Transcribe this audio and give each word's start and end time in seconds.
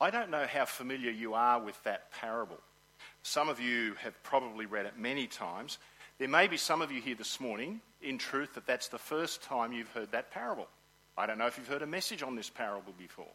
I 0.00 0.10
don't 0.10 0.30
know 0.30 0.46
how 0.46 0.64
familiar 0.64 1.10
you 1.10 1.34
are 1.34 1.60
with 1.60 1.82
that 1.84 2.12
parable. 2.12 2.58
Some 3.22 3.48
of 3.48 3.60
you 3.60 3.94
have 3.94 4.20
probably 4.22 4.66
read 4.66 4.86
it 4.86 4.98
many 4.98 5.26
times. 5.26 5.78
There 6.18 6.28
may 6.28 6.46
be 6.46 6.56
some 6.56 6.82
of 6.82 6.92
you 6.92 7.00
here 7.00 7.16
this 7.16 7.40
morning, 7.40 7.80
in 8.00 8.16
truth, 8.18 8.54
that 8.54 8.66
that's 8.66 8.88
the 8.88 8.98
first 8.98 9.42
time 9.42 9.72
you've 9.72 9.90
heard 9.90 10.12
that 10.12 10.30
parable. 10.30 10.68
I 11.16 11.26
don't 11.26 11.38
know 11.38 11.46
if 11.46 11.58
you've 11.58 11.68
heard 11.68 11.82
a 11.82 11.86
message 11.86 12.22
on 12.22 12.36
this 12.36 12.48
parable 12.48 12.94
before. 12.96 13.26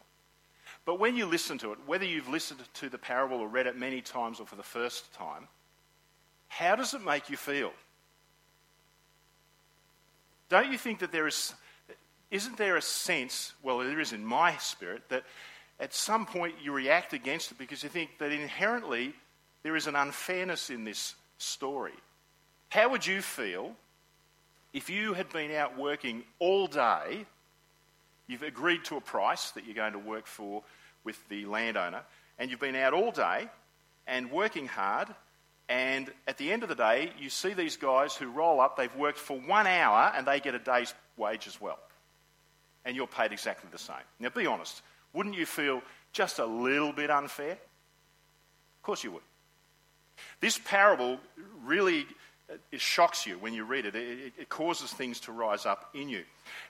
But 0.86 0.98
when 0.98 1.16
you 1.16 1.26
listen 1.26 1.58
to 1.58 1.72
it, 1.72 1.78
whether 1.86 2.04
you've 2.04 2.28
listened 2.28 2.60
to 2.74 2.88
the 2.88 2.98
parable 2.98 3.38
or 3.38 3.48
read 3.48 3.66
it 3.66 3.76
many 3.76 4.00
times 4.00 4.40
or 4.40 4.46
for 4.46 4.56
the 4.56 4.62
first 4.62 5.12
time, 5.12 5.48
how 6.48 6.76
does 6.76 6.94
it 6.94 7.04
make 7.04 7.28
you 7.28 7.36
feel? 7.36 7.72
Don't 10.48 10.70
you 10.70 10.78
think 10.78 11.00
that 11.00 11.12
there 11.12 11.26
is, 11.26 11.54
isn't 12.30 12.56
there 12.56 12.76
a 12.76 12.82
sense, 12.82 13.52
well, 13.62 13.78
there 13.78 14.00
is 14.00 14.12
in 14.12 14.24
my 14.24 14.56
spirit, 14.56 15.08
that 15.08 15.24
at 15.80 15.92
some 15.94 16.26
point 16.26 16.54
you 16.62 16.72
react 16.72 17.12
against 17.12 17.52
it 17.52 17.58
because 17.58 17.82
you 17.82 17.88
think 17.88 18.18
that 18.18 18.32
inherently 18.32 19.12
there 19.62 19.76
is 19.76 19.86
an 19.86 19.96
unfairness 19.96 20.70
in 20.70 20.84
this 20.84 21.14
story. 21.38 21.94
How 22.68 22.90
would 22.90 23.06
you 23.06 23.22
feel 23.22 23.74
if 24.72 24.90
you 24.90 25.14
had 25.14 25.28
been 25.30 25.52
out 25.52 25.78
working 25.78 26.22
all 26.38 26.66
day? 26.66 27.26
You've 28.26 28.42
agreed 28.42 28.84
to 28.86 28.96
a 28.96 29.00
price 29.00 29.50
that 29.52 29.64
you're 29.64 29.74
going 29.74 29.92
to 29.92 29.98
work 29.98 30.26
for 30.26 30.62
with 31.04 31.18
the 31.28 31.44
landowner, 31.44 32.00
and 32.38 32.50
you've 32.50 32.60
been 32.60 32.76
out 32.76 32.94
all 32.94 33.10
day 33.10 33.48
and 34.06 34.30
working 34.30 34.66
hard, 34.66 35.08
and 35.68 36.10
at 36.26 36.38
the 36.38 36.52
end 36.52 36.62
of 36.62 36.68
the 36.68 36.74
day, 36.74 37.12
you 37.18 37.30
see 37.30 37.54
these 37.54 37.76
guys 37.76 38.14
who 38.14 38.28
roll 38.28 38.60
up, 38.60 38.76
they've 38.76 38.94
worked 38.96 39.18
for 39.18 39.38
one 39.38 39.66
hour, 39.66 40.12
and 40.14 40.26
they 40.26 40.40
get 40.40 40.54
a 40.54 40.58
day's 40.58 40.94
wage 41.16 41.46
as 41.46 41.60
well. 41.60 41.78
And 42.84 42.94
you're 42.96 43.06
paid 43.06 43.32
exactly 43.32 43.70
the 43.72 43.78
same. 43.78 43.96
Now, 44.20 44.28
be 44.28 44.46
honest. 44.46 44.82
Wouldn't 45.14 45.36
you 45.36 45.46
feel 45.46 45.82
just 46.12 46.38
a 46.38 46.44
little 46.44 46.92
bit 46.92 47.10
unfair? 47.10 47.52
Of 47.52 48.82
course 48.82 49.02
you 49.02 49.12
would. 49.12 49.22
This 50.40 50.58
parable 50.58 51.18
really 51.64 52.06
it 52.70 52.80
shocks 52.80 53.26
you 53.26 53.38
when 53.38 53.54
you 53.54 53.64
read 53.64 53.86
it. 53.86 53.94
It, 53.94 54.32
it 54.38 54.48
causes 54.48 54.92
things 54.92 55.20
to 55.20 55.32
rise 55.32 55.66
up 55.66 55.90
in 55.94 56.08
you. 56.08 56.24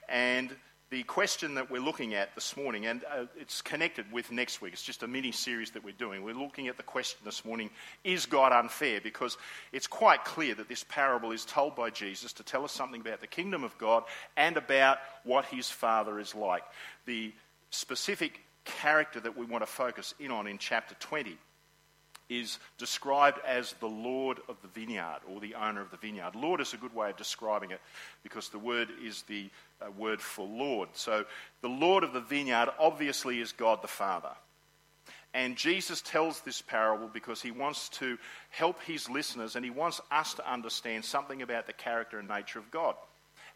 And 0.08 0.54
the 0.90 1.02
question 1.02 1.54
that 1.54 1.70
we're 1.70 1.82
looking 1.82 2.14
at 2.14 2.34
this 2.34 2.56
morning, 2.56 2.86
and 2.86 3.02
uh, 3.04 3.24
it's 3.36 3.60
connected 3.62 4.10
with 4.12 4.30
next 4.30 4.62
week, 4.62 4.72
it's 4.72 4.82
just 4.82 5.02
a 5.02 5.08
mini 5.08 5.32
series 5.32 5.72
that 5.72 5.82
we're 5.82 5.92
doing. 5.92 6.22
We're 6.22 6.34
looking 6.34 6.68
at 6.68 6.76
the 6.76 6.82
question 6.84 7.18
this 7.24 7.44
morning 7.44 7.70
is 8.04 8.26
God 8.26 8.52
unfair? 8.52 9.00
Because 9.00 9.36
it's 9.72 9.88
quite 9.88 10.24
clear 10.24 10.54
that 10.54 10.68
this 10.68 10.84
parable 10.84 11.32
is 11.32 11.44
told 11.44 11.74
by 11.74 11.90
Jesus 11.90 12.32
to 12.34 12.44
tell 12.44 12.64
us 12.64 12.72
something 12.72 13.00
about 13.00 13.20
the 13.20 13.26
kingdom 13.26 13.64
of 13.64 13.76
God 13.78 14.04
and 14.36 14.56
about 14.56 14.98
what 15.24 15.46
his 15.46 15.68
Father 15.68 16.20
is 16.20 16.34
like. 16.34 16.62
The 17.06 17.32
specific 17.74 18.40
character 18.64 19.20
that 19.20 19.36
we 19.36 19.46
want 19.46 19.62
to 19.62 19.70
focus 19.70 20.14
in 20.18 20.30
on 20.30 20.46
in 20.46 20.58
chapter 20.58 20.94
20 21.00 21.36
is 22.30 22.58
described 22.78 23.38
as 23.46 23.74
the 23.80 23.86
Lord 23.86 24.38
of 24.48 24.56
the 24.62 24.68
vineyard 24.68 25.20
or 25.28 25.40
the 25.40 25.54
owner 25.54 25.82
of 25.82 25.90
the 25.90 25.98
vineyard. 25.98 26.34
Lord 26.34 26.60
is 26.60 26.72
a 26.72 26.78
good 26.78 26.94
way 26.94 27.10
of 27.10 27.16
describing 27.18 27.70
it 27.70 27.80
because 28.22 28.48
the 28.48 28.58
word 28.58 28.88
is 29.02 29.22
the 29.22 29.50
uh, 29.82 29.90
word 29.90 30.22
for 30.22 30.46
Lord. 30.46 30.88
So 30.94 31.26
the 31.60 31.68
Lord 31.68 32.02
of 32.02 32.14
the 32.14 32.22
vineyard 32.22 32.70
obviously 32.78 33.40
is 33.40 33.52
God 33.52 33.82
the 33.82 33.88
Father. 33.88 34.30
And 35.34 35.56
Jesus 35.56 36.00
tells 36.00 36.40
this 36.40 36.62
parable 36.62 37.10
because 37.12 37.42
he 37.42 37.50
wants 37.50 37.88
to 37.90 38.16
help 38.50 38.80
his 38.82 39.10
listeners 39.10 39.56
and 39.56 39.64
he 39.64 39.70
wants 39.70 40.00
us 40.10 40.34
to 40.34 40.50
understand 40.50 41.04
something 41.04 41.42
about 41.42 41.66
the 41.66 41.72
character 41.72 42.18
and 42.18 42.28
nature 42.28 42.60
of 42.60 42.70
God. 42.70 42.94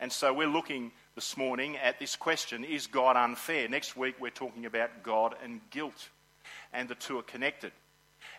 And 0.01 0.13
so 0.13 0.33
we're 0.33 0.49
looking 0.49 0.93
this 1.19 1.37
morning 1.37 1.77
at 1.79 1.99
this 1.99 2.15
question 2.15 2.63
is 2.63 2.87
God 2.87 3.17
unfair? 3.17 3.69
Next 3.69 3.97
week 3.97 4.15
we're 4.21 4.31
talking 4.31 4.67
about 4.67 5.03
God 5.03 5.35
and 5.43 5.61
guilt, 5.71 6.11
and 6.73 6.89
the 6.89 6.95
two 6.95 7.19
are 7.19 7.25
connected. 7.25 7.73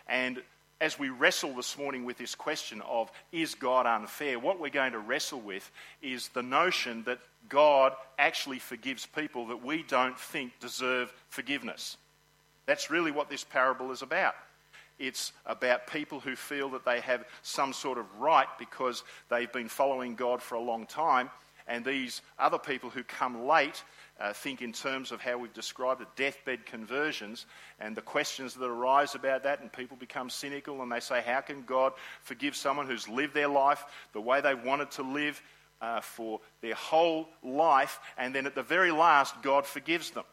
And 0.08 0.42
as 0.80 0.98
we 0.98 1.10
wrestle 1.10 1.54
this 1.54 1.76
morning 1.76 2.06
with 2.06 2.16
this 2.16 2.34
question 2.34 2.80
of 2.88 3.12
is 3.32 3.54
God 3.54 3.84
unfair, 3.84 4.38
what 4.38 4.58
we're 4.58 4.70
going 4.70 4.92
to 4.92 4.98
wrestle 4.98 5.42
with 5.42 5.70
is 6.00 6.28
the 6.28 6.42
notion 6.42 7.02
that 7.04 7.18
God 7.50 7.92
actually 8.18 8.58
forgives 8.58 9.04
people 9.04 9.48
that 9.48 9.62
we 9.62 9.82
don't 9.82 10.18
think 10.18 10.58
deserve 10.58 11.12
forgiveness. 11.28 11.98
That's 12.64 12.90
really 12.90 13.10
what 13.10 13.28
this 13.28 13.44
parable 13.44 13.92
is 13.92 14.00
about. 14.00 14.36
It's 14.98 15.32
about 15.44 15.86
people 15.86 16.18
who 16.18 16.34
feel 16.34 16.70
that 16.70 16.86
they 16.86 17.00
have 17.00 17.26
some 17.42 17.74
sort 17.74 17.98
of 17.98 18.06
right 18.18 18.48
because 18.58 19.04
they've 19.28 19.52
been 19.52 19.68
following 19.68 20.14
God 20.14 20.40
for 20.40 20.54
a 20.54 20.62
long 20.62 20.86
time 20.86 21.28
and 21.70 21.84
these 21.84 22.20
other 22.38 22.58
people 22.58 22.90
who 22.90 23.04
come 23.04 23.46
late 23.46 23.82
uh, 24.20 24.32
think 24.32 24.60
in 24.60 24.72
terms 24.72 25.12
of 25.12 25.20
how 25.20 25.38
we've 25.38 25.54
described 25.54 26.00
the 26.00 26.06
deathbed 26.16 26.66
conversions, 26.66 27.46
and 27.78 27.96
the 27.96 28.02
questions 28.02 28.54
that 28.54 28.66
arise 28.66 29.14
about 29.14 29.44
that, 29.44 29.60
and 29.60 29.72
people 29.72 29.96
become 29.96 30.28
cynical 30.28 30.82
and 30.82 30.90
they 30.92 31.00
say, 31.00 31.22
How 31.24 31.40
can 31.40 31.62
God 31.62 31.92
forgive 32.22 32.54
someone 32.56 32.86
who's 32.86 33.08
lived 33.08 33.32
their 33.32 33.48
life 33.48 33.84
the 34.12 34.20
way 34.20 34.40
they 34.40 34.54
wanted 34.54 34.90
to 34.92 35.02
live 35.02 35.40
uh, 35.80 36.00
for 36.00 36.40
their 36.60 36.74
whole 36.74 37.28
life, 37.42 38.00
and 38.18 38.34
then 38.34 38.46
at 38.46 38.54
the 38.54 38.62
very 38.62 38.90
last, 38.90 39.40
God 39.40 39.64
forgives 39.64 40.10
them? 40.10 40.24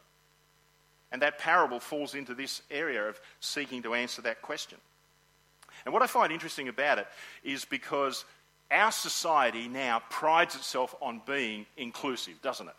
And 1.12 1.22
that 1.22 1.38
parable 1.38 1.80
falls 1.80 2.14
into 2.14 2.34
this 2.34 2.60
area 2.70 3.08
of 3.08 3.18
seeking 3.40 3.82
to 3.84 3.94
answer 3.94 4.20
that 4.22 4.42
question. 4.42 4.76
And 5.84 5.94
what 5.94 6.02
I 6.02 6.06
find 6.06 6.32
interesting 6.32 6.68
about 6.68 6.98
it 6.98 7.06
is 7.44 7.64
because 7.64 8.24
our 8.70 8.92
society 8.92 9.68
now 9.68 10.02
prides 10.10 10.54
itself 10.54 10.94
on 11.00 11.22
being 11.26 11.66
inclusive, 11.76 12.40
doesn't 12.42 12.68
it? 12.68 12.74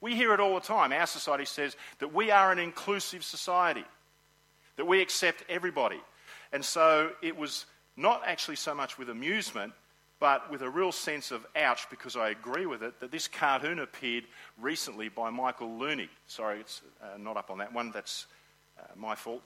We 0.00 0.14
hear 0.14 0.34
it 0.34 0.40
all 0.40 0.54
the 0.54 0.60
time. 0.60 0.92
Our 0.92 1.06
society 1.06 1.46
says 1.46 1.76
that 1.98 2.12
we 2.12 2.30
are 2.30 2.52
an 2.52 2.58
inclusive 2.58 3.24
society, 3.24 3.84
that 4.76 4.84
we 4.84 5.00
accept 5.00 5.44
everybody. 5.48 6.00
And 6.52 6.64
so 6.64 7.10
it 7.22 7.36
was 7.36 7.64
not 7.96 8.22
actually 8.26 8.56
so 8.56 8.74
much 8.74 8.98
with 8.98 9.08
amusement, 9.08 9.72
but 10.20 10.50
with 10.50 10.62
a 10.62 10.70
real 10.70 10.92
sense 10.92 11.30
of 11.30 11.46
ouch, 11.56 11.88
because 11.90 12.16
I 12.16 12.28
agree 12.28 12.66
with 12.66 12.82
it, 12.82 13.00
that 13.00 13.10
this 13.10 13.28
cartoon 13.28 13.78
appeared 13.78 14.24
recently 14.60 15.08
by 15.08 15.30
Michael 15.30 15.68
Leunig. 15.68 16.08
Sorry, 16.26 16.60
it's 16.60 16.82
uh, 17.02 17.18
not 17.18 17.36
up 17.36 17.50
on 17.50 17.58
that 17.58 17.72
one. 17.72 17.90
That's 17.90 18.26
uh, 18.78 18.82
my 18.96 19.14
fault 19.14 19.42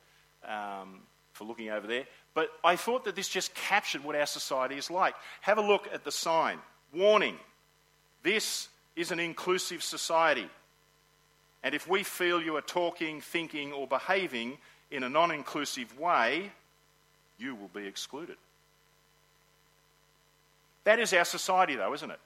um, 0.46 1.00
for 1.32 1.44
looking 1.44 1.70
over 1.70 1.86
there. 1.86 2.04
But 2.38 2.52
I 2.62 2.76
thought 2.76 3.04
that 3.06 3.16
this 3.16 3.28
just 3.28 3.52
captured 3.52 4.04
what 4.04 4.14
our 4.14 4.24
society 4.24 4.76
is 4.76 4.92
like. 4.92 5.16
Have 5.40 5.58
a 5.58 5.60
look 5.60 5.88
at 5.92 6.04
the 6.04 6.12
sign 6.12 6.60
warning, 6.94 7.36
this 8.22 8.68
is 8.94 9.10
an 9.10 9.18
inclusive 9.18 9.82
society. 9.82 10.48
And 11.64 11.74
if 11.74 11.88
we 11.88 12.04
feel 12.04 12.40
you 12.40 12.54
are 12.54 12.60
talking, 12.60 13.20
thinking, 13.20 13.72
or 13.72 13.88
behaving 13.88 14.58
in 14.92 15.02
a 15.02 15.08
non 15.08 15.32
inclusive 15.32 15.98
way, 15.98 16.52
you 17.38 17.56
will 17.56 17.70
be 17.74 17.88
excluded. 17.88 18.36
That 20.84 21.00
is 21.00 21.12
our 21.12 21.24
society, 21.24 21.74
though, 21.74 21.92
isn't 21.92 22.12
it? 22.12 22.20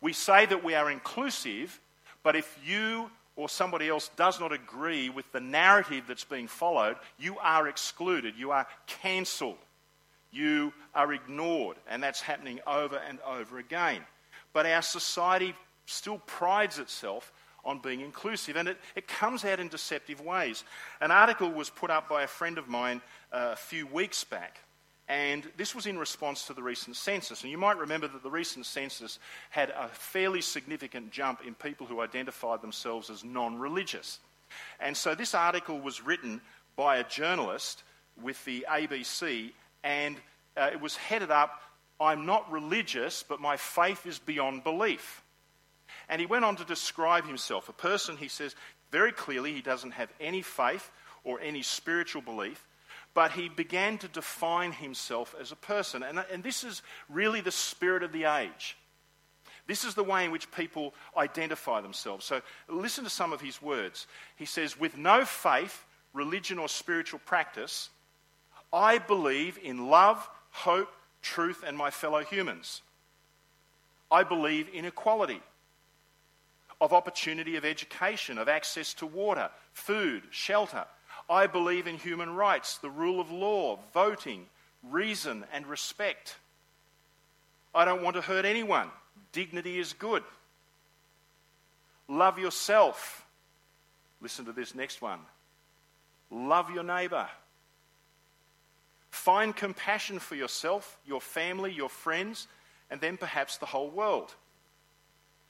We 0.00 0.12
say 0.12 0.46
that 0.46 0.62
we 0.62 0.76
are 0.76 0.92
inclusive, 0.92 1.80
but 2.22 2.36
if 2.36 2.56
you 2.64 3.10
or 3.36 3.48
somebody 3.48 3.88
else 3.88 4.10
does 4.16 4.40
not 4.40 4.52
agree 4.52 5.10
with 5.10 5.30
the 5.32 5.40
narrative 5.40 6.04
that's 6.08 6.24
being 6.24 6.48
followed, 6.48 6.96
you 7.18 7.38
are 7.38 7.68
excluded, 7.68 8.34
you 8.36 8.50
are 8.50 8.66
cancelled, 8.86 9.58
you 10.32 10.72
are 10.94 11.12
ignored, 11.12 11.76
and 11.88 12.02
that's 12.02 12.20
happening 12.20 12.60
over 12.66 12.96
and 13.08 13.18
over 13.20 13.58
again. 13.58 14.00
But 14.52 14.66
our 14.66 14.82
society 14.82 15.54
still 15.84 16.18
prides 16.26 16.78
itself 16.78 17.32
on 17.64 17.80
being 17.80 18.00
inclusive, 18.00 18.56
and 18.56 18.68
it, 18.68 18.78
it 18.94 19.08
comes 19.08 19.44
out 19.44 19.60
in 19.60 19.68
deceptive 19.68 20.20
ways. 20.20 20.64
An 21.00 21.10
article 21.10 21.50
was 21.50 21.68
put 21.68 21.90
up 21.90 22.08
by 22.08 22.22
a 22.22 22.28
friend 22.28 22.58
of 22.58 22.68
mine 22.68 23.02
uh, 23.32 23.50
a 23.52 23.56
few 23.56 23.86
weeks 23.86 24.24
back 24.24 24.60
and 25.08 25.48
this 25.56 25.74
was 25.74 25.86
in 25.86 25.98
response 25.98 26.46
to 26.46 26.54
the 26.54 26.62
recent 26.62 26.96
census. 26.96 27.42
And 27.42 27.50
you 27.50 27.58
might 27.58 27.78
remember 27.78 28.08
that 28.08 28.22
the 28.22 28.30
recent 28.30 28.66
census 28.66 29.18
had 29.50 29.70
a 29.70 29.88
fairly 29.88 30.40
significant 30.40 31.12
jump 31.12 31.46
in 31.46 31.54
people 31.54 31.86
who 31.86 32.00
identified 32.00 32.60
themselves 32.60 33.08
as 33.08 33.22
non 33.22 33.58
religious. 33.58 34.18
And 34.80 34.96
so 34.96 35.14
this 35.14 35.34
article 35.34 35.80
was 35.80 36.04
written 36.04 36.40
by 36.76 36.96
a 36.96 37.04
journalist 37.04 37.82
with 38.20 38.42
the 38.44 38.66
ABC, 38.68 39.52
and 39.84 40.16
uh, 40.56 40.70
it 40.72 40.80
was 40.80 40.96
headed 40.96 41.30
up 41.30 41.62
I'm 42.00 42.26
not 42.26 42.50
religious, 42.52 43.24
but 43.26 43.40
my 43.40 43.56
faith 43.56 44.06
is 44.06 44.18
beyond 44.18 44.64
belief. 44.64 45.22
And 46.08 46.20
he 46.20 46.26
went 46.26 46.44
on 46.44 46.56
to 46.56 46.64
describe 46.64 47.26
himself. 47.26 47.68
A 47.68 47.72
person, 47.72 48.16
he 48.16 48.28
says 48.28 48.54
very 48.90 49.12
clearly, 49.12 49.52
he 49.52 49.62
doesn't 49.62 49.92
have 49.92 50.12
any 50.20 50.42
faith 50.42 50.90
or 51.24 51.40
any 51.40 51.62
spiritual 51.62 52.22
belief 52.22 52.64
but 53.16 53.32
he 53.32 53.48
began 53.48 53.96
to 53.96 54.08
define 54.08 54.72
himself 54.72 55.34
as 55.40 55.50
a 55.50 55.56
person. 55.56 56.02
And, 56.02 56.22
and 56.30 56.44
this 56.44 56.62
is 56.62 56.82
really 57.08 57.40
the 57.40 57.50
spirit 57.50 58.02
of 58.02 58.12
the 58.12 58.24
age. 58.24 58.76
This 59.66 59.84
is 59.84 59.94
the 59.94 60.04
way 60.04 60.26
in 60.26 60.32
which 60.32 60.52
people 60.52 60.92
identify 61.16 61.80
themselves. 61.80 62.26
So 62.26 62.42
listen 62.68 63.04
to 63.04 63.10
some 63.10 63.32
of 63.32 63.40
his 63.40 63.62
words. 63.62 64.06
He 64.36 64.44
says, 64.44 64.78
With 64.78 64.98
no 64.98 65.24
faith, 65.24 65.86
religion, 66.12 66.58
or 66.58 66.68
spiritual 66.68 67.20
practice, 67.24 67.88
I 68.70 68.98
believe 68.98 69.58
in 69.62 69.88
love, 69.88 70.28
hope, 70.50 70.92
truth, 71.22 71.64
and 71.66 71.74
my 71.74 71.88
fellow 71.90 72.22
humans. 72.22 72.82
I 74.10 74.24
believe 74.24 74.68
in 74.74 74.84
equality. 74.84 75.40
of 76.82 76.92
opportunity 76.92 77.56
of 77.56 77.64
education, 77.64 78.36
of 78.36 78.50
access 78.50 78.92
to 78.92 79.06
water, 79.06 79.48
food, 79.72 80.22
shelter. 80.28 80.84
I 81.28 81.46
believe 81.46 81.86
in 81.86 81.96
human 81.96 82.34
rights, 82.34 82.78
the 82.78 82.90
rule 82.90 83.20
of 83.20 83.30
law, 83.30 83.78
voting, 83.92 84.46
reason, 84.90 85.44
and 85.52 85.66
respect. 85.66 86.36
I 87.74 87.84
don't 87.84 88.02
want 88.02 88.16
to 88.16 88.22
hurt 88.22 88.44
anyone. 88.44 88.90
Dignity 89.32 89.78
is 89.78 89.92
good. 89.92 90.22
Love 92.08 92.38
yourself. 92.38 93.26
Listen 94.20 94.44
to 94.44 94.52
this 94.52 94.74
next 94.74 95.02
one. 95.02 95.18
Love 96.30 96.70
your 96.70 96.84
neighbour. 96.84 97.28
Find 99.10 99.54
compassion 99.54 100.18
for 100.18 100.34
yourself, 100.34 100.98
your 101.06 101.20
family, 101.20 101.72
your 101.72 101.88
friends, 101.88 102.46
and 102.90 103.00
then 103.00 103.16
perhaps 103.16 103.56
the 103.56 103.66
whole 103.66 103.90
world. 103.90 104.34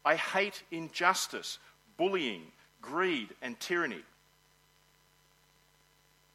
I 0.04 0.14
hate 0.14 0.62
injustice, 0.70 1.58
bullying, 1.96 2.42
greed, 2.80 3.28
and 3.42 3.58
tyranny. 3.58 4.02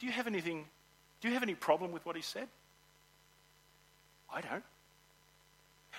Do 0.02 0.08
you 0.08 0.14
have 0.14 0.26
anything, 0.26 0.66
do 1.22 1.28
you 1.28 1.36
have 1.36 1.44
any 1.44 1.54
problem 1.54 1.92
with 1.92 2.04
what 2.08 2.16
he 2.16 2.24
said? 2.24 2.48
I 4.34 4.42
don't. 4.42 4.64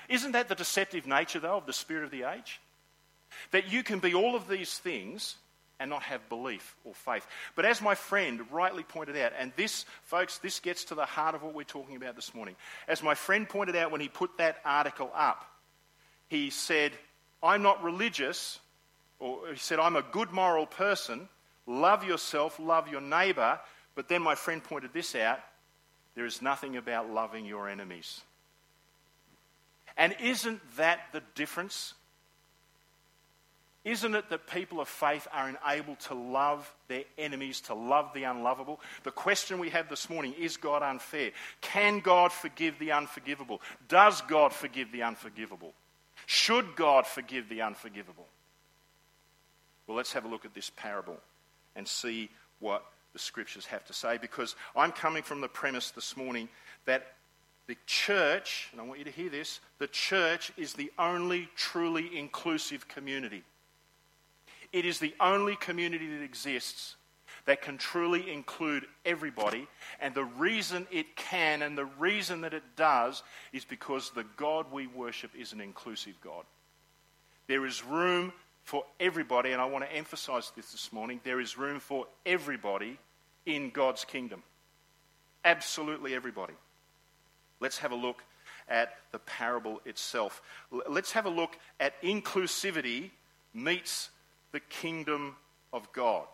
Isn't 0.08 0.32
that 0.32 0.48
the 0.48 0.56
deceptive 0.56 1.06
nature, 1.06 1.38
though, 1.38 1.56
of 1.58 1.66
the 1.66 1.72
spirit 1.72 2.02
of 2.02 2.10
the 2.10 2.24
age? 2.24 2.60
That 3.52 3.70
you 3.70 3.84
can 3.84 4.00
be 4.00 4.12
all 4.12 4.34
of 4.34 4.48
these 4.48 4.76
things 4.76 5.36
and 5.78 5.88
not 5.88 6.02
have 6.02 6.28
belief 6.28 6.74
or 6.84 6.94
faith. 6.94 7.24
But 7.54 7.64
as 7.64 7.80
my 7.80 7.94
friend 7.94 8.40
rightly 8.50 8.82
pointed 8.82 9.16
out, 9.16 9.34
and 9.38 9.52
this, 9.54 9.84
folks, 10.02 10.38
this 10.38 10.58
gets 10.58 10.86
to 10.86 10.96
the 10.96 11.04
heart 11.04 11.36
of 11.36 11.44
what 11.44 11.54
we're 11.54 11.62
talking 11.62 11.94
about 11.94 12.16
this 12.16 12.34
morning. 12.34 12.56
As 12.88 13.04
my 13.04 13.14
friend 13.14 13.48
pointed 13.48 13.76
out 13.76 13.92
when 13.92 14.00
he 14.00 14.08
put 14.08 14.36
that 14.38 14.56
article 14.64 15.12
up, 15.14 15.48
he 16.28 16.50
said, 16.50 16.90
I'm 17.40 17.62
not 17.62 17.84
religious, 17.84 18.58
or 19.20 19.46
he 19.52 19.58
said, 19.58 19.78
I'm 19.78 19.94
a 19.94 20.02
good 20.02 20.32
moral 20.32 20.66
person. 20.66 21.28
Love 21.68 22.02
yourself, 22.02 22.58
love 22.58 22.88
your 22.88 23.00
neighbour. 23.00 23.60
But 23.94 24.08
then 24.08 24.22
my 24.22 24.34
friend 24.34 24.62
pointed 24.62 24.92
this 24.92 25.14
out 25.14 25.40
there 26.14 26.26
is 26.26 26.42
nothing 26.42 26.76
about 26.76 27.10
loving 27.10 27.46
your 27.46 27.68
enemies. 27.68 28.20
And 29.96 30.14
isn't 30.22 30.60
that 30.76 31.00
the 31.12 31.22
difference? 31.34 31.94
Isn't 33.84 34.14
it 34.14 34.30
that 34.30 34.46
people 34.46 34.80
of 34.80 34.88
faith 34.88 35.26
are 35.32 35.48
enabled 35.48 36.00
to 36.00 36.14
love 36.14 36.72
their 36.86 37.02
enemies, 37.18 37.60
to 37.62 37.74
love 37.74 38.10
the 38.14 38.24
unlovable? 38.24 38.80
The 39.02 39.10
question 39.10 39.58
we 39.58 39.70
have 39.70 39.88
this 39.88 40.08
morning 40.08 40.34
is 40.38 40.56
God 40.56 40.82
unfair? 40.82 41.32
Can 41.60 42.00
God 42.00 42.30
forgive 42.30 42.78
the 42.78 42.92
unforgivable? 42.92 43.60
Does 43.88 44.20
God 44.22 44.52
forgive 44.52 44.92
the 44.92 45.02
unforgivable? 45.02 45.72
Should 46.26 46.76
God 46.76 47.06
forgive 47.06 47.48
the 47.48 47.62
unforgivable? 47.62 48.26
Well, 49.86 49.96
let's 49.96 50.12
have 50.12 50.24
a 50.24 50.28
look 50.28 50.44
at 50.44 50.54
this 50.54 50.70
parable 50.70 51.18
and 51.74 51.88
see 51.88 52.30
what 52.60 52.84
the 53.12 53.18
scriptures 53.18 53.66
have 53.66 53.84
to 53.86 53.92
say 53.92 54.18
because 54.18 54.56
I'm 54.74 54.92
coming 54.92 55.22
from 55.22 55.40
the 55.40 55.48
premise 55.48 55.90
this 55.90 56.16
morning 56.16 56.48
that 56.86 57.14
the 57.66 57.76
church, 57.86 58.68
and 58.72 58.80
I 58.80 58.84
want 58.84 58.98
you 58.98 59.04
to 59.04 59.10
hear 59.10 59.30
this, 59.30 59.60
the 59.78 59.86
church 59.86 60.52
is 60.56 60.72
the 60.72 60.90
only 60.98 61.48
truly 61.56 62.18
inclusive 62.18 62.88
community. 62.88 63.44
It 64.72 64.84
is 64.84 64.98
the 64.98 65.14
only 65.20 65.56
community 65.56 66.08
that 66.16 66.22
exists 66.22 66.96
that 67.44 67.60
can 67.60 67.76
truly 67.76 68.32
include 68.32 68.86
everybody. 69.04 69.66
And 70.00 70.14
the 70.14 70.24
reason 70.24 70.86
it 70.90 71.16
can 71.16 71.62
and 71.62 71.76
the 71.76 71.84
reason 71.84 72.42
that 72.42 72.54
it 72.54 72.62
does 72.76 73.22
is 73.52 73.64
because 73.64 74.10
the 74.10 74.26
God 74.36 74.70
we 74.70 74.86
worship 74.86 75.32
is 75.36 75.52
an 75.52 75.60
inclusive 75.60 76.14
God. 76.22 76.44
There 77.48 77.66
is 77.66 77.84
room 77.84 78.32
for 78.64 78.84
everybody, 79.00 79.52
and 79.52 79.60
I 79.60 79.66
want 79.66 79.84
to 79.84 79.92
emphasize 79.92 80.52
this 80.56 80.72
this 80.72 80.92
morning 80.92 81.20
there 81.24 81.40
is 81.40 81.58
room 81.58 81.80
for 81.80 82.06
everybody 82.24 82.98
in 83.46 83.70
God's 83.70 84.04
kingdom. 84.04 84.42
Absolutely 85.44 86.14
everybody. 86.14 86.54
Let's 87.60 87.78
have 87.78 87.92
a 87.92 87.96
look 87.96 88.22
at 88.68 88.94
the 89.10 89.18
parable 89.18 89.80
itself. 89.84 90.40
Let's 90.88 91.12
have 91.12 91.26
a 91.26 91.30
look 91.30 91.56
at 91.80 92.00
inclusivity 92.02 93.10
meets 93.54 94.10
the 94.52 94.60
kingdom 94.60 95.36
of 95.72 95.90
God? 95.92 96.26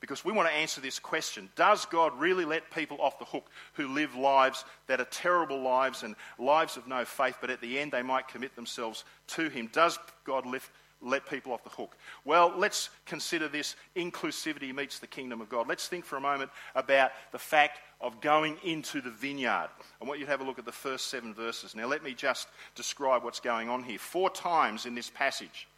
Because 0.00 0.24
we 0.24 0.32
want 0.32 0.48
to 0.48 0.54
answer 0.54 0.80
this 0.80 0.98
question 0.98 1.48
Does 1.56 1.86
God 1.86 2.18
really 2.18 2.44
let 2.44 2.70
people 2.70 3.00
off 3.00 3.18
the 3.18 3.24
hook 3.24 3.48
who 3.74 3.88
live 3.88 4.14
lives 4.14 4.64
that 4.86 5.00
are 5.00 5.06
terrible 5.06 5.62
lives 5.62 6.02
and 6.02 6.14
lives 6.38 6.76
of 6.76 6.86
no 6.86 7.04
faith, 7.04 7.38
but 7.40 7.50
at 7.50 7.60
the 7.60 7.78
end 7.78 7.92
they 7.92 8.02
might 8.02 8.28
commit 8.28 8.54
themselves 8.54 9.04
to 9.28 9.48
Him? 9.48 9.70
Does 9.72 9.98
God 10.24 10.44
lift, 10.44 10.70
let 11.04 11.28
people 11.28 11.52
off 11.52 11.62
the 11.62 11.70
hook? 11.70 11.96
Well, 12.24 12.52
let's 12.56 12.90
consider 13.06 13.48
this 13.48 13.76
inclusivity 13.94 14.74
meets 14.74 14.98
the 14.98 15.06
kingdom 15.06 15.40
of 15.40 15.48
God. 15.48 15.68
Let's 15.68 15.86
think 15.86 16.04
for 16.04 16.16
a 16.16 16.20
moment 16.20 16.50
about 16.74 17.12
the 17.32 17.38
fact 17.38 17.80
of 18.00 18.20
going 18.20 18.56
into 18.64 19.00
the 19.00 19.10
vineyard. 19.10 19.68
I 20.00 20.04
want 20.04 20.18
you 20.18 20.26
to 20.26 20.30
have 20.30 20.40
a 20.40 20.44
look 20.44 20.58
at 20.58 20.64
the 20.64 20.72
first 20.72 21.06
seven 21.06 21.34
verses. 21.34 21.74
Now, 21.74 21.86
let 21.86 22.02
me 22.02 22.14
just 22.14 22.48
describe 22.74 23.24
what's 23.24 23.40
going 23.40 23.68
on 23.68 23.82
here. 23.82 23.98
Four 23.98 24.30
times 24.30 24.86
in 24.86 24.94
this 24.94 25.10
passage, 25.10 25.68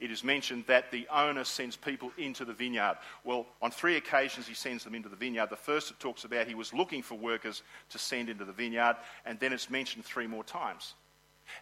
it 0.00 0.12
is 0.12 0.22
mentioned 0.22 0.64
that 0.68 0.92
the 0.92 1.08
owner 1.12 1.42
sends 1.42 1.74
people 1.74 2.12
into 2.18 2.44
the 2.44 2.52
vineyard. 2.52 2.98
Well, 3.24 3.46
on 3.60 3.70
three 3.72 3.96
occasions 3.96 4.46
he 4.46 4.54
sends 4.54 4.84
them 4.84 4.94
into 4.94 5.08
the 5.08 5.16
vineyard. 5.16 5.50
The 5.50 5.56
first 5.56 5.90
it 5.90 5.98
talks 5.98 6.24
about 6.24 6.46
he 6.46 6.54
was 6.54 6.72
looking 6.72 7.02
for 7.02 7.16
workers 7.16 7.62
to 7.90 7.98
send 7.98 8.28
into 8.28 8.44
the 8.44 8.52
vineyard, 8.52 8.96
and 9.26 9.40
then 9.40 9.52
it's 9.52 9.70
mentioned 9.70 10.04
three 10.04 10.28
more 10.28 10.44
times. 10.44 10.94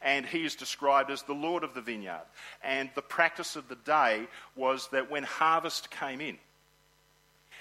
And 0.02 0.26
he 0.26 0.44
is 0.44 0.54
described 0.54 1.10
as 1.10 1.22
the 1.22 1.32
Lord 1.32 1.64
of 1.64 1.74
the 1.74 1.80
vineyard. 1.80 2.26
And 2.62 2.90
the 2.94 3.02
practice 3.02 3.56
of 3.56 3.68
the 3.68 3.76
day 3.76 4.26
was 4.54 4.88
that 4.92 5.10
when 5.10 5.22
harvest 5.22 5.90
came 5.90 6.20
in 6.20 6.38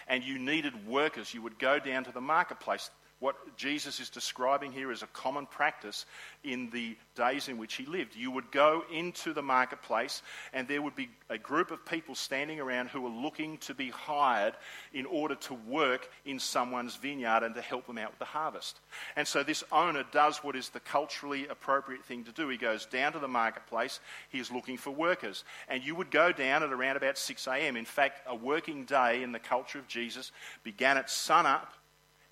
and 0.07 0.23
you 0.23 0.37
needed 0.37 0.87
workers, 0.87 1.33
you 1.33 1.41
would 1.41 1.59
go 1.59 1.79
down 1.79 2.03
to 2.05 2.11
the 2.11 2.21
marketplace. 2.21 2.89
What 3.25 3.57
Jesus 3.57 3.99
is 3.99 4.11
describing 4.11 4.71
here 4.71 4.91
is 4.91 5.01
a 5.01 5.07
common 5.07 5.47
practice 5.47 6.05
in 6.43 6.69
the 6.69 6.95
days 7.15 7.47
in 7.47 7.57
which 7.57 7.73
he 7.73 7.83
lived. 7.87 8.15
You 8.15 8.29
would 8.29 8.51
go 8.51 8.83
into 8.93 9.33
the 9.33 9.41
marketplace, 9.41 10.21
and 10.53 10.67
there 10.67 10.83
would 10.83 10.95
be 10.95 11.09
a 11.31 11.39
group 11.39 11.71
of 11.71 11.83
people 11.87 12.13
standing 12.13 12.59
around 12.59 12.89
who 12.89 13.01
were 13.01 13.09
looking 13.09 13.57
to 13.57 13.73
be 13.73 13.89
hired 13.89 14.53
in 14.93 15.07
order 15.07 15.33
to 15.33 15.55
work 15.55 16.07
in 16.25 16.37
someone's 16.37 16.97
vineyard 16.97 17.41
and 17.41 17.55
to 17.55 17.61
help 17.61 17.87
them 17.87 17.97
out 17.97 18.11
with 18.11 18.19
the 18.19 18.25
harvest. 18.25 18.79
And 19.15 19.27
so 19.27 19.41
this 19.41 19.63
owner 19.71 20.03
does 20.11 20.43
what 20.43 20.55
is 20.55 20.69
the 20.69 20.79
culturally 20.79 21.47
appropriate 21.47 22.05
thing 22.05 22.25
to 22.25 22.31
do. 22.31 22.47
He 22.49 22.57
goes 22.57 22.85
down 22.85 23.13
to 23.13 23.19
the 23.19 23.27
marketplace, 23.27 24.01
he 24.29 24.37
is 24.37 24.51
looking 24.51 24.77
for 24.77 24.91
workers. 24.91 25.45
And 25.67 25.83
you 25.83 25.95
would 25.95 26.11
go 26.11 26.31
down 26.31 26.61
at 26.61 26.71
around 26.71 26.95
about 26.95 27.17
6 27.17 27.47
a.m. 27.47 27.75
In 27.75 27.85
fact, 27.85 28.21
a 28.27 28.35
working 28.35 28.85
day 28.85 29.23
in 29.23 29.31
the 29.31 29.39
culture 29.39 29.79
of 29.79 29.87
Jesus 29.87 30.31
began 30.63 30.99
at 30.99 31.09
sunup 31.09 31.69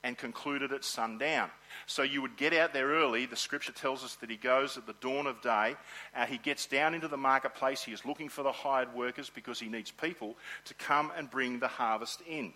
and 0.03 0.17
concluded 0.17 0.73
at 0.73 0.83
sundown. 0.83 1.49
So 1.85 2.03
you 2.03 2.21
would 2.21 2.35
get 2.35 2.53
out 2.53 2.73
there 2.73 2.87
early. 2.87 3.25
The 3.25 3.35
scripture 3.35 3.71
tells 3.71 4.03
us 4.03 4.15
that 4.15 4.29
he 4.29 4.35
goes 4.35 4.77
at 4.77 4.85
the 4.85 4.95
dawn 4.99 5.27
of 5.27 5.41
day. 5.41 5.75
Uh, 6.15 6.25
he 6.25 6.37
gets 6.37 6.65
down 6.65 6.93
into 6.93 7.07
the 7.07 7.17
marketplace. 7.17 7.83
He 7.83 7.93
is 7.93 8.05
looking 8.05 8.29
for 8.29 8.43
the 8.43 8.51
hired 8.51 8.93
workers 8.93 9.31
because 9.33 9.59
he 9.59 9.69
needs 9.69 9.91
people 9.91 10.35
to 10.65 10.73
come 10.73 11.11
and 11.17 11.31
bring 11.31 11.59
the 11.59 11.67
harvest 11.67 12.21
in. 12.27 12.53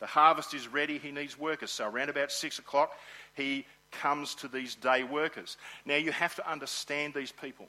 The 0.00 0.06
harvest 0.06 0.54
is 0.54 0.66
ready. 0.66 0.98
He 0.98 1.12
needs 1.12 1.38
workers. 1.38 1.70
So 1.70 1.88
around 1.88 2.08
about 2.08 2.32
six 2.32 2.58
o'clock, 2.58 2.92
he 3.34 3.66
comes 3.92 4.34
to 4.36 4.48
these 4.48 4.74
day 4.74 5.04
workers. 5.04 5.56
Now 5.84 5.96
you 5.96 6.12
have 6.12 6.34
to 6.36 6.50
understand 6.50 7.14
these 7.14 7.32
people. 7.32 7.68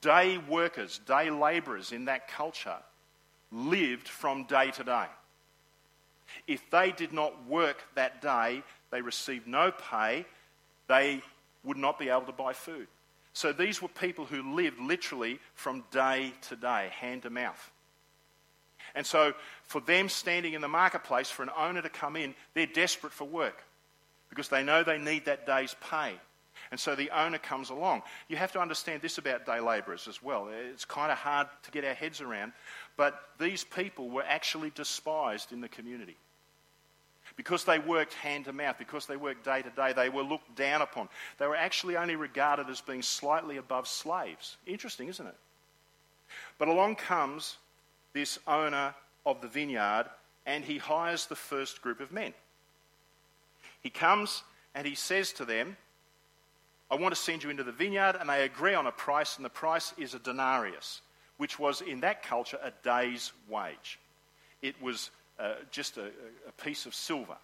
Day 0.00 0.38
workers, 0.38 1.00
day 1.06 1.30
labourers 1.30 1.92
in 1.92 2.06
that 2.06 2.28
culture 2.28 2.78
lived 3.50 4.08
from 4.08 4.44
day 4.44 4.70
to 4.72 4.84
day. 4.84 5.06
If 6.48 6.68
they 6.70 6.90
did 6.90 7.12
not 7.12 7.46
work 7.46 7.84
that 7.94 8.20
day, 8.20 8.64
they 8.90 9.02
received 9.02 9.46
no 9.46 9.70
pay, 9.70 10.26
they 10.88 11.22
would 11.62 11.76
not 11.76 11.98
be 11.98 12.08
able 12.08 12.22
to 12.22 12.32
buy 12.32 12.54
food. 12.54 12.88
So 13.34 13.52
these 13.52 13.80
were 13.80 13.88
people 13.88 14.24
who 14.24 14.56
lived 14.56 14.80
literally 14.80 15.38
from 15.54 15.84
day 15.92 16.32
to 16.48 16.56
day, 16.56 16.90
hand 16.98 17.22
to 17.22 17.30
mouth. 17.30 17.70
And 18.94 19.06
so 19.06 19.34
for 19.64 19.80
them 19.80 20.08
standing 20.08 20.54
in 20.54 20.62
the 20.62 20.68
marketplace, 20.68 21.30
for 21.30 21.42
an 21.42 21.50
owner 21.56 21.82
to 21.82 21.90
come 21.90 22.16
in, 22.16 22.34
they're 22.54 22.66
desperate 22.66 23.12
for 23.12 23.24
work 23.24 23.62
because 24.30 24.48
they 24.48 24.64
know 24.64 24.82
they 24.82 24.98
need 24.98 25.26
that 25.26 25.46
day's 25.46 25.76
pay. 25.90 26.14
And 26.70 26.80
so 26.80 26.94
the 26.94 27.10
owner 27.10 27.38
comes 27.38 27.70
along. 27.70 28.02
You 28.28 28.36
have 28.36 28.52
to 28.52 28.60
understand 28.60 29.02
this 29.02 29.18
about 29.18 29.46
day 29.46 29.60
labourers 29.60 30.08
as 30.08 30.22
well. 30.22 30.48
It's 30.72 30.84
kind 30.84 31.12
of 31.12 31.18
hard 31.18 31.46
to 31.62 31.70
get 31.70 31.84
our 31.84 31.94
heads 31.94 32.20
around, 32.20 32.52
but 32.96 33.20
these 33.38 33.64
people 33.64 34.08
were 34.08 34.24
actually 34.26 34.70
despised 34.70 35.52
in 35.52 35.60
the 35.60 35.68
community. 35.68 36.16
Because 37.38 37.64
they 37.64 37.78
worked 37.78 38.14
hand 38.14 38.46
to 38.46 38.52
mouth, 38.52 38.76
because 38.78 39.06
they 39.06 39.16
worked 39.16 39.44
day 39.44 39.62
to 39.62 39.70
day, 39.70 39.92
they 39.92 40.08
were 40.08 40.24
looked 40.24 40.56
down 40.56 40.82
upon. 40.82 41.08
They 41.38 41.46
were 41.46 41.54
actually 41.54 41.96
only 41.96 42.16
regarded 42.16 42.68
as 42.68 42.80
being 42.80 43.00
slightly 43.00 43.58
above 43.58 43.86
slaves. 43.86 44.56
Interesting, 44.66 45.06
isn't 45.06 45.26
it? 45.26 45.36
But 46.58 46.66
along 46.66 46.96
comes 46.96 47.56
this 48.12 48.40
owner 48.48 48.92
of 49.24 49.40
the 49.40 49.46
vineyard 49.46 50.06
and 50.46 50.64
he 50.64 50.78
hires 50.78 51.26
the 51.26 51.36
first 51.36 51.80
group 51.80 52.00
of 52.00 52.10
men. 52.10 52.34
He 53.82 53.90
comes 53.90 54.42
and 54.74 54.84
he 54.84 54.96
says 54.96 55.32
to 55.34 55.44
them, 55.44 55.76
I 56.90 56.96
want 56.96 57.14
to 57.14 57.20
send 57.20 57.44
you 57.44 57.50
into 57.50 57.62
the 57.62 57.70
vineyard, 57.70 58.16
and 58.18 58.28
they 58.28 58.44
agree 58.44 58.74
on 58.74 58.86
a 58.86 58.92
price, 58.92 59.36
and 59.36 59.44
the 59.44 59.50
price 59.50 59.92
is 59.98 60.14
a 60.14 60.18
denarius, 60.18 61.02
which 61.36 61.58
was 61.58 61.82
in 61.82 62.00
that 62.00 62.22
culture 62.22 62.58
a 62.62 62.72
day's 62.82 63.30
wage. 63.48 63.98
It 64.62 64.80
was 64.80 65.10
uh, 65.38 65.54
just 65.70 65.96
a, 65.96 66.10
a 66.46 66.52
piece 66.62 66.86
of 66.86 66.94
silver. 66.94 67.36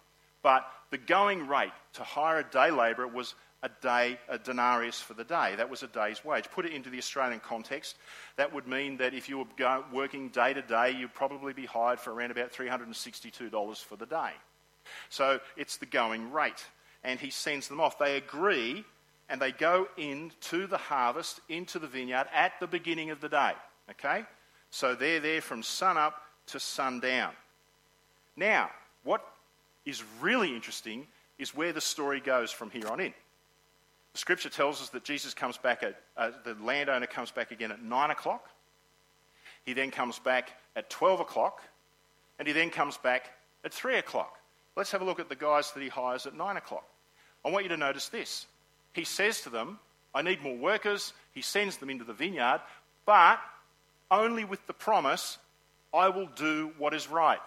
But 0.43 0.65
the 0.91 0.97
going 0.97 1.47
rate 1.47 1.71
to 1.93 2.03
hire 2.03 2.39
a 2.39 2.43
day 2.43 2.69
labourer 2.71 3.07
was 3.07 3.35
a 3.63 3.69
day, 3.81 4.19
a 4.29 4.37
denarius 4.37 5.01
for 5.01 5.15
the 5.15 5.23
day. 5.23 5.55
That 5.57 5.69
was 5.69 5.81
a 5.81 5.87
day's 5.87 6.23
wage. 6.23 6.49
Put 6.51 6.65
it 6.65 6.71
into 6.71 6.91
the 6.91 6.99
Australian 6.99 7.39
context, 7.39 7.95
that 8.37 8.53
would 8.53 8.67
mean 8.67 8.97
that 8.97 9.15
if 9.15 9.27
you 9.27 9.39
were 9.39 9.83
working 9.91 10.29
day 10.29 10.53
to 10.53 10.61
day, 10.61 10.91
you'd 10.91 11.15
probably 11.15 11.53
be 11.53 11.65
hired 11.65 11.99
for 11.99 12.13
around 12.13 12.29
about 12.29 12.53
$362 12.53 13.83
for 13.83 13.95
the 13.95 14.05
day. 14.05 14.31
So 15.09 15.39
it's 15.57 15.77
the 15.77 15.87
going 15.87 16.31
rate. 16.31 16.63
And 17.03 17.19
he 17.19 17.31
sends 17.31 17.67
them 17.67 17.79
off. 17.79 17.97
They 17.97 18.17
agree 18.17 18.85
and 19.29 19.41
they 19.41 19.51
go 19.51 19.87
into 19.97 20.67
the 20.67 20.77
harvest, 20.77 21.39
into 21.49 21.79
the 21.79 21.87
vineyard 21.87 22.27
at 22.33 22.53
the 22.59 22.67
beginning 22.67 23.09
of 23.09 23.21
the 23.21 23.29
day. 23.29 23.53
Okay? 23.89 24.23
So 24.69 24.93
they're 24.93 25.19
there 25.19 25.41
from 25.41 25.63
sun 25.63 25.97
up 25.97 26.21
to 26.47 26.59
sundown. 26.59 27.31
Now, 28.35 28.69
what 29.03 29.25
is 29.85 30.03
really 30.21 30.53
interesting 30.53 31.07
is 31.37 31.55
where 31.55 31.73
the 31.73 31.81
story 31.81 32.19
goes 32.19 32.51
from 32.51 32.69
here 32.71 32.87
on 32.87 32.99
in. 32.99 33.13
The 34.13 34.19
scripture 34.19 34.49
tells 34.49 34.81
us 34.81 34.89
that 34.89 35.03
Jesus 35.03 35.33
comes 35.33 35.57
back 35.57 35.83
at, 35.83 36.01
uh, 36.15 36.31
the 36.43 36.55
landowner 36.63 37.07
comes 37.07 37.31
back 37.31 37.51
again 37.51 37.71
at 37.71 37.81
9 37.81 38.11
o'clock. 38.11 38.49
He 39.65 39.73
then 39.73 39.91
comes 39.91 40.19
back 40.19 40.51
at 40.75 40.89
12 40.89 41.19
o'clock. 41.19 41.61
And 42.39 42.47
he 42.47 42.53
then 42.53 42.69
comes 42.69 42.97
back 42.97 43.31
at 43.63 43.73
3 43.73 43.97
o'clock. 43.97 44.37
Let's 44.75 44.91
have 44.91 45.01
a 45.01 45.05
look 45.05 45.19
at 45.19 45.29
the 45.29 45.35
guys 45.35 45.71
that 45.71 45.81
he 45.81 45.89
hires 45.89 46.25
at 46.25 46.35
9 46.35 46.57
o'clock. 46.57 46.85
I 47.45 47.49
want 47.49 47.63
you 47.63 47.69
to 47.69 47.77
notice 47.77 48.09
this. 48.09 48.45
He 48.93 49.03
says 49.03 49.41
to 49.41 49.49
them, 49.49 49.79
I 50.13 50.21
need 50.21 50.41
more 50.41 50.55
workers. 50.55 51.13
He 51.33 51.41
sends 51.41 51.77
them 51.77 51.89
into 51.89 52.05
the 52.05 52.13
vineyard, 52.13 52.61
but 53.05 53.39
only 54.09 54.45
with 54.45 54.65
the 54.67 54.73
promise, 54.73 55.37
I 55.93 56.09
will 56.09 56.27
do 56.35 56.71
what 56.77 56.93
is 56.93 57.09
right. 57.09 57.39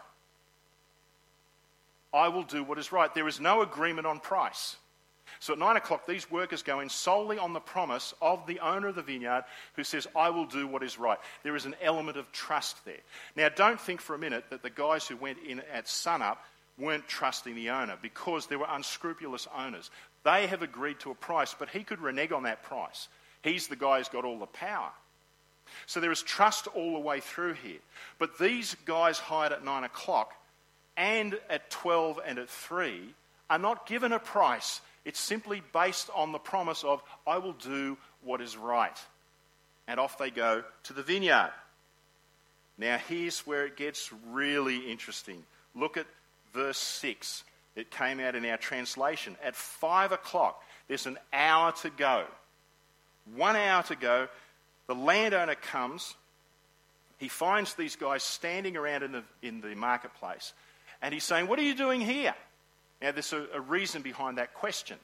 I 2.13 2.29
will 2.29 2.43
do 2.43 2.65
what 2.65 2.79
is 2.79 2.93
right. 2.93 3.15
There 3.15 3.29
is 3.29 3.41
no 3.41 3.63
agreement 3.63 4.07
on 4.07 4.21
price. 4.21 4.77
So 5.41 5.53
at 5.53 5.59
nine 5.59 5.77
o'clock, 5.77 6.07
these 6.07 6.31
workers 6.31 6.63
go 6.63 6.81
in 6.81 6.89
solely 6.89 7.39
on 7.39 7.53
the 7.53 7.61
promise 7.61 8.15
of 8.21 8.47
the 8.47 8.61
owner 8.61 8.89
of 8.89 8.95
the 8.95 9.03
vineyard 9.03 9.45
who 9.75 9.85
says, 9.85 10.07
I 10.17 10.31
will 10.31 10.47
do 10.47 10.67
what 10.67 10.83
is 10.83 10.99
right. 10.99 11.19
There 11.43 11.55
is 11.55 11.67
an 11.67 11.77
element 11.83 12.17
of 12.17 12.33
trust 12.33 12.85
there. 12.85 13.01
Now, 13.37 13.49
don't 13.49 13.81
think 13.81 14.01
for 14.01 14.15
a 14.15 14.19
minute 14.19 14.45
that 14.51 14.63
the 14.63 14.71
guys 14.71 15.07
who 15.07 15.17
went 15.17 15.39
in 15.47 15.63
at 15.73 15.89
sunup 15.89 16.45
weren't 16.79 17.07
trusting 17.07 17.55
the 17.55 17.71
owner 17.71 17.97
because 18.01 18.47
there 18.47 18.59
were 18.59 18.67
unscrupulous 18.69 19.47
owners. 19.57 19.91
They 20.25 20.47
have 20.47 20.63
agreed 20.63 21.01
to 21.01 21.11
a 21.11 21.15
price, 21.15 21.55
but 21.57 21.69
he 21.69 21.85
could 21.85 22.01
renege 22.01 22.33
on 22.33 22.45
that 22.45 22.63
price. 22.63 23.09
He's 23.43 23.69
the 23.69 23.77
guy 23.77 23.99
who's 23.99 24.09
got 24.09 24.25
all 24.25 24.39
the 24.39 24.47
power. 24.47 24.91
So 25.87 26.01
there 26.01 26.13
is 26.13 26.23
trust 26.23 26.67
all 26.69 26.95
the 26.95 26.99
way 26.99 27.21
through 27.21 27.55
here. 27.55 27.79
But 28.19 28.39
these 28.39 28.77
guys 28.87 29.19
hired 29.19 29.53
at 29.53 29.65
nine 29.65 29.85
o'clock 29.85 30.33
and 30.99 31.39
at 31.49 31.71
12 31.71 32.21
and 32.27 32.39
at 32.39 32.51
3 32.51 33.15
are 33.49 33.59
not 33.59 33.87
given 33.87 34.13
a 34.13 34.19
price. 34.19 34.83
It's 35.05 35.21
simply 35.21 35.63
based 35.73 36.11
on 36.15 36.33
the 36.33 36.39
promise 36.39 36.85
of, 36.85 37.03
I 37.27 37.39
will 37.39 37.55
do 37.55 37.97
what 38.23 38.43
is 38.43 38.57
right. 38.57 38.99
And 39.87 39.99
off 39.99 40.19
they 40.19 40.31
go 40.31 40.65
to 40.83 40.93
the 40.93 41.03
vineyard. 41.03 41.53
Now, 42.77 42.99
here's 43.09 43.41
where 43.47 43.65
it 43.65 43.77
gets 43.77 44.13
really 44.31 44.91
interesting. 44.91 45.43
Look 45.75 45.97
at 45.97 46.07
verse 46.53 46.79
6. 46.79 47.45
It 47.75 47.91
came 47.91 48.21
out 48.21 48.35
in 48.35 48.45
our 48.45 48.57
translation. 48.57 49.37
At 49.43 49.57
5 49.57 50.13
o'clock, 50.13 50.63
there's 50.89 51.07
an 51.07 51.19
hour 51.33 51.73
to 51.83 51.91
go. 51.91 52.25
One 53.35 53.57
hour 53.57 53.83
to 53.85 53.97
go. 53.97 54.29
The 54.89 54.95
landowner 54.95 55.55
comes. 55.55 56.15
He 57.19 57.29
finds 57.29 57.75
these 57.75 57.97
guys 57.97 58.23
standing 58.23 58.77
around 58.77 59.05
in 59.05 59.13
the, 59.13 59.23
in 59.43 59.61
the 59.61 59.75
marketplace. 59.75 60.53
And 61.03 61.15
he's 61.15 61.25
saying, 61.25 61.47
What 61.47 61.59
are 61.59 61.63
you 61.63 61.75
doing 61.75 62.01
here? 62.01 62.35
Now, 63.01 63.13
there's 63.13 63.33
a, 63.33 63.47
a 63.55 63.61
reason 63.61 64.03
behind 64.03 64.39
that 64.39 64.55
question. 64.55 64.99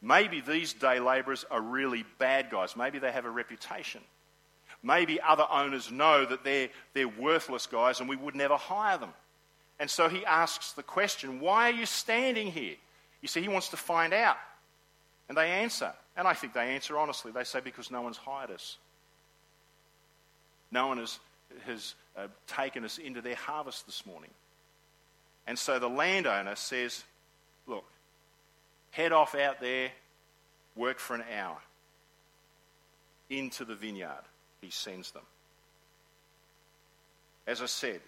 Maybe 0.00 0.40
these 0.40 0.72
day 0.72 1.00
labourers 1.00 1.44
are 1.50 1.60
really 1.60 2.04
bad 2.18 2.50
guys. 2.50 2.76
Maybe 2.76 2.98
they 2.98 3.10
have 3.10 3.24
a 3.24 3.30
reputation. 3.30 4.00
Maybe 4.82 5.20
other 5.20 5.46
owners 5.50 5.90
know 5.90 6.24
that 6.24 6.44
they're, 6.44 6.68
they're 6.94 7.08
worthless 7.08 7.66
guys 7.66 7.98
and 8.00 8.08
we 8.08 8.16
would 8.16 8.36
never 8.36 8.56
hire 8.56 8.96
them. 8.96 9.12
And 9.80 9.90
so 9.90 10.08
he 10.08 10.24
asks 10.24 10.72
the 10.72 10.82
question, 10.82 11.40
Why 11.40 11.70
are 11.70 11.74
you 11.74 11.86
standing 11.86 12.50
here? 12.50 12.76
You 13.20 13.28
see, 13.28 13.40
he 13.40 13.48
wants 13.48 13.68
to 13.70 13.76
find 13.76 14.12
out. 14.12 14.36
And 15.28 15.36
they 15.36 15.50
answer. 15.50 15.92
And 16.16 16.26
I 16.26 16.34
think 16.34 16.54
they 16.54 16.74
answer 16.74 16.96
honestly. 16.96 17.32
They 17.32 17.44
say, 17.44 17.60
Because 17.60 17.90
no 17.90 18.02
one's 18.02 18.16
hired 18.16 18.50
us. 18.50 18.78
No 20.70 20.86
one 20.88 20.98
has, 20.98 21.18
has 21.64 21.94
uh, 22.16 22.28
taken 22.46 22.84
us 22.84 22.98
into 22.98 23.20
their 23.20 23.36
harvest 23.36 23.86
this 23.86 24.06
morning. 24.06 24.30
And 25.48 25.58
so 25.58 25.78
the 25.78 25.88
landowner 25.88 26.54
says, 26.56 27.02
Look, 27.66 27.84
head 28.90 29.12
off 29.12 29.34
out 29.34 29.60
there, 29.60 29.90
work 30.76 30.98
for 30.98 31.16
an 31.16 31.24
hour. 31.36 31.56
Into 33.30 33.64
the 33.64 33.74
vineyard, 33.74 34.22
he 34.60 34.70
sends 34.70 35.10
them. 35.10 35.22
As 37.46 37.62
I 37.62 37.66
said, 37.66 38.00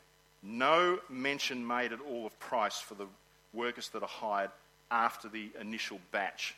no 0.42 0.98
mention 1.08 1.66
made 1.66 1.92
at 1.92 2.00
all 2.00 2.26
of 2.26 2.38
price 2.40 2.78
for 2.78 2.94
the 2.94 3.06
workers 3.54 3.88
that 3.90 4.02
are 4.02 4.08
hired 4.08 4.50
after 4.90 5.28
the 5.28 5.50
initial 5.58 5.98
batch. 6.12 6.54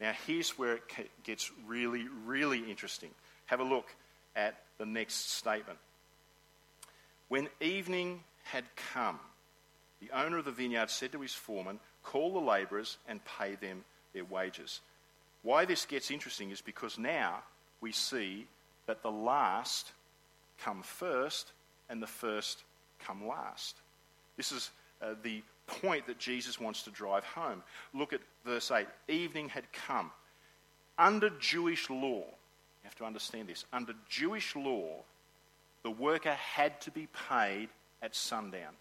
Now, 0.00 0.12
here's 0.26 0.58
where 0.58 0.74
it 0.74 0.82
gets 1.22 1.52
really, 1.66 2.06
really 2.24 2.68
interesting. 2.68 3.10
Have 3.46 3.60
a 3.60 3.64
look 3.64 3.86
at 4.34 4.56
the 4.78 4.86
next 4.86 5.30
statement. 5.34 5.78
When 7.28 7.48
evening 7.60 8.24
had 8.44 8.64
come, 8.92 9.18
the 10.06 10.18
owner 10.18 10.38
of 10.38 10.44
the 10.44 10.52
vineyard 10.52 10.90
said 10.90 11.12
to 11.12 11.20
his 11.20 11.32
foreman, 11.34 11.80
Call 12.02 12.32
the 12.32 12.40
labourers 12.40 12.98
and 13.08 13.20
pay 13.24 13.56
them 13.56 13.84
their 14.12 14.24
wages. 14.24 14.80
Why 15.42 15.64
this 15.64 15.84
gets 15.84 16.10
interesting 16.10 16.50
is 16.50 16.60
because 16.60 16.98
now 16.98 17.42
we 17.80 17.92
see 17.92 18.46
that 18.86 19.02
the 19.02 19.10
last 19.10 19.92
come 20.62 20.82
first 20.82 21.52
and 21.88 22.02
the 22.02 22.06
first 22.06 22.62
come 22.98 23.26
last. 23.26 23.76
This 24.36 24.52
is 24.52 24.70
uh, 25.02 25.14
the 25.22 25.42
point 25.66 26.06
that 26.06 26.18
Jesus 26.18 26.60
wants 26.60 26.82
to 26.82 26.90
drive 26.90 27.24
home. 27.24 27.62
Look 27.92 28.12
at 28.12 28.20
verse 28.44 28.70
8. 28.70 28.86
Evening 29.08 29.48
had 29.48 29.70
come. 29.72 30.10
Under 30.98 31.30
Jewish 31.40 31.90
law, 31.90 32.24
you 32.24 32.84
have 32.84 32.96
to 32.96 33.04
understand 33.04 33.48
this, 33.48 33.64
under 33.72 33.92
Jewish 34.08 34.56
law, 34.56 35.02
the 35.82 35.90
worker 35.90 36.32
had 36.32 36.80
to 36.82 36.90
be 36.90 37.08
paid 37.28 37.68
at 38.02 38.14
sundown. 38.14 38.72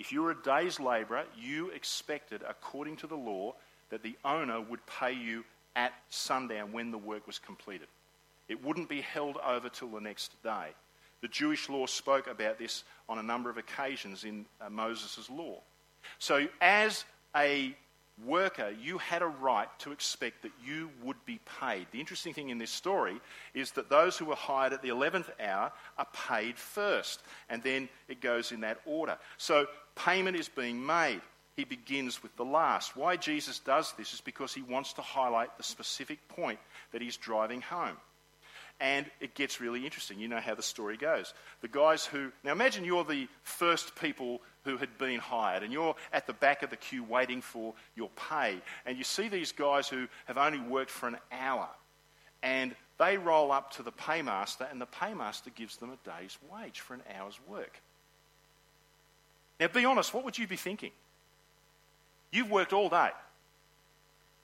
If 0.00 0.12
you 0.12 0.22
were 0.22 0.30
a 0.30 0.42
day's 0.42 0.80
labourer, 0.80 1.24
you 1.38 1.68
expected, 1.68 2.42
according 2.48 2.96
to 2.96 3.06
the 3.06 3.18
law, 3.18 3.54
that 3.90 4.02
the 4.02 4.16
owner 4.24 4.58
would 4.58 4.80
pay 4.86 5.12
you 5.12 5.44
at 5.76 5.92
sundown 6.08 6.72
when 6.72 6.90
the 6.90 6.96
work 6.96 7.26
was 7.26 7.38
completed. 7.38 7.86
It 8.48 8.64
wouldn't 8.64 8.88
be 8.88 9.02
held 9.02 9.36
over 9.46 9.68
till 9.68 9.88
the 9.88 10.00
next 10.00 10.42
day. 10.42 10.68
The 11.20 11.28
Jewish 11.28 11.68
law 11.68 11.84
spoke 11.84 12.28
about 12.28 12.58
this 12.58 12.84
on 13.10 13.18
a 13.18 13.22
number 13.22 13.50
of 13.50 13.58
occasions 13.58 14.24
in 14.24 14.46
uh, 14.58 14.70
Moses' 14.70 15.28
law. 15.28 15.60
So, 16.18 16.48
as 16.62 17.04
a 17.36 17.76
worker, 18.24 18.72
you 18.82 18.98
had 18.98 19.22
a 19.22 19.26
right 19.26 19.68
to 19.80 19.92
expect 19.92 20.42
that 20.42 20.52
you 20.64 20.90
would 21.02 21.16
be 21.24 21.40
paid. 21.60 21.86
The 21.92 22.00
interesting 22.00 22.34
thing 22.34 22.50
in 22.50 22.58
this 22.58 22.70
story 22.70 23.20
is 23.54 23.72
that 23.72 23.90
those 23.90 24.16
who 24.16 24.26
were 24.26 24.34
hired 24.34 24.72
at 24.72 24.82
the 24.82 24.88
11th 24.88 25.28
hour 25.40 25.72
are 25.98 26.06
paid 26.28 26.56
first, 26.56 27.22
and 27.48 27.62
then 27.62 27.88
it 28.08 28.20
goes 28.20 28.52
in 28.52 28.60
that 28.60 28.80
order. 28.86 29.18
So, 29.36 29.66
payment 29.96 30.36
is 30.36 30.48
being 30.48 30.84
made. 30.84 31.20
He 31.56 31.64
begins 31.64 32.22
with 32.22 32.34
the 32.36 32.44
last. 32.44 32.96
Why 32.96 33.16
Jesus 33.16 33.58
does 33.58 33.92
this 33.98 34.14
is 34.14 34.20
because 34.20 34.54
he 34.54 34.62
wants 34.62 34.94
to 34.94 35.02
highlight 35.02 35.56
the 35.56 35.62
specific 35.62 36.26
point 36.28 36.58
that 36.92 37.02
he's 37.02 37.16
driving 37.16 37.60
home. 37.60 37.96
And 38.80 39.04
it 39.20 39.34
gets 39.34 39.60
really 39.60 39.84
interesting. 39.84 40.18
You 40.18 40.28
know 40.28 40.40
how 40.40 40.54
the 40.54 40.62
story 40.62 40.96
goes. 40.96 41.34
The 41.60 41.68
guys 41.68 42.06
who. 42.06 42.32
Now 42.42 42.52
imagine 42.52 42.84
you're 42.84 43.04
the 43.04 43.28
first 43.42 43.94
people 43.94 44.40
who 44.64 44.76
had 44.76 44.96
been 44.98 45.18
hired, 45.18 45.62
and 45.62 45.72
you're 45.72 45.94
at 46.12 46.26
the 46.26 46.32
back 46.32 46.62
of 46.62 46.70
the 46.70 46.76
queue 46.76 47.04
waiting 47.04 47.40
for 47.40 47.74
your 47.96 48.10
pay. 48.30 48.56
And 48.86 48.98
you 48.98 49.04
see 49.04 49.28
these 49.28 49.52
guys 49.52 49.88
who 49.88 50.06
have 50.26 50.38
only 50.38 50.60
worked 50.60 50.90
for 50.90 51.08
an 51.08 51.16
hour. 51.32 51.68
And 52.42 52.74
they 52.98 53.16
roll 53.16 53.52
up 53.52 53.72
to 53.72 53.82
the 53.82 53.92
paymaster, 53.92 54.70
and 54.70 54.80
the 54.80 54.86
paymaster 54.86 55.50
gives 55.54 55.76
them 55.76 55.90
a 55.90 56.08
day's 56.08 56.36
wage 56.52 56.80
for 56.80 56.94
an 56.94 57.02
hour's 57.18 57.38
work. 57.48 57.80
Now, 59.58 59.68
be 59.68 59.84
honest, 59.84 60.12
what 60.12 60.24
would 60.24 60.38
you 60.38 60.46
be 60.46 60.56
thinking? 60.56 60.90
You've 62.30 62.50
worked 62.50 62.72
all 62.72 62.88
day. 62.88 63.10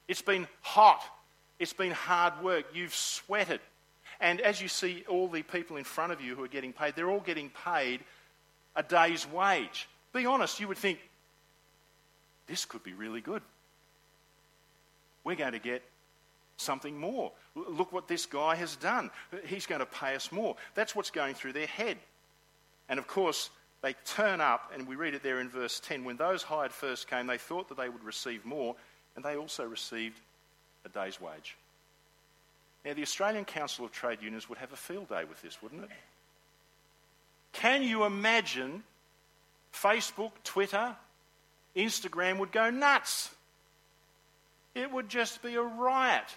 It's 0.08 0.22
been 0.22 0.46
hot. 0.60 1.02
It's 1.58 1.72
been 1.72 1.92
hard 1.92 2.42
work. 2.42 2.66
You've 2.74 2.94
sweated. 2.94 3.60
And 4.20 4.40
as 4.40 4.60
you 4.60 4.68
see 4.68 5.04
all 5.08 5.28
the 5.28 5.42
people 5.42 5.76
in 5.76 5.84
front 5.84 6.12
of 6.12 6.20
you 6.20 6.34
who 6.34 6.44
are 6.44 6.48
getting 6.48 6.72
paid, 6.72 6.96
they're 6.96 7.10
all 7.10 7.20
getting 7.20 7.50
paid 7.64 8.00
a 8.74 8.82
day's 8.82 9.26
wage. 9.30 9.88
Be 10.16 10.24
honest, 10.24 10.60
you 10.60 10.68
would 10.68 10.78
think, 10.78 10.98
this 12.46 12.64
could 12.64 12.82
be 12.82 12.94
really 12.94 13.20
good. 13.20 13.42
We're 15.24 15.36
going 15.36 15.52
to 15.52 15.58
get 15.58 15.82
something 16.56 16.96
more. 16.96 17.32
Look 17.54 17.92
what 17.92 18.08
this 18.08 18.24
guy 18.24 18.54
has 18.54 18.76
done. 18.76 19.10
He's 19.44 19.66
going 19.66 19.80
to 19.80 19.86
pay 19.86 20.14
us 20.14 20.32
more. 20.32 20.56
That's 20.74 20.96
what's 20.96 21.10
going 21.10 21.34
through 21.34 21.52
their 21.52 21.66
head. 21.66 21.98
And 22.88 22.98
of 22.98 23.06
course, 23.06 23.50
they 23.82 23.94
turn 24.06 24.40
up, 24.40 24.72
and 24.74 24.88
we 24.88 24.96
read 24.96 25.12
it 25.12 25.22
there 25.22 25.38
in 25.38 25.50
verse 25.50 25.80
10. 25.80 26.04
When 26.04 26.16
those 26.16 26.42
hired 26.42 26.72
first 26.72 27.10
came, 27.10 27.26
they 27.26 27.36
thought 27.36 27.68
that 27.68 27.76
they 27.76 27.90
would 27.90 28.02
receive 28.02 28.46
more, 28.46 28.74
and 29.16 29.24
they 29.24 29.36
also 29.36 29.64
received 29.64 30.18
a 30.86 30.88
day's 30.88 31.20
wage. 31.20 31.58
Now, 32.86 32.94
the 32.94 33.02
Australian 33.02 33.44
Council 33.44 33.84
of 33.84 33.92
Trade 33.92 34.22
Unions 34.22 34.48
would 34.48 34.58
have 34.58 34.72
a 34.72 34.76
field 34.76 35.10
day 35.10 35.24
with 35.28 35.42
this, 35.42 35.62
wouldn't 35.62 35.82
it? 35.82 35.90
Can 37.52 37.82
you 37.82 38.04
imagine 38.04 38.82
Facebook, 39.72 40.32
Twitter, 40.44 40.96
Instagram 41.74 42.38
would 42.38 42.52
go 42.52 42.70
nuts? 42.70 43.30
It 44.74 44.90
would 44.92 45.08
just 45.08 45.42
be 45.42 45.54
a 45.54 45.62
riot. 45.62 46.36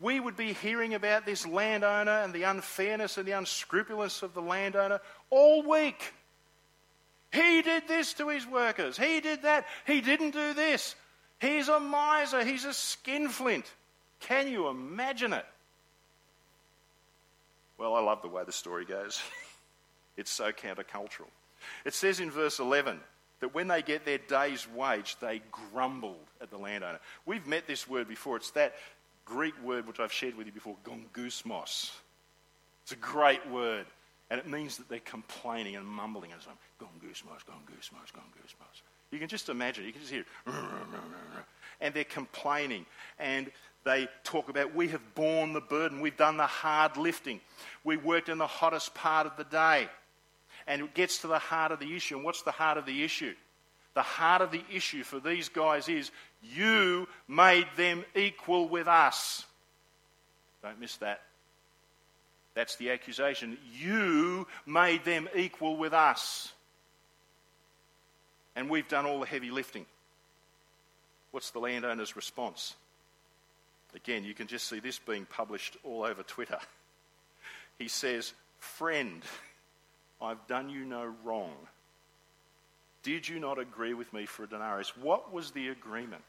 We 0.00 0.20
would 0.20 0.36
be 0.36 0.52
hearing 0.52 0.94
about 0.94 1.24
this 1.24 1.46
landowner 1.46 2.22
and 2.22 2.32
the 2.32 2.42
unfairness 2.42 3.16
and 3.16 3.26
the 3.26 3.32
unscrupulousness 3.32 4.22
of 4.22 4.34
the 4.34 4.42
landowner 4.42 5.00
all 5.30 5.62
week. 5.62 6.12
He 7.32 7.62
did 7.62 7.88
this 7.88 8.14
to 8.14 8.28
his 8.28 8.46
workers. 8.46 8.96
He 8.96 9.20
did 9.20 9.42
that. 9.42 9.66
He 9.86 10.00
didn't 10.00 10.32
do 10.32 10.54
this. 10.54 10.94
He's 11.40 11.68
a 11.68 11.80
miser. 11.80 12.44
He's 12.44 12.64
a 12.64 12.72
skinflint. 12.72 13.70
Can 14.20 14.48
you 14.48 14.68
imagine 14.68 15.32
it? 15.32 15.46
Well, 17.78 17.94
I 17.94 18.00
love 18.00 18.22
the 18.22 18.28
way 18.28 18.42
the 18.44 18.52
story 18.52 18.84
goes. 18.84 19.20
it's 20.16 20.30
so 20.30 20.50
countercultural. 20.50 21.28
It 21.84 21.94
says 21.94 22.20
in 22.20 22.30
verse 22.30 22.58
11 22.58 23.00
that 23.40 23.54
when 23.54 23.68
they 23.68 23.82
get 23.82 24.04
their 24.04 24.18
day's 24.18 24.66
wage, 24.74 25.16
they 25.20 25.42
grumbled 25.72 26.26
at 26.40 26.50
the 26.50 26.58
landowner. 26.58 27.00
We've 27.24 27.46
met 27.46 27.66
this 27.66 27.88
word 27.88 28.08
before. 28.08 28.36
It's 28.36 28.50
that 28.52 28.74
Greek 29.24 29.54
word 29.62 29.86
which 29.86 30.00
I've 30.00 30.12
shared 30.12 30.36
with 30.36 30.46
you 30.46 30.52
before, 30.52 30.76
gongoosmos. 30.84 31.90
It's 32.82 32.92
a 32.92 32.96
great 32.96 33.46
word. 33.50 33.86
And 34.30 34.40
it 34.40 34.48
means 34.48 34.76
that 34.78 34.88
they're 34.88 34.98
complaining 35.00 35.76
and 35.76 35.86
mumbling 35.86 36.32
and 36.32 36.40
saying, 36.42 36.56
gongoosmos, 36.80 37.44
gongoosmos, 37.44 38.12
gongoosmos. 38.12 38.82
You 39.10 39.18
can 39.20 39.28
just 39.28 39.48
imagine, 39.48 39.84
you 39.84 39.92
can 39.92 40.00
just 40.00 40.12
hear, 40.12 40.24
and 41.80 41.94
they're 41.94 42.04
complaining. 42.04 42.86
And 43.18 43.50
they 43.84 44.08
talk 44.24 44.48
about, 44.48 44.74
we 44.74 44.88
have 44.88 45.14
borne 45.14 45.52
the 45.52 45.60
burden, 45.60 46.00
we've 46.00 46.16
done 46.16 46.36
the 46.36 46.46
hard 46.46 46.96
lifting, 46.96 47.40
we 47.84 47.96
worked 47.96 48.28
in 48.28 48.38
the 48.38 48.46
hottest 48.46 48.94
part 48.94 49.26
of 49.26 49.36
the 49.36 49.44
day. 49.44 49.88
And 50.66 50.82
it 50.82 50.94
gets 50.94 51.18
to 51.18 51.26
the 51.26 51.38
heart 51.38 51.72
of 51.72 51.78
the 51.78 51.94
issue. 51.94 52.16
And 52.16 52.24
what's 52.24 52.42
the 52.42 52.50
heart 52.50 52.78
of 52.78 52.86
the 52.86 53.04
issue? 53.04 53.34
The 53.94 54.02
heart 54.02 54.42
of 54.42 54.50
the 54.50 54.62
issue 54.72 55.04
for 55.04 55.20
these 55.20 55.48
guys 55.48 55.88
is 55.88 56.10
you 56.42 57.08
made 57.28 57.66
them 57.76 58.04
equal 58.14 58.68
with 58.68 58.88
us. 58.88 59.44
Don't 60.62 60.80
miss 60.80 60.96
that. 60.96 61.22
That's 62.54 62.76
the 62.76 62.90
accusation. 62.90 63.58
You 63.78 64.46
made 64.66 65.04
them 65.04 65.28
equal 65.34 65.76
with 65.76 65.92
us. 65.92 66.52
And 68.56 68.70
we've 68.70 68.88
done 68.88 69.06
all 69.06 69.20
the 69.20 69.26
heavy 69.26 69.50
lifting. 69.50 69.86
What's 71.30 71.50
the 71.50 71.58
landowner's 71.58 72.16
response? 72.16 72.74
Again, 73.94 74.24
you 74.24 74.34
can 74.34 74.46
just 74.46 74.66
see 74.68 74.80
this 74.80 74.98
being 74.98 75.26
published 75.26 75.76
all 75.84 76.04
over 76.04 76.22
Twitter. 76.22 76.58
He 77.78 77.88
says, 77.88 78.32
Friend, 78.58 79.22
I've 80.20 80.46
done 80.46 80.68
you 80.68 80.84
no 80.84 81.12
wrong. 81.24 81.54
Did 83.02 83.28
you 83.28 83.38
not 83.38 83.58
agree 83.58 83.94
with 83.94 84.12
me 84.12 84.26
for 84.26 84.44
a 84.44 84.48
denarius? 84.48 84.96
What 84.96 85.32
was 85.32 85.50
the 85.50 85.68
agreement? 85.68 86.22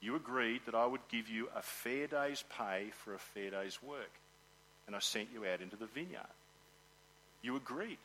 You 0.00 0.16
agreed 0.16 0.62
that 0.66 0.74
I 0.74 0.86
would 0.86 1.06
give 1.08 1.28
you 1.28 1.48
a 1.54 1.62
fair 1.62 2.06
day's 2.06 2.44
pay 2.56 2.90
for 2.92 3.14
a 3.14 3.18
fair 3.18 3.50
day's 3.50 3.82
work, 3.82 4.10
and 4.86 4.96
I 4.96 4.98
sent 4.98 5.28
you 5.32 5.44
out 5.46 5.60
into 5.60 5.76
the 5.76 5.86
vineyard. 5.86 6.20
You 7.42 7.56
agreed. 7.56 7.98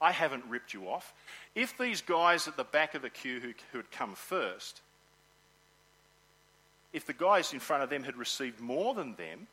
I 0.00 0.12
haven't 0.12 0.44
ripped 0.48 0.74
you 0.74 0.88
off. 0.88 1.14
If 1.54 1.76
these 1.78 2.02
guys 2.02 2.46
at 2.48 2.56
the 2.56 2.64
back 2.64 2.94
of 2.94 3.02
the 3.02 3.10
queue 3.10 3.40
who, 3.40 3.52
who 3.72 3.78
had 3.78 3.90
come 3.90 4.14
first, 4.14 4.80
if 6.92 7.06
the 7.06 7.12
guys 7.12 7.52
in 7.52 7.60
front 7.60 7.82
of 7.82 7.90
them 7.90 8.04
had 8.04 8.16
received 8.16 8.60
more 8.60 8.94
than 8.94 9.14
them, 9.16 9.46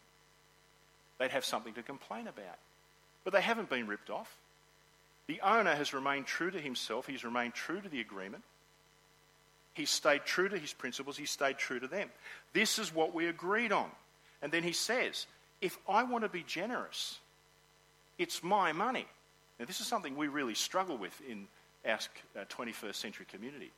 they'd 1.17 1.31
have 1.31 1.45
something 1.45 1.73
to 1.73 1.83
complain 1.83 2.27
about. 2.27 2.57
But 3.23 3.33
they 3.33 3.41
haven't 3.41 3.69
been 3.69 3.87
ripped 3.87 4.09
off. 4.09 4.35
The 5.27 5.39
owner 5.41 5.73
has 5.73 5.93
remained 5.93 6.25
true 6.25 6.51
to 6.51 6.59
himself, 6.59 7.07
he's 7.07 7.23
remained 7.23 7.53
true 7.53 7.79
to 7.79 7.89
the 7.89 8.01
agreement. 8.01 8.43
He 9.73 9.85
stayed 9.85 10.25
true 10.25 10.49
to 10.49 10.57
his 10.57 10.73
principles, 10.73 11.17
he 11.17 11.25
stayed 11.25 11.57
true 11.57 11.79
to 11.79 11.87
them. 11.87 12.09
This 12.51 12.77
is 12.77 12.93
what 12.93 13.13
we 13.13 13.27
agreed 13.27 13.71
on. 13.71 13.89
And 14.41 14.51
then 14.51 14.63
he 14.63 14.73
says, 14.73 15.25
if 15.61 15.77
I 15.87 16.03
want 16.03 16.25
to 16.25 16.29
be 16.29 16.43
generous, 16.43 17.19
it's 18.17 18.43
my 18.43 18.73
money. 18.73 19.07
Now, 19.59 19.65
this 19.65 19.79
is 19.79 19.87
something 19.87 20.17
we 20.17 20.27
really 20.27 20.55
struggle 20.55 20.97
with 20.97 21.19
in 21.27 21.47
our 21.85 21.99
21st 22.35 22.89
uh, 22.89 22.93
century 22.93 23.25
community 23.31 23.71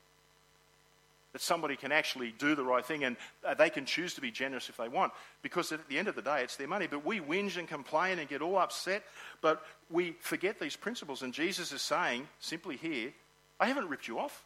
that 1.35 1.41
somebody 1.41 1.75
can 1.75 1.91
actually 1.91 2.33
do 2.39 2.55
the 2.55 2.63
right 2.63 2.85
thing 2.85 3.03
and 3.03 3.17
uh, 3.43 3.53
they 3.53 3.69
can 3.69 3.85
choose 3.85 4.13
to 4.13 4.21
be 4.21 4.31
generous 4.31 4.69
if 4.69 4.77
they 4.77 4.87
want 4.87 5.11
because 5.41 5.73
at 5.73 5.85
the 5.89 5.99
end 5.99 6.07
of 6.07 6.15
the 6.15 6.21
day 6.21 6.41
it's 6.41 6.55
their 6.55 6.65
money. 6.65 6.87
But 6.89 7.05
we 7.05 7.19
whinge 7.19 7.57
and 7.57 7.67
complain 7.67 8.19
and 8.19 8.29
get 8.29 8.41
all 8.41 8.57
upset 8.57 9.03
but 9.41 9.61
we 9.91 10.15
forget 10.21 10.61
these 10.61 10.77
principles. 10.77 11.23
And 11.23 11.33
jesus 11.33 11.73
is 11.73 11.81
saying 11.81 12.25
simply 12.39 12.77
here 12.77 13.11
i 13.59 13.67
haven't 13.67 13.89
ripped 13.89 14.07
you 14.07 14.17
off. 14.17 14.45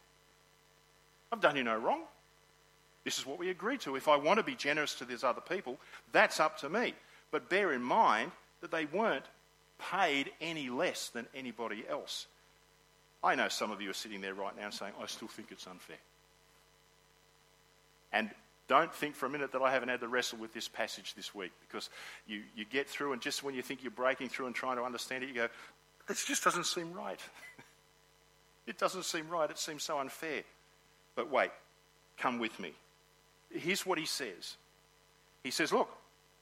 I've 1.30 1.40
done 1.40 1.54
you 1.54 1.62
no 1.62 1.76
wrong. 1.76 2.00
This 3.04 3.20
is 3.20 3.24
what 3.24 3.38
we 3.38 3.50
agreed 3.50 3.82
to. 3.82 3.94
If 3.94 4.08
i 4.08 4.16
want 4.16 4.38
to 4.38 4.44
be 4.44 4.56
generous 4.56 4.96
to 4.96 5.04
these 5.04 5.22
other 5.22 5.40
people 5.40 5.78
that's 6.10 6.40
up 6.40 6.58
to 6.58 6.68
me. 6.68 6.94
But 7.30 7.48
bear 7.48 7.72
in 7.72 7.82
mind 7.82 8.32
that 8.62 8.72
they 8.72 8.86
weren't 8.86 9.26
paid 9.78 10.32
any 10.40 10.70
less 10.70 11.08
than 11.08 11.28
anybody 11.36 11.84
else. 11.88 12.26
I 13.22 13.36
know 13.36 13.46
some 13.46 13.70
of 13.70 13.80
you 13.80 13.90
are 13.90 13.92
sitting 13.92 14.20
there 14.20 14.34
right 14.34 14.56
now 14.58 14.70
saying 14.70 14.94
i 15.00 15.06
still 15.06 15.28
think 15.28 15.52
it's 15.52 15.68
unfair 15.68 15.98
and 18.12 18.30
don't 18.68 18.94
think 18.94 19.16
for 19.16 19.26
a 19.26 19.28
minute 19.28 19.50
that 19.52 19.62
I 19.62 19.72
haven't 19.72 19.88
had 19.88 20.00
to 20.00 20.08
wrestle 20.08 20.38
with 20.38 20.54
this 20.54 20.68
passage 20.68 21.14
this 21.14 21.34
week 21.34 21.50
because 21.66 21.90
you, 22.28 22.42
you 22.54 22.64
get 22.64 22.88
through, 22.88 23.12
and 23.12 23.20
just 23.20 23.42
when 23.42 23.54
you 23.54 23.62
think 23.62 23.82
you're 23.82 23.90
breaking 23.90 24.28
through 24.28 24.46
and 24.46 24.54
trying 24.54 24.76
to 24.76 24.84
understand 24.84 25.24
it, 25.24 25.28
you 25.28 25.34
go, 25.34 25.48
this 26.06 26.24
just 26.24 26.44
doesn't 26.44 26.66
seem 26.66 26.92
right. 26.92 27.18
it 28.66 28.78
doesn't 28.78 29.04
seem 29.04 29.28
right. 29.28 29.50
It 29.50 29.58
seems 29.58 29.82
so 29.82 29.98
unfair. 29.98 30.42
But 31.16 31.30
wait, 31.30 31.50
come 32.16 32.38
with 32.38 32.58
me. 32.60 32.72
Here's 33.50 33.84
what 33.84 33.98
he 33.98 34.06
says 34.06 34.56
He 35.42 35.50
says, 35.50 35.72
Look, 35.72 35.90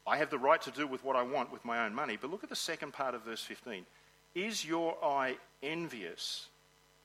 I 0.07 0.19
have 0.19 0.31
the 0.31 0.39
right 0.39 0.61
to 0.63 0.71
do 0.71 0.87
with 0.87 1.05
what 1.05 1.17
I 1.17 1.23
want 1.23 1.53
with 1.53 1.65
my 1.65 1.85
own 1.85 1.95
money. 1.95 2.19
But 2.21 2.31
look 2.31 2.43
at 2.43 2.51
the 2.51 2.57
second 2.57 2.93
part 2.93 3.15
of 3.15 3.25
verse 3.25 3.43
15. 3.43 3.85
Is 4.35 4.65
your 4.65 5.03
eye 5.03 5.37
envious 5.63 6.47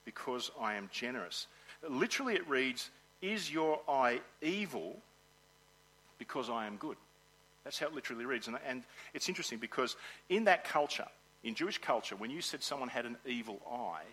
because 0.05 0.51
I 0.59 0.75
am 0.75 0.89
generous? 0.91 1.47
Literally, 1.87 2.35
it 2.35 2.47
reads, 2.47 2.89
is 3.23 3.51
your 3.51 3.79
eye 3.87 4.19
evil 4.41 4.97
because 6.19 6.49
I 6.49 6.67
am 6.67 6.75
good? 6.75 6.97
That's 7.63 7.79
how 7.79 7.87
it 7.87 7.93
literally 7.93 8.25
reads. 8.25 8.47
And, 8.47 8.57
and 8.67 8.83
it's 9.13 9.29
interesting 9.29 9.57
because 9.57 9.95
in 10.29 10.43
that 10.43 10.65
culture, 10.65 11.07
in 11.43 11.55
Jewish 11.55 11.77
culture, 11.77 12.17
when 12.17 12.29
you 12.29 12.41
said 12.41 12.61
someone 12.61 12.89
had 12.89 13.05
an 13.05 13.15
evil 13.25 13.59
eye, 13.71 14.03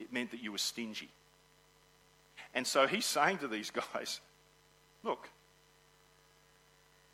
it 0.00 0.12
meant 0.12 0.32
that 0.32 0.42
you 0.42 0.50
were 0.50 0.58
stingy. 0.58 1.08
And 2.54 2.66
so 2.66 2.88
he's 2.88 3.06
saying 3.06 3.38
to 3.38 3.48
these 3.48 3.70
guys, 3.94 4.20
look, 5.04 5.28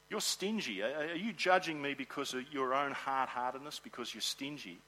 you're 0.08 0.22
stingy. 0.22 0.82
Are 0.82 1.14
you 1.14 1.34
judging 1.34 1.82
me 1.82 1.92
because 1.92 2.32
of 2.32 2.50
your 2.50 2.72
own 2.72 2.92
hard 2.92 3.28
heartedness, 3.28 3.78
because 3.78 4.14
you're 4.14 4.22
stingy, 4.22 4.78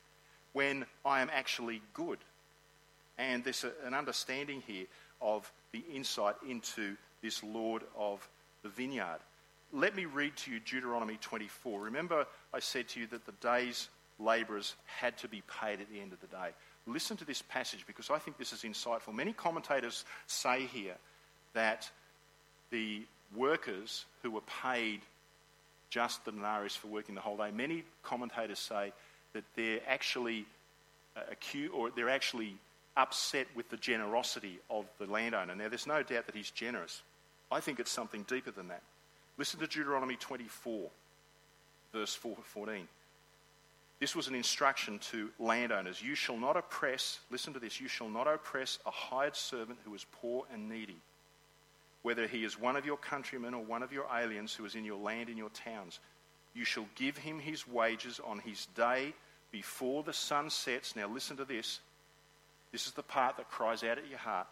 when 0.55 0.87
I 1.05 1.21
am 1.21 1.29
actually 1.31 1.83
good? 1.93 2.19
And 3.19 3.45
there's 3.45 3.67
an 3.85 3.93
understanding 3.93 4.63
here 4.67 4.87
of 5.21 5.53
the 5.73 5.85
insight 5.93 6.37
into 6.49 6.97
this 7.23 7.43
Lord 7.43 7.83
of 7.97 8.27
the 8.63 8.69
vineyard. 8.69 9.19
Let 9.73 9.95
me 9.95 10.05
read 10.05 10.37
to 10.39 10.51
you 10.51 10.61
Deuteronomy 10.61 11.19
24. 11.21 11.81
Remember, 11.81 12.27
I 12.53 12.59
said 12.59 12.89
to 12.89 13.01
you 13.01 13.07
that 13.09 13.25
the 13.25 13.33
day's 13.41 13.89
labourers 14.19 14.75
had 14.87 15.17
to 15.19 15.29
be 15.29 15.43
paid 15.61 15.81
at 15.81 15.91
the 15.91 16.01
end 16.01 16.13
of 16.13 16.21
the 16.21 16.27
day. 16.27 16.51
Listen 16.87 17.17
to 17.19 17.25
this 17.25 17.43
passage 17.43 17.85
because 17.87 18.11
I 18.11 18.19
think 18.19 18.37
this 18.37 18.53
is 18.53 18.63
insightful. 18.63 19.15
Many 19.15 19.33
commentators 19.33 20.05
say 20.27 20.67
here 20.67 20.97
that 21.53 21.89
the 22.71 23.03
workers 23.35 24.07
who 24.23 24.31
were 24.31 24.41
paid 24.63 25.01
just 25.89 26.25
the 26.25 26.33
denarius 26.33 26.77
for 26.77 26.89
working 26.89 27.15
the 27.15 27.21
whole 27.21 27.37
day, 27.37 27.51
many 27.53 27.85
commentators 28.03 28.59
say 28.59 28.93
that 29.33 29.45
they're 29.57 29.81
actually 29.87 30.47
uh, 31.17 31.21
acute 31.31 31.71
or 31.75 31.91
they're 31.91 32.09
actually 32.09 32.57
upset 32.97 33.47
with 33.55 33.69
the 33.71 33.77
generosity 33.77 34.59
of 34.69 34.87
the 34.99 35.07
landowner. 35.07 35.55
Now, 35.55 35.69
there's 35.69 35.87
no 35.87 36.03
doubt 36.03 36.27
that 36.27 36.35
he's 36.35 36.51
generous. 36.51 37.03
I 37.51 37.61
think 37.61 37.81
it's 37.81 37.91
something 37.91 38.25
deeper 38.25 38.51
than 38.51 38.69
that. 38.69 38.83
Listen 39.39 39.61
to 39.61 39.67
Deuteronomy 39.67 40.17
24, 40.17 40.89
verse 41.93 42.15
14. 42.15 42.89
This 44.01 44.17
was 44.17 44.29
an 44.29 44.35
instruction 44.35 44.99
to 45.11 45.31
landowners. 45.39 46.03
You 46.03 46.15
shall 46.15 46.39
not 46.39 46.57
oppress, 46.57 47.21
listen 47.31 47.53
to 47.53 47.59
this, 47.59 47.81
you 47.81 47.89
shall 47.89 48.09
not 48.09 48.27
oppress 48.27 48.79
a 48.87 48.91
hired 48.91 49.37
servant 49.37 49.79
who 49.85 49.95
is 49.95 50.07
poor 50.13 50.45
and 50.53 50.69
needy. 50.69 50.97
whether 52.03 52.27
he 52.27 52.45
is 52.45 52.59
one 52.59 52.77
of 52.77 52.87
your 52.87 52.97
countrymen 52.97 53.55
or 53.55 53.63
one 53.63 53.83
of 53.83 53.93
your 53.93 54.07
aliens 54.15 54.55
who 54.55 54.65
is 54.65 54.75
in 54.75 54.85
your 54.85 54.99
land 54.99 55.29
and 55.29 55.37
your 55.37 55.51
towns. 55.51 56.01
You 56.55 56.65
shall 56.65 56.87
give 56.95 57.17
him 57.17 57.39
his 57.39 57.69
wages 57.69 58.21
on 58.25 58.39
his 58.41 58.67
day 58.75 59.15
before 59.53 60.03
the 60.03 60.13
sun 60.13 60.51
sets. 60.51 60.97
Now, 60.97 61.09
listen 61.09 61.37
to 61.37 61.45
this. 61.45 61.81
This 62.73 62.87
is 62.87 62.93
the 62.93 63.03
part 63.03 63.37
that 63.37 63.51
cries 63.51 63.83
out 63.83 63.99
at 63.99 64.09
your 64.09 64.19
heart. 64.19 64.47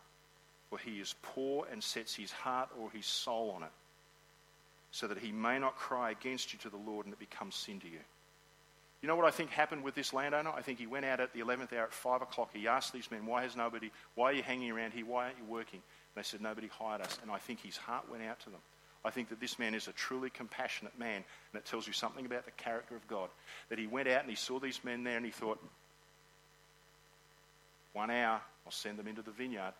For 0.70 0.78
he 0.78 1.00
is 1.00 1.14
poor 1.22 1.66
and 1.70 1.82
sets 1.82 2.14
his 2.14 2.30
heart 2.30 2.68
or 2.78 2.90
his 2.90 3.06
soul 3.06 3.52
on 3.56 3.62
it, 3.62 3.72
so 4.90 5.06
that 5.06 5.18
he 5.18 5.32
may 5.32 5.58
not 5.58 5.76
cry 5.76 6.10
against 6.10 6.52
you 6.52 6.58
to 6.60 6.70
the 6.70 6.76
Lord 6.76 7.06
and 7.06 7.12
it 7.14 7.18
becomes 7.18 7.54
sin 7.54 7.80
to 7.80 7.88
you. 7.88 8.00
You 9.00 9.08
know 9.08 9.16
what 9.16 9.26
I 9.26 9.30
think 9.30 9.50
happened 9.50 9.84
with 9.84 9.94
this 9.94 10.12
landowner? 10.12 10.50
I 10.50 10.60
think 10.60 10.78
he 10.78 10.86
went 10.86 11.04
out 11.04 11.20
at 11.20 11.32
the 11.32 11.40
11th 11.40 11.72
hour 11.72 11.84
at 11.84 11.92
5 11.92 12.22
o'clock. 12.22 12.50
He 12.52 12.66
asked 12.66 12.92
these 12.92 13.10
men, 13.10 13.26
Why 13.26 13.42
has 13.42 13.56
nobody, 13.56 13.90
why 14.14 14.26
are 14.26 14.32
you 14.32 14.42
hanging 14.42 14.70
around 14.70 14.92
here? 14.92 15.06
Why 15.06 15.26
aren't 15.26 15.38
you 15.38 15.44
working? 15.44 15.80
And 15.80 16.22
they 16.22 16.26
said, 16.26 16.40
Nobody 16.40 16.66
hired 16.66 17.00
us. 17.00 17.18
And 17.22 17.30
I 17.30 17.38
think 17.38 17.60
his 17.60 17.76
heart 17.76 18.10
went 18.10 18.24
out 18.24 18.40
to 18.40 18.50
them. 18.50 18.60
I 19.04 19.10
think 19.10 19.28
that 19.28 19.40
this 19.40 19.58
man 19.58 19.74
is 19.74 19.86
a 19.86 19.92
truly 19.92 20.28
compassionate 20.28 20.98
man, 20.98 21.22
and 21.52 21.60
it 21.60 21.64
tells 21.64 21.86
you 21.86 21.92
something 21.92 22.26
about 22.26 22.44
the 22.44 22.50
character 22.50 22.96
of 22.96 23.06
God. 23.06 23.30
That 23.68 23.78
he 23.78 23.86
went 23.86 24.08
out 24.08 24.22
and 24.22 24.30
he 24.30 24.36
saw 24.36 24.58
these 24.58 24.80
men 24.82 25.04
there 25.04 25.16
and 25.16 25.24
he 25.24 25.30
thought, 25.30 25.62
One 27.92 28.10
hour, 28.10 28.40
I'll 28.66 28.72
send 28.72 28.98
them 28.98 29.08
into 29.08 29.22
the 29.22 29.30
vineyard. 29.30 29.72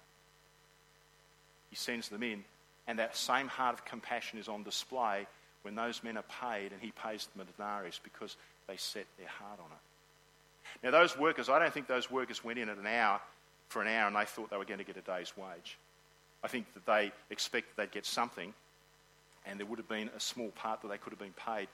He 1.71 1.77
sends 1.77 2.09
them 2.09 2.23
in, 2.23 2.45
and 2.87 2.99
that 2.99 3.17
same 3.17 3.49
heart 3.49 3.75
of 3.75 3.85
compassion 3.85 4.39
is 4.39 4.49
on 4.49 4.63
display 4.63 5.27
when 5.63 5.75
those 5.75 6.03
men 6.03 6.17
are 6.17 6.25
paid 6.41 6.73
and 6.73 6.81
he 6.81 6.93
pays 6.93 7.27
them 7.27 7.47
a 7.47 7.53
denarius 7.53 8.01
because 8.03 8.37
they 8.67 8.77
set 8.77 9.07
their 9.19 9.29
heart 9.29 9.59
on 9.59 9.67
it. 9.67 10.83
Now, 10.83 10.91
those 10.91 11.19
workers, 11.19 11.49
I 11.49 11.59
don't 11.59 11.73
think 11.73 11.87
those 11.87 12.11
workers 12.11 12.45
went 12.45 12.59
in 12.59 12.69
at 12.69 12.79
an 12.79 12.87
hour 12.87 13.21
for 13.69 13.83
an 13.83 13.89
hour 13.89 14.07
and 14.07 14.17
they 14.17 14.25
thought 14.25 14.51
they 14.51 14.57
were 14.57 14.65
going 14.65 14.79
to 14.79 14.85
get 14.85 14.97
a 14.97 15.03
day's 15.03 15.37
wage. 15.37 15.77
I 16.43 16.49
think 16.49 16.73
that 16.75 16.87
they 16.87 17.13
expected 17.31 17.73
they'd 17.77 17.91
get 17.91 18.07
something 18.07 18.55
and 19.47 19.59
there 19.59 19.67
would 19.67 19.79
have 19.79 19.89
been 19.89 20.11
a 20.17 20.21
small 20.21 20.49
part 20.51 20.83
that 20.83 20.89
they 20.89 20.99
could 20.99 21.13
have 21.13 21.19
been 21.19 21.35
paid. 21.35 21.69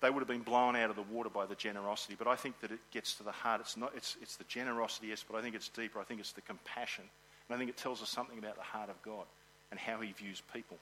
They 0.00 0.08
would 0.08 0.20
have 0.20 0.28
been 0.28 0.42
blown 0.42 0.76
out 0.76 0.88
of 0.88 0.96
the 0.96 1.02
water 1.02 1.28
by 1.28 1.46
the 1.46 1.54
generosity. 1.54 2.16
But 2.18 2.26
I 2.26 2.36
think 2.36 2.58
that 2.60 2.70
it 2.70 2.78
gets 2.90 3.14
to 3.16 3.22
the 3.22 3.32
heart. 3.32 3.60
It's, 3.60 3.76
not, 3.76 3.92
it's, 3.94 4.16
it's 4.22 4.36
the 4.36 4.44
generosity, 4.44 5.08
yes, 5.08 5.24
but 5.28 5.36
I 5.36 5.42
think 5.42 5.54
it's 5.54 5.68
deeper. 5.68 6.00
I 6.00 6.04
think 6.04 6.20
it's 6.20 6.32
the 6.32 6.40
compassion. 6.40 7.04
And 7.48 7.54
I 7.54 7.58
think 7.58 7.68
it 7.68 7.76
tells 7.76 8.02
us 8.02 8.08
something 8.08 8.38
about 8.38 8.56
the 8.56 8.62
heart 8.62 8.88
of 8.88 9.00
God 9.02 9.26
and 9.70 9.78
how 9.78 10.00
he 10.00 10.12
views 10.12 10.42
people. 10.54 10.78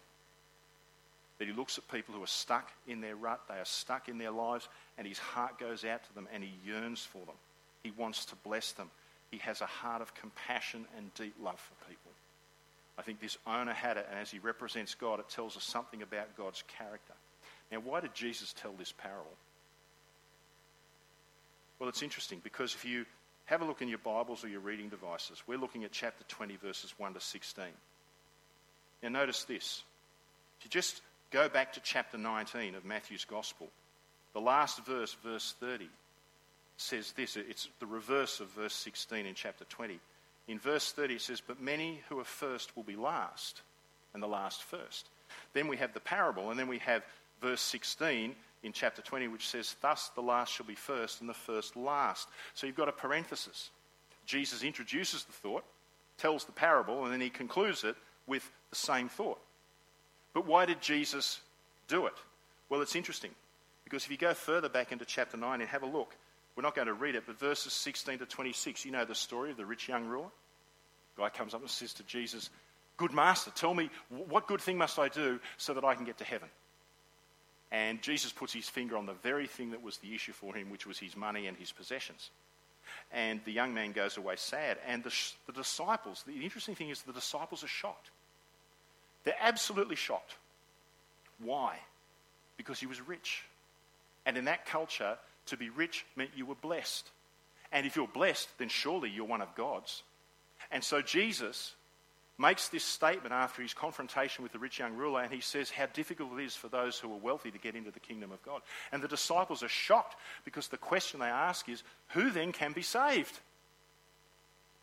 That 1.38 1.46
he 1.46 1.52
looks 1.52 1.78
at 1.78 1.88
people 1.88 2.14
who 2.14 2.22
are 2.22 2.26
stuck 2.26 2.70
in 2.86 3.00
their 3.00 3.16
rut, 3.16 3.40
they 3.48 3.54
are 3.54 3.64
stuck 3.64 4.08
in 4.08 4.18
their 4.18 4.30
lives, 4.30 4.68
and 4.96 5.06
his 5.06 5.18
heart 5.18 5.58
goes 5.58 5.84
out 5.84 6.04
to 6.04 6.14
them 6.14 6.28
and 6.32 6.42
he 6.42 6.52
yearns 6.64 7.04
for 7.04 7.24
them. 7.26 7.36
He 7.82 7.92
wants 7.92 8.24
to 8.26 8.36
bless 8.36 8.72
them. 8.72 8.90
He 9.30 9.38
has 9.38 9.60
a 9.60 9.66
heart 9.66 10.02
of 10.02 10.14
compassion 10.14 10.86
and 10.96 11.12
deep 11.14 11.34
love 11.40 11.60
for 11.60 11.88
people. 11.88 12.10
I 12.98 13.02
think 13.02 13.20
this 13.20 13.38
owner 13.46 13.72
had 13.72 13.96
it, 13.96 14.06
and 14.10 14.18
as 14.18 14.30
he 14.30 14.40
represents 14.40 14.94
God, 14.94 15.20
it 15.20 15.28
tells 15.28 15.56
us 15.56 15.62
something 15.62 16.02
about 16.02 16.36
God's 16.36 16.64
character. 16.66 17.14
Now, 17.70 17.80
why 17.80 18.00
did 18.00 18.14
Jesus 18.14 18.52
tell 18.52 18.72
this 18.72 18.92
parable? 18.92 19.36
Well, 21.78 21.88
it's 21.88 22.02
interesting 22.02 22.40
because 22.42 22.74
if 22.74 22.84
you 22.84 23.04
have 23.46 23.62
a 23.62 23.64
look 23.64 23.82
in 23.82 23.88
your 23.88 23.98
Bibles 23.98 24.44
or 24.44 24.48
your 24.48 24.60
reading 24.60 24.88
devices, 24.88 25.42
we're 25.46 25.58
looking 25.58 25.84
at 25.84 25.92
chapter 25.92 26.24
20, 26.28 26.56
verses 26.56 26.94
1 26.98 27.14
to 27.14 27.20
16. 27.20 27.64
Now, 29.02 29.08
notice 29.10 29.44
this. 29.44 29.82
If 30.58 30.64
you 30.64 30.70
just 30.70 31.02
go 31.30 31.48
back 31.48 31.74
to 31.74 31.80
chapter 31.80 32.18
19 32.18 32.74
of 32.74 32.84
Matthew's 32.84 33.24
Gospel, 33.24 33.68
the 34.32 34.40
last 34.40 34.84
verse, 34.84 35.16
verse 35.22 35.54
30, 35.60 35.88
says 36.76 37.12
this. 37.12 37.36
It's 37.36 37.68
the 37.80 37.86
reverse 37.86 38.40
of 38.40 38.48
verse 38.50 38.74
16 38.74 39.26
in 39.26 39.34
chapter 39.34 39.64
20. 39.64 39.98
In 40.48 40.58
verse 40.58 40.92
30, 40.92 41.14
it 41.14 41.20
says, 41.20 41.42
But 41.46 41.60
many 41.60 42.00
who 42.08 42.18
are 42.18 42.24
first 42.24 42.74
will 42.76 42.82
be 42.82 42.96
last, 42.96 43.62
and 44.14 44.22
the 44.22 44.28
last 44.28 44.62
first. 44.62 45.08
Then 45.52 45.68
we 45.68 45.76
have 45.76 45.92
the 45.92 46.00
parable, 46.00 46.50
and 46.50 46.58
then 46.58 46.68
we 46.68 46.78
have 46.78 47.04
verse 47.40 47.60
16 47.60 48.34
in 48.62 48.72
chapter 48.72 49.02
20, 49.02 49.28
which 49.28 49.48
says, 49.48 49.76
Thus 49.80 50.10
the 50.14 50.20
last 50.20 50.52
shall 50.52 50.66
be 50.66 50.74
first, 50.74 51.20
and 51.20 51.28
the 51.28 51.34
first 51.34 51.76
last. 51.76 52.28
So 52.54 52.66
you've 52.66 52.76
got 52.76 52.88
a 52.88 52.92
parenthesis. 52.92 53.70
Jesus 54.26 54.62
introduces 54.62 55.24
the 55.24 55.32
thought, 55.32 55.64
tells 56.18 56.44
the 56.44 56.52
parable, 56.52 57.04
and 57.04 57.12
then 57.12 57.20
he 57.20 57.30
concludes 57.30 57.84
it 57.84 57.96
with 58.26 58.50
the 58.70 58.76
same 58.76 59.08
thought. 59.08 59.40
But 60.34 60.46
why 60.46 60.66
did 60.66 60.80
Jesus 60.80 61.40
do 61.88 62.06
it? 62.06 62.14
Well, 62.68 62.82
it's 62.82 62.96
interesting 62.96 63.30
because 63.84 64.04
if 64.04 64.10
you 64.10 64.18
go 64.18 64.34
further 64.34 64.68
back 64.68 64.92
into 64.92 65.04
chapter 65.04 65.36
9 65.36 65.60
and 65.60 65.70
have 65.70 65.82
a 65.82 65.86
look, 65.86 66.14
we're 66.54 66.62
not 66.62 66.74
going 66.74 66.88
to 66.88 66.94
read 66.94 67.14
it, 67.14 67.24
but 67.26 67.38
verses 67.38 67.72
16 67.72 68.18
to 68.18 68.26
26, 68.26 68.84
you 68.84 68.92
know 68.92 69.04
the 69.04 69.14
story 69.14 69.50
of 69.50 69.56
the 69.56 69.64
rich 69.64 69.88
young 69.88 70.06
ruler? 70.06 70.28
Guy 71.16 71.30
comes 71.30 71.54
up 71.54 71.60
and 71.60 71.70
says 71.70 71.94
to 71.94 72.02
Jesus, 72.02 72.50
Good 72.96 73.12
master, 73.12 73.50
tell 73.52 73.74
me 73.74 73.90
what 74.08 74.48
good 74.48 74.60
thing 74.60 74.76
must 74.76 74.98
I 74.98 75.08
do 75.08 75.40
so 75.56 75.72
that 75.74 75.84
I 75.84 75.94
can 75.94 76.04
get 76.04 76.18
to 76.18 76.24
heaven? 76.24 76.48
And 77.70 78.00
Jesus 78.00 78.32
puts 78.32 78.52
his 78.52 78.68
finger 78.68 78.96
on 78.96 79.06
the 79.06 79.12
very 79.12 79.46
thing 79.46 79.72
that 79.72 79.82
was 79.82 79.98
the 79.98 80.14
issue 80.14 80.32
for 80.32 80.54
him, 80.54 80.70
which 80.70 80.86
was 80.86 80.98
his 80.98 81.16
money 81.16 81.46
and 81.46 81.56
his 81.56 81.70
possessions. 81.70 82.30
And 83.12 83.40
the 83.44 83.52
young 83.52 83.74
man 83.74 83.92
goes 83.92 84.16
away 84.16 84.36
sad. 84.36 84.78
And 84.86 85.04
the, 85.04 85.14
the 85.46 85.52
disciples, 85.52 86.24
the 86.26 86.42
interesting 86.42 86.74
thing 86.74 86.88
is 86.88 87.02
the 87.02 87.12
disciples 87.12 87.62
are 87.62 87.68
shocked. 87.68 88.10
They're 89.24 89.34
absolutely 89.40 89.96
shocked. 89.96 90.36
Why? 91.42 91.78
Because 92.56 92.80
he 92.80 92.86
was 92.86 93.00
rich. 93.06 93.42
And 94.24 94.36
in 94.36 94.46
that 94.46 94.66
culture, 94.66 95.18
to 95.46 95.56
be 95.56 95.70
rich 95.70 96.06
meant 96.16 96.30
you 96.34 96.46
were 96.46 96.54
blessed. 96.54 97.10
And 97.70 97.86
if 97.86 97.96
you're 97.96 98.08
blessed, 98.08 98.48
then 98.58 98.68
surely 98.68 99.10
you're 99.10 99.26
one 99.26 99.42
of 99.42 99.54
God's. 99.54 100.02
And 100.70 100.82
so 100.82 101.02
Jesus 101.02 101.74
makes 102.38 102.68
this 102.68 102.84
statement 102.84 103.32
after 103.32 103.60
his 103.60 103.74
confrontation 103.74 104.44
with 104.44 104.52
the 104.52 104.58
rich 104.58 104.78
young 104.78 104.94
ruler, 104.94 105.22
and 105.22 105.32
he 105.32 105.40
says 105.40 105.70
how 105.70 105.86
difficult 105.86 106.38
it 106.38 106.44
is 106.44 106.54
for 106.54 106.68
those 106.68 106.98
who 106.98 107.12
are 107.12 107.18
wealthy 107.18 107.50
to 107.50 107.58
get 107.58 107.74
into 107.74 107.90
the 107.90 108.00
kingdom 108.00 108.30
of 108.30 108.40
God. 108.42 108.62
And 108.92 109.02
the 109.02 109.08
disciples 109.08 109.62
are 109.62 109.68
shocked 109.68 110.16
because 110.44 110.68
the 110.68 110.76
question 110.76 111.18
they 111.18 111.26
ask 111.26 111.68
is, 111.68 111.82
who 112.10 112.30
then 112.30 112.52
can 112.52 112.72
be 112.72 112.82
saved? 112.82 113.40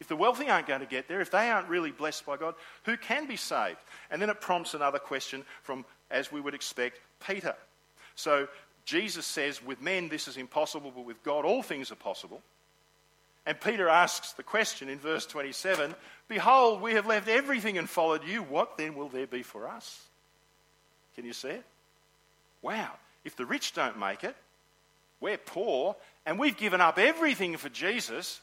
If 0.01 0.09
the 0.09 0.17
wealthy 0.17 0.49
aren't 0.49 0.67
going 0.67 0.81
to 0.81 0.85
get 0.85 1.07
there, 1.07 1.21
if 1.21 1.31
they 1.31 1.49
aren't 1.49 1.69
really 1.69 1.91
blessed 1.91 2.25
by 2.25 2.35
God, 2.35 2.55
who 2.83 2.97
can 2.97 3.27
be 3.27 3.37
saved? 3.37 3.79
And 4.11 4.21
then 4.21 4.29
it 4.29 4.41
prompts 4.41 4.73
another 4.73 4.99
question 4.99 5.45
from, 5.63 5.85
as 6.11 6.33
we 6.33 6.41
would 6.41 6.53
expect, 6.53 6.99
Peter. 7.25 7.55
So 8.15 8.49
Jesus 8.83 9.25
says, 9.25 9.63
with 9.63 9.81
men 9.81 10.09
this 10.09 10.27
is 10.27 10.35
impossible, 10.35 10.91
but 10.93 11.05
with 11.05 11.23
God 11.23 11.45
all 11.45 11.63
things 11.63 11.91
are 11.91 11.95
possible. 11.95 12.41
And 13.45 13.59
Peter 13.59 13.87
asks 13.87 14.33
the 14.33 14.43
question 14.43 14.89
in 14.89 14.97
verse 14.97 15.25
27 15.25 15.93
Behold, 16.27 16.81
we 16.81 16.93
have 16.93 17.05
left 17.05 17.27
everything 17.27 17.77
and 17.77 17.87
followed 17.87 18.23
you. 18.25 18.41
What 18.41 18.77
then 18.77 18.95
will 18.95 19.09
there 19.09 19.27
be 19.27 19.43
for 19.43 19.67
us? 19.67 20.01
Can 21.15 21.25
you 21.25 21.33
see 21.33 21.49
it? 21.49 21.63
Wow. 22.61 22.91
If 23.23 23.35
the 23.35 23.45
rich 23.45 23.73
don't 23.73 23.99
make 23.99 24.23
it, 24.23 24.35
we're 25.19 25.37
poor, 25.37 25.95
and 26.25 26.37
we've 26.39 26.57
given 26.57 26.81
up 26.81 26.97
everything 26.97 27.57
for 27.57 27.69
Jesus. 27.69 28.41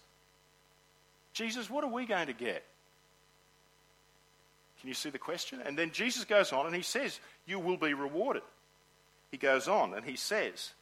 Jesus, 1.33 1.69
what 1.69 1.85
are 1.85 1.91
we 1.91 2.07
going 2.07 2.29
to 2.29 2.33
get? 2.33 2.65
Can 4.81 4.89
you 4.89 4.95
see 4.95 5.11
the 5.11 5.19
question? 5.19 5.61
And 5.65 5.79
then 5.79 5.93
Jesus 5.93 6.25
goes 6.25 6.53
on 6.53 6.67
and 6.67 6.75
he 6.75 6.83
says, 6.83 7.21
You 7.47 7.59
will 7.59 7.77
be 7.77 7.95
rewarded. 7.95 8.43
He 9.31 9.37
goes 9.37 9.69
on 9.69 9.95
and 9.95 10.05
he 10.05 10.17
says, 10.17 10.73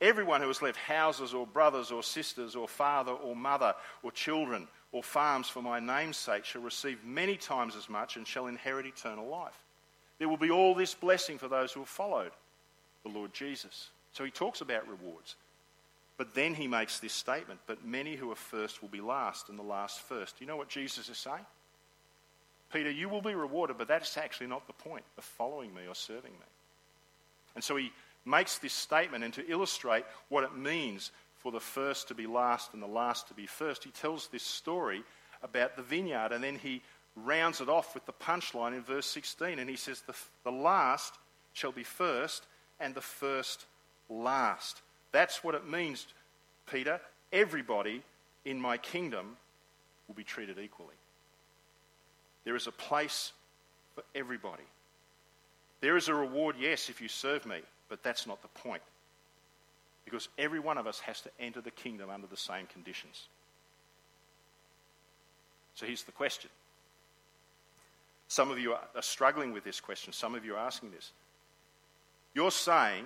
Everyone 0.00 0.40
who 0.40 0.48
has 0.48 0.62
left 0.62 0.78
houses 0.78 1.34
or 1.34 1.46
brothers 1.46 1.90
or 1.90 2.02
sisters 2.02 2.56
or 2.56 2.66
father 2.66 3.12
or 3.12 3.36
mother 3.36 3.74
or 4.02 4.10
children 4.10 4.66
or 4.92 5.02
farms 5.02 5.48
for 5.48 5.62
my 5.62 5.78
name's 5.78 6.16
sake 6.16 6.44
shall 6.44 6.62
receive 6.62 7.04
many 7.04 7.36
times 7.36 7.76
as 7.76 7.88
much 7.88 8.16
and 8.16 8.26
shall 8.26 8.46
inherit 8.46 8.86
eternal 8.86 9.28
life. 9.28 9.58
There 10.18 10.28
will 10.28 10.36
be 10.36 10.50
all 10.50 10.74
this 10.74 10.94
blessing 10.94 11.38
for 11.38 11.48
those 11.48 11.72
who 11.72 11.80
have 11.80 11.88
followed 11.88 12.32
the 13.02 13.10
Lord 13.10 13.32
Jesus. 13.34 13.88
So 14.12 14.24
he 14.24 14.30
talks 14.30 14.60
about 14.60 14.88
rewards. 14.88 15.36
But 16.16 16.34
then 16.34 16.54
he 16.54 16.66
makes 16.66 16.98
this 16.98 17.14
statement 17.14 17.60
But 17.66 17.84
many 17.84 18.16
who 18.16 18.30
are 18.30 18.36
first 18.36 18.82
will 18.82 18.90
be 18.90 19.00
last, 19.00 19.48
and 19.48 19.58
the 19.58 19.62
last 19.62 20.00
first. 20.00 20.38
Do 20.38 20.44
you 20.44 20.48
know 20.48 20.56
what 20.56 20.68
Jesus 20.68 21.08
is 21.08 21.16
saying? 21.16 21.46
Peter, 22.72 22.90
you 22.90 23.08
will 23.08 23.22
be 23.22 23.34
rewarded, 23.34 23.78
but 23.78 23.88
that's 23.88 24.16
actually 24.16 24.46
not 24.46 24.66
the 24.66 24.72
point 24.72 25.04
of 25.18 25.24
following 25.24 25.74
me 25.74 25.82
or 25.88 25.94
serving 25.94 26.32
me. 26.32 26.46
And 27.54 27.64
so 27.64 27.76
he 27.76 27.90
makes 28.24 28.58
this 28.58 28.72
statement, 28.72 29.24
and 29.24 29.34
to 29.34 29.50
illustrate 29.50 30.04
what 30.28 30.44
it 30.44 30.56
means 30.56 31.10
for 31.38 31.50
the 31.50 31.60
first 31.60 32.08
to 32.08 32.14
be 32.14 32.26
last 32.26 32.74
and 32.74 32.82
the 32.82 32.86
last 32.86 33.28
to 33.28 33.34
be 33.34 33.46
first, 33.46 33.84
he 33.84 33.90
tells 33.90 34.28
this 34.28 34.42
story 34.42 35.02
about 35.42 35.76
the 35.76 35.82
vineyard, 35.82 36.32
and 36.32 36.44
then 36.44 36.56
he 36.56 36.82
rounds 37.16 37.60
it 37.60 37.68
off 37.68 37.94
with 37.94 38.04
the 38.06 38.12
punchline 38.12 38.74
in 38.74 38.82
verse 38.82 39.06
16, 39.06 39.58
and 39.58 39.68
he 39.68 39.76
says, 39.76 40.02
The, 40.06 40.14
the 40.44 40.52
last 40.52 41.14
shall 41.52 41.72
be 41.72 41.82
first, 41.82 42.44
and 42.78 42.94
the 42.94 43.00
first 43.00 43.64
last. 44.08 44.82
That's 45.12 45.42
what 45.42 45.54
it 45.54 45.68
means, 45.68 46.06
Peter. 46.70 47.00
Everybody 47.32 48.02
in 48.44 48.60
my 48.60 48.76
kingdom 48.76 49.36
will 50.08 50.14
be 50.14 50.24
treated 50.24 50.58
equally. 50.58 50.94
There 52.44 52.56
is 52.56 52.66
a 52.66 52.72
place 52.72 53.32
for 53.94 54.02
everybody. 54.14 54.62
There 55.80 55.96
is 55.96 56.08
a 56.08 56.14
reward, 56.14 56.56
yes, 56.58 56.88
if 56.88 57.00
you 57.00 57.08
serve 57.08 57.46
me, 57.46 57.60
but 57.90 58.02
that's 58.02 58.26
not 58.26 58.40
the 58.40 58.48
point. 58.48 58.82
Because 60.06 60.28
every 60.38 60.60
one 60.60 60.78
of 60.78 60.86
us 60.86 61.00
has 61.00 61.20
to 61.22 61.30
enter 61.38 61.60
the 61.60 61.70
kingdom 61.70 62.08
under 62.08 62.26
the 62.26 62.36
same 62.36 62.66
conditions. 62.66 63.28
So 65.74 65.84
here's 65.84 66.04
the 66.04 66.12
question 66.12 66.48
Some 68.28 68.50
of 68.50 68.58
you 68.58 68.72
are 68.72 69.02
struggling 69.02 69.52
with 69.52 69.64
this 69.64 69.80
question. 69.80 70.14
Some 70.14 70.34
of 70.34 70.44
you 70.44 70.54
are 70.54 70.66
asking 70.66 70.92
this. 70.92 71.12
You're 72.34 72.50
saying 72.50 73.04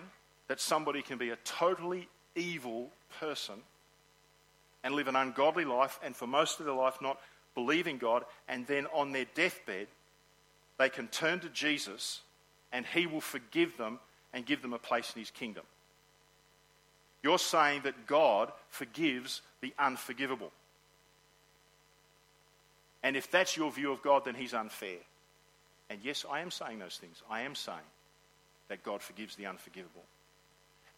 that 0.48 0.60
somebody 0.60 1.02
can 1.02 1.18
be 1.18 1.30
a 1.30 1.36
totally 1.44 2.08
evil 2.36 2.90
person 3.18 3.56
and 4.84 4.94
live 4.94 5.08
an 5.08 5.16
ungodly 5.16 5.64
life, 5.64 5.98
and 6.04 6.14
for 6.14 6.26
most 6.26 6.60
of 6.60 6.66
their 6.66 6.74
life 6.74 6.98
not 7.00 7.18
believe 7.54 7.86
in 7.86 7.96
God, 7.96 8.24
and 8.48 8.66
then 8.66 8.86
on 8.92 9.12
their 9.12 9.24
deathbed, 9.34 9.86
they 10.78 10.90
can 10.90 11.08
turn 11.08 11.40
to 11.40 11.48
Jesus 11.48 12.20
and 12.72 12.84
He 12.84 13.06
will 13.06 13.20
forgive 13.20 13.76
them 13.76 14.00
and 14.34 14.44
give 14.44 14.60
them 14.60 14.74
a 14.74 14.78
place 14.78 15.12
in 15.14 15.20
His 15.20 15.30
kingdom. 15.30 15.64
You're 17.22 17.38
saying 17.38 17.82
that 17.84 18.06
God 18.06 18.52
forgives 18.68 19.40
the 19.62 19.72
unforgivable. 19.78 20.50
And 23.02 23.16
if 23.16 23.30
that's 23.30 23.56
your 23.56 23.70
view 23.70 23.92
of 23.92 24.02
God, 24.02 24.26
then 24.26 24.34
He's 24.34 24.52
unfair. 24.52 24.98
And 25.88 26.00
yes, 26.02 26.26
I 26.30 26.40
am 26.40 26.50
saying 26.50 26.80
those 26.80 26.98
things. 26.98 27.22
I 27.30 27.42
am 27.42 27.54
saying 27.54 27.78
that 28.68 28.82
God 28.82 29.00
forgives 29.00 29.36
the 29.36 29.46
unforgivable. 29.46 30.02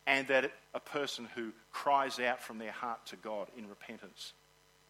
And 0.06 0.26
that 0.28 0.52
a 0.74 0.80
person 0.80 1.28
who 1.34 1.52
cries 1.72 2.18
out 2.18 2.40
from 2.40 2.58
their 2.58 2.72
heart 2.72 3.04
to 3.06 3.16
God 3.16 3.48
in 3.58 3.68
repentance, 3.68 4.32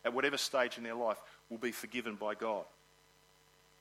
at 0.04 0.14
whatever 0.14 0.36
stage 0.36 0.78
in 0.78 0.84
their 0.84 0.94
life, 0.94 1.18
will 1.50 1.58
be 1.58 1.72
forgiven 1.72 2.14
by 2.14 2.34
God. 2.34 2.64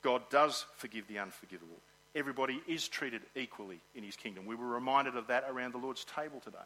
God 0.02 0.22
does 0.30 0.64
forgive 0.76 1.06
the 1.08 1.18
unforgivable. 1.18 1.76
Everybody 2.16 2.62
is 2.66 2.88
treated 2.88 3.20
equally 3.36 3.78
in 3.94 4.02
his 4.02 4.16
kingdom. 4.16 4.46
We 4.46 4.56
were 4.56 4.66
reminded 4.66 5.16
of 5.16 5.26
that 5.26 5.44
around 5.50 5.74
the 5.74 5.78
Lord's 5.78 6.04
table 6.04 6.40
today. 6.40 6.56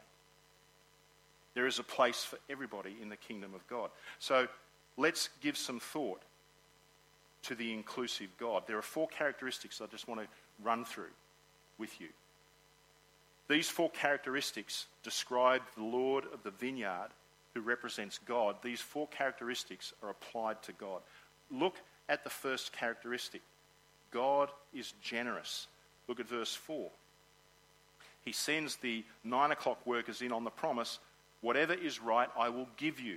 There 1.55 1.67
is 1.67 1.81
a 1.81 1.83
place 1.83 2.23
for 2.23 2.39
everybody 2.49 2.97
in 3.03 3.09
the 3.09 3.17
kingdom 3.17 3.53
of 3.53 3.67
God. 3.67 3.91
So 4.21 4.47
let's 4.97 5.29
give 5.41 5.57
some 5.57 5.81
thought 5.81 6.23
to 7.43 7.57
the 7.57 7.73
inclusive 7.73 8.29
God. 8.39 8.63
There 8.69 8.79
are 8.79 8.83
four 8.83 9.09
characteristics 9.09 9.81
I 9.81 9.87
just 9.87 10.07
want 10.07 10.21
to 10.21 10.29
run 10.63 10.85
through 10.85 11.13
with 11.79 12.01
you. 12.01 12.09
These 13.49 13.69
four 13.69 13.91
characteristics 13.91 14.87
describe 15.03 15.63
the 15.77 15.83
Lord 15.83 16.27
of 16.33 16.45
the 16.45 16.53
vineyard 16.53 17.09
who 17.55 17.61
represents 17.61 18.21
God. 18.25 18.55
These 18.63 18.81
four 18.81 19.09
characteristics 19.09 19.93
are 20.01 20.11
applied 20.11 20.63
to 20.63 20.73
God. 20.73 21.01
Look 21.51 21.75
at 22.09 22.23
the 22.23 22.31
first 22.31 22.73
characteristic 22.73 23.43
God 24.11 24.51
is 24.75 24.93
generous. 25.03 25.67
Look 26.09 26.21
at 26.21 26.29
verse 26.29 26.55
4. 26.55 26.91
He 28.25 28.33
sends 28.33 28.77
the 28.77 29.05
nine 29.25 29.51
o'clock 29.51 29.87
workers 29.87 30.23
in 30.23 30.33
on 30.33 30.45
the 30.45 30.51
promise 30.51 30.99
whatever 31.41 31.73
is 31.73 32.01
right, 32.01 32.29
I 32.39 32.49
will 32.49 32.69
give 32.77 33.01
you. 33.01 33.17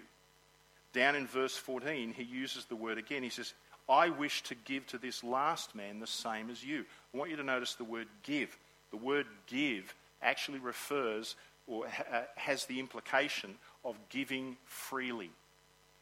Down 0.93 1.15
in 1.15 1.27
verse 1.27 1.55
14, 1.57 2.13
he 2.13 2.23
uses 2.23 2.65
the 2.65 2.75
word 2.75 2.97
again. 2.97 3.23
He 3.23 3.29
says, 3.29 3.53
I 3.89 4.09
wish 4.09 4.43
to 4.43 4.55
give 4.55 4.87
to 4.87 4.97
this 4.97 5.23
last 5.23 5.75
man 5.75 5.99
the 5.99 6.07
same 6.07 6.49
as 6.49 6.63
you. 6.63 6.85
I 7.13 7.17
want 7.17 7.31
you 7.31 7.35
to 7.37 7.43
notice 7.43 7.73
the 7.75 7.83
word 7.83 8.07
give. 8.23 8.57
The 8.91 8.97
word 8.97 9.25
give 9.47 9.93
actually 10.21 10.59
refers 10.59 11.35
or 11.67 11.87
ha- 11.87 12.03
uh, 12.11 12.21
has 12.35 12.65
the 12.65 12.79
implication 12.79 13.55
of 13.83 13.97
giving 14.09 14.55
freely. 14.65 15.31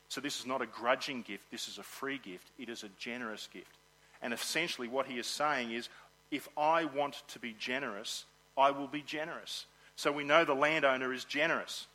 So 0.10 0.22
this 0.22 0.40
is 0.40 0.46
not 0.46 0.62
a 0.62 0.66
grudging 0.66 1.22
gift, 1.22 1.50
this 1.52 1.68
is 1.68 1.78
a 1.78 1.84
free 1.84 2.18
gift. 2.18 2.48
It 2.60 2.70
is 2.70 2.84
a 2.84 2.90
generous 3.00 3.48
gift. 3.52 3.78
And 4.22 4.34
essentially, 4.34 4.88
what 4.88 5.08
he 5.08 5.18
is 5.18 5.28
saying 5.28 5.72
is 5.72 5.90
if 6.30 6.48
I 6.58 6.86
want 6.86 7.24
to 7.30 7.40
be 7.40 7.56
generous, 7.58 8.26
I 8.58 8.72
will 8.72 8.88
be 8.88 9.02
generous. 9.02 9.66
So 9.96 10.12
we 10.12 10.24
know 10.24 10.46
the 10.46 10.54
landowner 10.54 11.14
is 11.14 11.26
generous. 11.26 11.88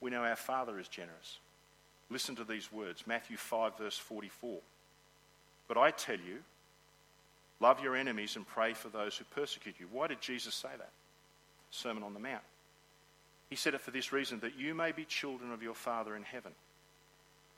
We 0.00 0.10
know 0.10 0.22
our 0.22 0.36
Father 0.36 0.78
is 0.78 0.88
generous. 0.88 1.38
Listen 2.10 2.36
to 2.36 2.44
these 2.44 2.72
words 2.72 3.06
Matthew 3.06 3.36
5, 3.36 3.78
verse 3.78 3.98
44. 3.98 4.58
But 5.66 5.78
I 5.78 5.90
tell 5.90 6.16
you, 6.16 6.40
love 7.60 7.82
your 7.82 7.96
enemies 7.96 8.36
and 8.36 8.46
pray 8.46 8.74
for 8.74 8.88
those 8.88 9.16
who 9.16 9.24
persecute 9.34 9.76
you. 9.78 9.88
Why 9.90 10.06
did 10.06 10.20
Jesus 10.20 10.54
say 10.54 10.68
that? 10.76 10.90
Sermon 11.70 12.02
on 12.02 12.14
the 12.14 12.20
Mount. 12.20 12.42
He 13.50 13.56
said 13.56 13.74
it 13.74 13.80
for 13.80 13.90
this 13.90 14.12
reason 14.12 14.40
that 14.40 14.58
you 14.58 14.74
may 14.74 14.92
be 14.92 15.04
children 15.04 15.52
of 15.52 15.62
your 15.62 15.74
Father 15.74 16.16
in 16.16 16.22
heaven. 16.22 16.52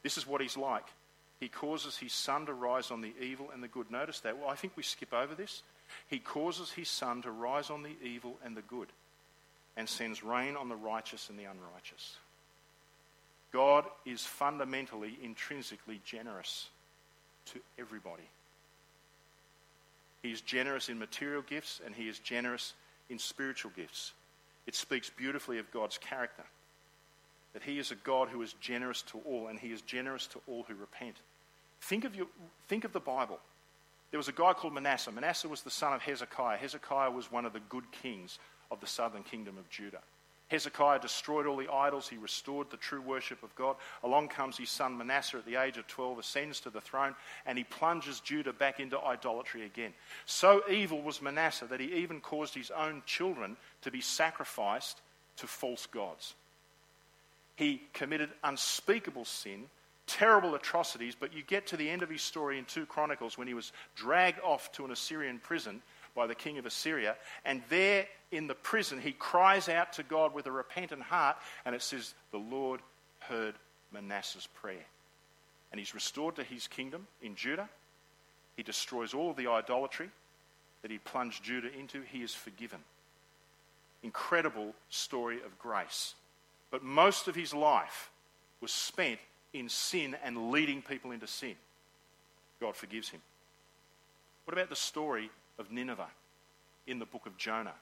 This 0.03 0.17
is 0.17 0.27
what 0.27 0.41
he's 0.41 0.57
like. 0.57 0.87
He 1.41 1.49
causes 1.49 1.97
his 1.97 2.13
sun 2.13 2.47
to 2.47 2.55
rise 2.55 2.91
on 2.91 3.03
the 3.03 3.13
evil 3.21 3.51
and 3.53 3.63
the 3.63 3.69
good. 3.69 3.91
Notice 3.91 4.21
that. 4.21 4.39
Well, 4.39 4.49
I 4.49 4.55
think 4.55 4.73
we 4.77 4.83
skip 4.83 5.13
over 5.13 5.35
this. 5.35 5.63
He 6.09 6.19
causes 6.19 6.71
his 6.71 6.89
sun 6.89 7.23
to 7.23 7.31
rise 7.31 7.71
on 7.71 7.83
the 7.83 7.97
evil 8.03 8.39
and 8.45 8.57
the 8.57 8.63
good 8.63 8.89
and 9.77 9.89
sends 9.89 10.25
rain 10.25 10.57
on 10.57 10.69
the 10.69 10.77
righteous 10.77 11.29
and 11.29 11.39
the 11.39 11.45
unrighteous. 11.45 12.17
God 13.53 13.85
is 14.05 14.23
fundamentally, 14.23 15.19
intrinsically 15.23 16.01
generous 16.05 16.69
to 17.47 17.61
everybody. 17.79 18.29
He 20.23 20.33
is 20.33 20.41
generous 20.41 20.89
in 20.89 20.99
material 20.99 21.43
gifts 21.43 21.81
and 21.85 21.95
he 21.95 22.09
is 22.09 22.19
generous 22.19 22.73
in 23.11 23.19
spiritual 23.19 23.71
gifts. 23.77 24.13
It 24.67 24.75
speaks 24.75 25.11
beautifully 25.11 25.59
of 25.59 25.71
God's 25.71 25.99
character 25.99 26.45
that 27.57 27.63
he 27.63 27.79
is 27.79 27.91
a 27.91 27.95
God 27.95 28.29
who 28.29 28.43
is 28.43 28.53
generous 28.61 29.01
to 29.01 29.19
all 29.25 29.47
and 29.47 29.59
he 29.59 29.69
is 29.69 29.81
generous 29.81 30.27
to 30.27 30.39
all 30.47 30.67
who 30.69 30.75
repent. 30.75 31.17
Think 31.81 32.05
of, 32.05 32.15
your, 32.15 32.27
think 32.69 32.85
of 32.85 32.93
the 32.93 33.01
Bible. 33.01 33.39
There 34.11 34.19
was 34.19 34.29
a 34.29 34.33
guy 34.33 34.53
called 34.53 34.75
Manasseh. 34.75 35.11
Manasseh 35.11 35.49
was 35.49 35.63
the 35.63 35.71
son 35.71 35.95
of 35.95 36.03
Hezekiah. 36.03 36.59
Hezekiah 36.59 37.11
was 37.11 37.33
one 37.33 37.47
of 37.47 37.55
the 37.55 37.63
good 37.71 37.91
kings 37.93 38.39
of 38.71 38.83
the 38.83 38.87
southern 38.87 39.23
kingdom 39.23 39.57
of 39.57 39.71
Judah. 39.71 40.03
Hezekiah 40.49 40.99
destroyed 40.99 41.47
all 41.47 41.57
the 41.57 41.73
idols. 41.73 42.07
He 42.07 42.19
restored 42.19 42.69
the 42.69 42.77
true 42.77 43.01
worship 43.01 43.43
of 43.43 43.55
God. 43.55 43.77
Along 44.05 44.29
comes 44.29 44.59
his 44.59 44.69
son 44.69 44.99
Manasseh 44.99 45.39
at 45.39 45.47
the 45.47 45.57
age 45.57 45.79
of 45.79 45.87
12, 45.87 46.19
ascends 46.19 46.61
to 46.61 46.69
the 46.69 46.83
throne, 46.83 47.15
and 47.47 47.57
he 47.57 47.65
plunges 47.65 48.21
Judah 48.21 48.53
back 48.53 48.81
into 48.81 49.01
idolatry 49.01 49.65
again. 49.65 49.95
So 50.27 50.63
evil 50.71 51.01
was 51.01 51.23
Manasseh 51.23 51.69
that 51.71 51.81
he 51.81 51.95
even 51.95 52.21
caused 52.21 52.55
his 52.55 52.71
own 52.71 53.03
children 53.07 53.57
to 53.81 53.91
be 53.91 54.03
sacrificed 54.03 55.01
to 55.39 55.47
false 55.47 55.87
gods. 55.87 56.35
He 57.57 57.83
committed 57.95 58.31
unspeakable 58.45 59.25
sin, 59.25 59.65
terrible 60.07 60.55
atrocities, 60.55 61.17
but 61.19 61.35
you 61.35 61.43
get 61.43 61.67
to 61.69 61.77
the 61.77 61.89
end 61.89 62.03
of 62.03 62.11
his 62.11 62.23
story 62.23 62.59
in 62.59 62.65
2 62.67 62.87
Chronicles 62.87 63.37
when 63.37 63.49
he 63.49 63.55
was 63.55 63.73
dragged 63.95 64.41
off 64.41 64.71
to 64.73 64.85
an 64.85 64.93
Assyrian 64.93 65.39
prison 65.39 65.83
by 66.15 66.27
the 66.27 66.35
king 66.35 66.59
of 66.59 66.67
Assyria. 66.67 67.17
And 67.45 67.63
there 67.69 68.07
in 68.31 68.47
the 68.47 68.55
prison, 68.55 69.01
he 69.01 69.13
cries 69.13 69.69
out 69.69 69.95
to 69.95 70.03
God 70.03 70.35
with 70.35 70.47
a 70.47 70.53
repentant 70.53 71.03
heart, 71.03 71.37
and 71.65 71.75
it 71.75 71.83
says, 71.83 72.15
The 72.31 72.39
Lord 72.39 72.81
heard 73.21 73.55
Manasseh's 73.93 74.47
prayer. 74.47 74.85
And 75.73 75.79
he's 75.79 75.95
restored 75.95 76.37
to 76.37 76.45
his 76.45 76.69
kingdom 76.69 77.07
in 77.23 77.35
Judah. 77.35 77.69
He 78.57 78.63
destroys 78.63 79.15
all 79.15 79.33
the 79.33 79.49
idolatry 79.49 80.11
that 80.83 80.91
he 80.91 80.99
plunged 80.99 81.43
Judah 81.43 81.73
into. 81.77 82.03
He 82.03 82.23
is 82.23 82.35
forgiven. 82.35 82.81
Incredible 84.03 84.75
story 84.89 85.37
of 85.37 85.59
grace. 85.59 86.15
But 86.71 86.83
most 86.83 87.29
of 87.29 87.35
his 87.35 87.55
life 87.55 88.11
was 88.61 88.73
spent 88.73 89.21
in 89.53 89.69
sin 89.69 90.17
and 90.25 90.51
leading 90.51 90.83
people 90.83 91.13
into 91.13 91.27
sin. 91.27 91.55
God 92.61 92.77
forgives 92.77 93.09
him. 93.09 93.21
What 94.45 94.55
about 94.55 94.71
the 94.71 94.77
story 94.77 95.31
of 95.59 95.71
Nineveh 95.71 96.09
in 96.87 96.99
the 96.99 97.07
book 97.07 97.27
of 97.27 97.37
Jonah. 97.37 97.75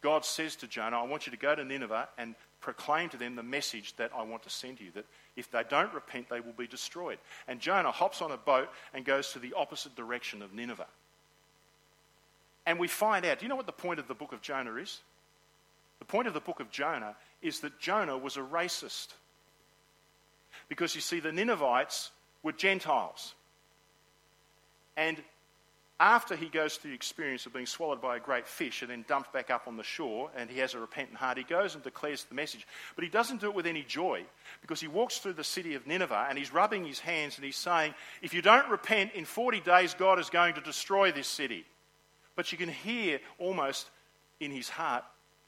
God 0.00 0.24
says 0.24 0.56
to 0.56 0.68
Jonah, 0.68 0.98
I 0.98 1.02
want 1.06 1.26
you 1.26 1.32
to 1.32 1.38
go 1.38 1.54
to 1.54 1.64
Nineveh 1.64 2.08
and 2.18 2.34
proclaim 2.60 3.08
to 3.10 3.16
them 3.16 3.36
the 3.36 3.42
message 3.42 3.94
that 3.96 4.10
I 4.16 4.22
want 4.22 4.42
to 4.44 4.50
send 4.50 4.80
you, 4.80 4.90
that 4.94 5.04
if 5.36 5.50
they 5.50 5.62
don't 5.68 5.92
repent, 5.92 6.28
they 6.28 6.40
will 6.40 6.52
be 6.52 6.66
destroyed. 6.66 7.18
And 7.46 7.60
Jonah 7.60 7.90
hops 7.90 8.22
on 8.22 8.30
a 8.30 8.36
boat 8.36 8.68
and 8.94 9.04
goes 9.04 9.32
to 9.32 9.38
the 9.38 9.54
opposite 9.54 9.96
direction 9.96 10.42
of 10.42 10.52
Nineveh. 10.52 10.86
And 12.66 12.78
we 12.78 12.86
find 12.86 13.24
out, 13.24 13.38
do 13.38 13.44
you 13.44 13.48
know 13.48 13.56
what 13.56 13.66
the 13.66 13.72
point 13.72 13.98
of 13.98 14.08
the 14.08 14.14
book 14.14 14.32
of 14.32 14.40
Jonah 14.40 14.74
is? 14.76 15.00
The 15.98 16.04
point 16.04 16.28
of 16.28 16.34
the 16.34 16.40
book 16.40 16.60
of 16.60 16.70
Jonah 16.70 17.16
is 17.42 17.60
that 17.60 17.78
Jonah 17.78 18.18
was 18.18 18.36
a 18.36 18.40
racist. 18.40 19.08
Because 20.68 20.94
you 20.94 21.00
see, 21.00 21.20
the 21.20 21.32
Ninevites 21.32 22.10
were 22.42 22.52
Gentiles. 22.52 23.34
And 24.96 25.16
after 26.00 26.36
he 26.36 26.46
goes 26.46 26.76
through 26.76 26.90
the 26.92 26.96
experience 26.96 27.46
of 27.46 27.52
being 27.52 27.66
swallowed 27.66 28.00
by 28.00 28.16
a 28.16 28.20
great 28.20 28.46
fish 28.46 28.82
and 28.82 28.90
then 28.90 29.04
dumped 29.08 29.32
back 29.32 29.50
up 29.50 29.66
on 29.66 29.76
the 29.76 29.82
shore, 29.82 30.30
and 30.36 30.48
he 30.48 30.60
has 30.60 30.74
a 30.74 30.78
repentant 30.78 31.18
heart, 31.18 31.38
he 31.38 31.44
goes 31.44 31.74
and 31.74 31.82
declares 31.82 32.24
the 32.24 32.34
message. 32.34 32.66
But 32.94 33.04
he 33.04 33.10
doesn't 33.10 33.40
do 33.40 33.48
it 33.48 33.54
with 33.54 33.66
any 33.66 33.82
joy 33.82 34.24
because 34.60 34.80
he 34.80 34.86
walks 34.86 35.18
through 35.18 35.32
the 35.32 35.44
city 35.44 35.74
of 35.74 35.86
Nineveh 35.86 36.26
and 36.28 36.38
he's 36.38 36.52
rubbing 36.52 36.84
his 36.84 37.00
hands 37.00 37.36
and 37.36 37.44
he's 37.44 37.56
saying, 37.56 37.94
If 38.22 38.32
you 38.32 38.42
don't 38.42 38.68
repent, 38.70 39.12
in 39.14 39.24
40 39.24 39.60
days, 39.60 39.94
God 39.94 40.20
is 40.20 40.30
going 40.30 40.54
to 40.54 40.60
destroy 40.60 41.10
this 41.10 41.28
city. 41.28 41.64
But 42.36 42.52
you 42.52 42.58
can 42.58 42.68
hear 42.68 43.18
almost 43.38 43.88
in 44.38 44.52
his 44.52 44.68
heart, 44.68 45.04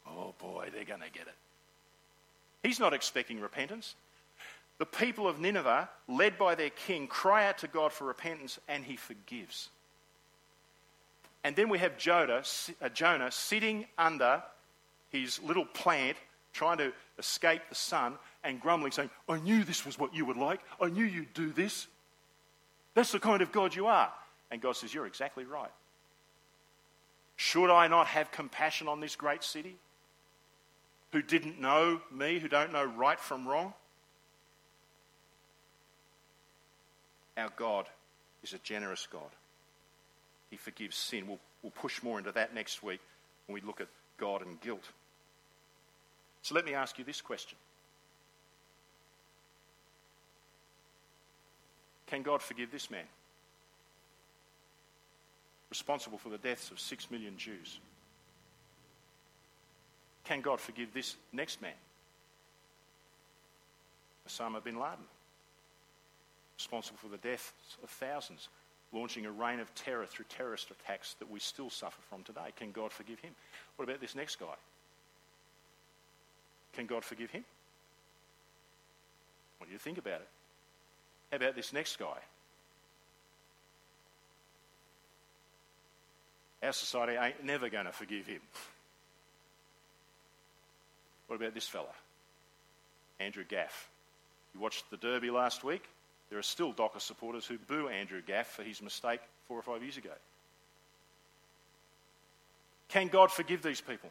Oh 0.07 0.35
boy, 0.39 0.71
they're 0.75 0.85
going 0.85 1.01
to 1.01 1.11
get 1.11 1.29
it. 1.29 1.35
He's 2.63 2.81
not 2.81 2.93
expecting 2.93 3.41
repentance. 3.41 3.95
The 4.79 4.87
people 4.87 5.29
of 5.29 5.39
Nineveh, 5.39 5.89
led 6.09 6.39
by 6.39 6.55
their 6.55 6.71
king, 6.71 7.07
cry 7.07 7.47
out 7.47 7.59
to 7.59 7.69
God 7.69 7.93
for 7.93 8.07
repentance 8.07 8.59
and 8.69 8.85
he 8.85 8.97
forgives. 8.97 9.69
And 11.45 11.57
then 11.57 11.69
we 11.69 11.79
have 11.79 11.97
Jonah, 11.97 12.43
uh, 12.83 12.89
Jonah 12.91 13.31
sitting 13.31 13.87
under 13.97 14.43
his 15.11 15.43
little 15.43 15.65
plant, 15.65 16.17
trying 16.53 16.79
to 16.79 16.93
escape 17.19 17.63
the 17.69 17.75
sun, 17.75 18.15
and 18.45 18.61
grumbling, 18.61 18.93
saying, 18.93 19.11
I 19.29 19.39
knew 19.39 19.65
this 19.65 19.85
was 19.85 19.99
what 19.99 20.15
you 20.15 20.25
would 20.27 20.37
like. 20.37 20.61
I 20.81 20.89
knew 20.89 21.05
you'd 21.05 21.35
do 21.35 21.51
this. 21.51 21.87
That's 22.95 23.13
the 23.13 23.21
kind 23.21 23.43
of 23.43 23.53
God 23.53 23.75
you 23.75 23.87
are. 23.87 24.11
And 24.51 24.61
God 24.61 24.77
says, 24.77 24.93
You're 24.93 25.07
exactly 25.07 25.45
right. 25.45 25.71
Should 27.37 27.71
I 27.71 27.89
not 27.89 28.07
have 28.09 28.31
compassion 28.33 28.89
on 28.89 29.01
this 29.01 29.17
great 29.17 29.43
city 29.43 29.77
who 31.13 31.23
didn't 31.23 31.61
know 31.61 32.01
me, 32.13 32.39
who 32.39 32.49
don't 32.49 32.73
know 32.73 32.85
right 32.85 33.19
from 33.19 33.47
wrong? 33.47 33.75
Our 37.37 37.51
God 37.57 37.87
is 38.43 38.53
a 38.53 38.59
generous 38.59 39.09
God. 39.11 39.31
He 40.51 40.57
forgives 40.57 40.97
sin. 40.97 41.27
We'll, 41.27 41.39
we'll 41.63 41.71
push 41.71 42.03
more 42.03 42.19
into 42.19 42.33
that 42.33 42.55
next 42.55 42.83
week 42.83 43.01
when 43.47 43.55
we 43.55 43.61
look 43.67 43.81
at 43.81 43.89
God 44.19 44.43
and 44.43 44.61
guilt. 44.61 44.85
So 46.43 46.55
let 46.55 46.65
me 46.65 46.75
ask 46.75 46.99
you 46.99 47.05
this 47.05 47.21
question 47.21 47.57
Can 52.07 52.23
God 52.23 52.43
forgive 52.43 52.73
this 52.73 52.91
man? 52.91 53.05
Responsible 55.71 56.19
for 56.19 56.29
the 56.29 56.39
deaths 56.39 56.73
of 56.73 56.81
six 56.81 57.11
million 57.11 57.37
Jews. 57.37 57.79
Can 60.25 60.41
God 60.41 60.61
forgive 60.61 60.93
this 60.93 61.17
next 61.33 61.61
man? 61.61 61.73
Osama 64.29 64.63
bin 64.63 64.79
Laden. 64.79 65.05
Responsible 66.57 66.99
for 66.99 67.09
the 67.09 67.17
deaths 67.17 67.53
of 67.83 67.91
thousands, 67.91 68.49
launching 68.93 69.27
a 69.27 69.31
reign 69.31 69.61
of 69.61 69.75
terror 69.75 70.07
through 70.07 70.27
terrorist 70.29 70.71
attacks 70.71 71.15
that 71.19 71.31
we 71.31 71.41
still 71.41 71.71
suffer 71.71 72.01
from 72.09 72.23
today. 72.23 72.53
Can 72.57 72.71
God 72.71 72.93
forgive 72.93 73.19
him? 73.21 73.33
What 73.77 73.89
about 73.89 74.01
this 74.01 74.15
next 74.15 74.39
guy? 74.39 74.47
Can 76.75 76.87
God 76.87 77.05
forgive 77.05 77.31
him? 77.31 77.45
What 79.59 79.67
do 79.67 79.73
you 79.73 79.79
think 79.79 79.99
about 79.99 80.21
it? 80.21 80.29
How 81.31 81.37
about 81.37 81.57
this 81.57 81.73
next 81.73 81.99
guy? 81.99 82.19
Our 86.63 86.73
society 86.73 87.17
ain't 87.19 87.45
never 87.45 87.71
going 87.71 87.87
to 87.87 87.93
forgive 87.93 88.27
him. 88.27 88.41
What 91.31 91.37
about 91.37 91.55
this 91.55 91.69
fella? 91.69 91.95
Andrew 93.21 93.45
Gaff. 93.49 93.89
You 94.53 94.59
watched 94.59 94.91
the 94.91 94.97
Derby 94.97 95.31
last 95.31 95.63
week? 95.63 95.85
There 96.29 96.41
are 96.41 96.43
still 96.43 96.73
Docker 96.73 96.99
supporters 96.99 97.47
who 97.47 97.57
boo 97.57 97.87
Andrew 97.87 98.21
Gaff 98.21 98.49
for 98.49 98.65
his 98.65 98.83
mistake 98.83 99.21
four 99.47 99.57
or 99.57 99.63
five 99.63 99.81
years 99.81 99.97
ago. 99.97 100.11
Can 102.89 103.07
God 103.07 103.31
forgive 103.31 103.63
these 103.63 103.81
people? 103.81 104.11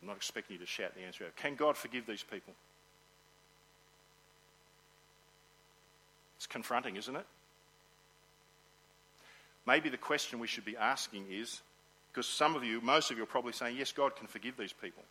I'm 0.00 0.06
not 0.06 0.18
expecting 0.18 0.54
you 0.54 0.60
to 0.60 0.66
shout 0.66 0.94
the 0.94 1.02
answer 1.02 1.24
out. 1.24 1.34
Can 1.34 1.56
God 1.56 1.76
forgive 1.76 2.06
these 2.06 2.22
people? 2.22 2.54
It's 6.36 6.46
confronting, 6.46 6.94
isn't 6.94 7.16
it? 7.16 7.26
Maybe 9.66 9.88
the 9.88 9.96
question 9.96 10.38
we 10.38 10.46
should 10.46 10.64
be 10.64 10.76
asking 10.76 11.24
is 11.28 11.60
because 12.12 12.26
some 12.26 12.54
of 12.54 12.62
you, 12.62 12.80
most 12.82 13.10
of 13.10 13.16
you, 13.16 13.22
are 13.22 13.26
probably 13.26 13.52
saying, 13.52 13.76
Yes, 13.76 13.92
God 13.92 14.14
can 14.16 14.26
forgive 14.26 14.56
these 14.56 14.72
people. 14.72 15.02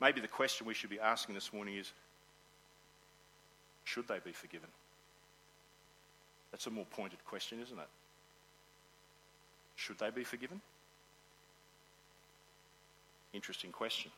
Maybe 0.00 0.20
the 0.20 0.28
question 0.28 0.66
we 0.66 0.74
should 0.74 0.90
be 0.90 1.00
asking 1.00 1.34
this 1.34 1.52
morning 1.52 1.76
is 1.76 1.92
should 3.84 4.06
they 4.08 4.18
be 4.24 4.32
forgiven? 4.32 4.68
That's 6.50 6.66
a 6.66 6.70
more 6.70 6.86
pointed 6.90 7.24
question, 7.26 7.60
isn't 7.62 7.78
it? 7.78 7.88
Should 9.76 9.98
they 9.98 10.10
be 10.10 10.24
forgiven? 10.24 10.60
Interesting 13.32 13.72
question. 13.72 14.10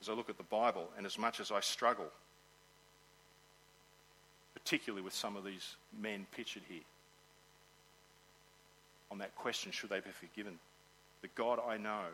As 0.00 0.08
I 0.08 0.12
look 0.12 0.30
at 0.30 0.36
the 0.36 0.42
Bible, 0.44 0.88
and 0.96 1.06
as 1.06 1.18
much 1.18 1.40
as 1.40 1.52
I 1.52 1.60
struggle, 1.60 2.06
particularly 4.54 5.02
with 5.02 5.14
some 5.14 5.36
of 5.36 5.44
these 5.44 5.76
men 6.00 6.26
pictured 6.34 6.62
here, 6.68 6.80
on 9.12 9.18
that 9.18 9.36
question, 9.36 9.70
should 9.70 9.90
they 9.90 10.00
be 10.00 10.10
forgiven? 10.10 10.58
The 11.20 11.28
God 11.36 11.60
I 11.68 11.76
know 11.76 12.06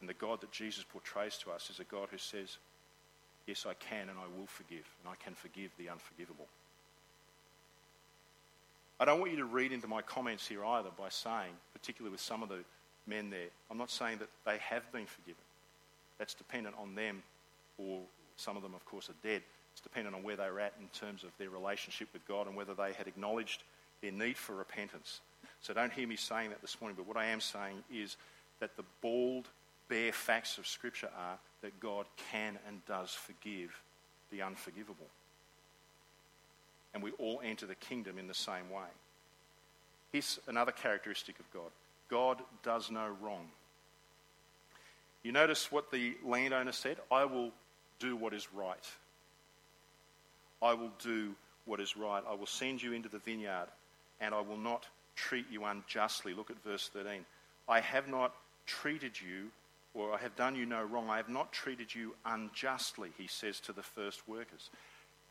and 0.00 0.08
the 0.08 0.14
God 0.14 0.42
that 0.42 0.52
Jesus 0.52 0.84
portrays 0.84 1.38
to 1.38 1.50
us 1.50 1.70
is 1.70 1.80
a 1.80 1.84
God 1.84 2.08
who 2.10 2.18
says, 2.18 2.58
Yes, 3.46 3.64
I 3.66 3.74
can 3.74 4.08
and 4.08 4.18
I 4.18 4.38
will 4.38 4.46
forgive, 4.46 4.84
and 5.02 5.08
I 5.10 5.14
can 5.24 5.34
forgive 5.34 5.70
the 5.78 5.88
unforgivable. 5.88 6.46
I 8.98 9.04
don't 9.04 9.20
want 9.20 9.30
you 9.30 9.38
to 9.38 9.44
read 9.44 9.72
into 9.72 9.86
my 9.86 10.02
comments 10.02 10.46
here 10.46 10.64
either 10.64 10.90
by 10.98 11.08
saying, 11.10 11.52
particularly 11.72 12.10
with 12.10 12.20
some 12.20 12.42
of 12.42 12.48
the 12.48 12.64
men 13.06 13.30
there, 13.30 13.46
I'm 13.70 13.78
not 13.78 13.90
saying 13.90 14.18
that 14.18 14.28
they 14.44 14.58
have 14.58 14.90
been 14.92 15.06
forgiven. 15.06 15.42
That's 16.18 16.34
dependent 16.34 16.74
on 16.78 16.94
them, 16.94 17.22
or 17.78 18.00
some 18.36 18.56
of 18.56 18.62
them, 18.62 18.74
of 18.74 18.84
course, 18.84 19.08
are 19.08 19.28
dead. 19.28 19.42
It's 19.72 19.80
dependent 19.80 20.16
on 20.16 20.22
where 20.22 20.36
they're 20.36 20.60
at 20.60 20.74
in 20.80 20.88
terms 20.88 21.22
of 21.22 21.30
their 21.38 21.50
relationship 21.50 22.08
with 22.12 22.26
God 22.26 22.48
and 22.48 22.56
whether 22.56 22.74
they 22.74 22.94
had 22.94 23.06
acknowledged 23.06 23.62
their 24.02 24.12
need 24.12 24.36
for 24.36 24.54
repentance. 24.54 25.20
So 25.62 25.74
don't 25.74 25.92
hear 25.92 26.06
me 26.06 26.16
saying 26.16 26.50
that 26.50 26.60
this 26.60 26.80
morning, 26.80 26.96
but 26.96 27.06
what 27.06 27.16
I 27.16 27.26
am 27.26 27.40
saying 27.40 27.82
is 27.92 28.16
that 28.60 28.76
the 28.76 28.84
bald, 29.00 29.48
bare 29.88 30.12
facts 30.12 30.58
of 30.58 30.66
Scripture 30.66 31.10
are 31.16 31.38
that 31.62 31.80
God 31.80 32.06
can 32.30 32.58
and 32.66 32.84
does 32.86 33.12
forgive 33.12 33.80
the 34.30 34.42
unforgivable. 34.42 35.06
And 36.94 37.02
we 37.02 37.10
all 37.18 37.40
enter 37.44 37.66
the 37.66 37.74
kingdom 37.74 38.18
in 38.18 38.26
the 38.26 38.34
same 38.34 38.70
way. 38.70 38.88
Here's 40.12 40.38
another 40.46 40.72
characteristic 40.72 41.38
of 41.40 41.50
God 41.52 41.70
God 42.08 42.40
does 42.62 42.90
no 42.90 43.14
wrong. 43.20 43.48
You 45.22 45.32
notice 45.32 45.72
what 45.72 45.90
the 45.90 46.16
landowner 46.24 46.72
said? 46.72 46.98
I 47.10 47.24
will 47.24 47.50
do 47.98 48.14
what 48.14 48.32
is 48.32 48.46
right. 48.52 48.84
I 50.62 50.74
will 50.74 50.92
do 51.02 51.34
what 51.64 51.80
is 51.80 51.96
right. 51.96 52.22
I 52.28 52.34
will 52.34 52.46
send 52.46 52.82
you 52.82 52.92
into 52.92 53.08
the 53.08 53.18
vineyard, 53.18 53.66
and 54.20 54.34
I 54.34 54.40
will 54.40 54.56
not 54.56 54.86
treat 55.16 55.46
you 55.50 55.64
unjustly. 55.64 56.34
Look 56.34 56.50
at 56.50 56.62
verse 56.62 56.88
13. 56.92 57.24
I 57.68 57.80
have 57.80 58.08
not 58.08 58.34
treated 58.66 59.20
you 59.20 59.50
or 59.94 60.12
I 60.12 60.18
have 60.18 60.36
done 60.36 60.54
you 60.54 60.66
no 60.66 60.82
wrong. 60.84 61.08
I 61.08 61.16
have 61.16 61.28
not 61.28 61.52
treated 61.52 61.94
you 61.94 62.14
unjustly, 62.24 63.10
he 63.16 63.26
says 63.26 63.60
to 63.60 63.72
the 63.72 63.82
first 63.82 64.28
workers. 64.28 64.70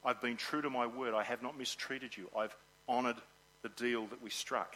I've 0.03 0.21
been 0.21 0.37
true 0.37 0.61
to 0.61 0.69
my 0.69 0.87
word. 0.87 1.13
I 1.13 1.23
have 1.23 1.41
not 1.41 1.57
mistreated 1.57 2.17
you. 2.17 2.29
I've 2.37 2.55
honoured 2.89 3.17
the 3.61 3.69
deal 3.69 4.07
that 4.07 4.21
we 4.21 4.29
struck. 4.29 4.75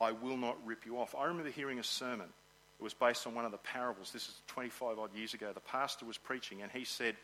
I 0.00 0.12
will 0.12 0.36
not 0.36 0.58
rip 0.64 0.84
you 0.84 0.98
off. 0.98 1.14
I 1.14 1.24
remember 1.24 1.50
hearing 1.50 1.78
a 1.78 1.84
sermon. 1.84 2.28
It 2.78 2.82
was 2.82 2.92
based 2.92 3.26
on 3.26 3.34
one 3.34 3.46
of 3.46 3.52
the 3.52 3.58
parables. 3.58 4.10
This 4.12 4.28
is 4.28 4.34
25 4.48 4.98
odd 4.98 5.14
years 5.14 5.32
ago. 5.32 5.50
The 5.54 5.60
pastor 5.60 6.04
was 6.04 6.18
preaching, 6.18 6.60
and 6.62 6.70
he 6.70 6.84
said, 6.84 7.16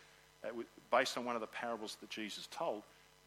based 0.90 1.18
on 1.18 1.24
one 1.26 1.34
of 1.34 1.42
the 1.42 1.46
parables 1.46 1.96
that 2.00 2.08
Jesus 2.08 2.48
told, 2.50 2.82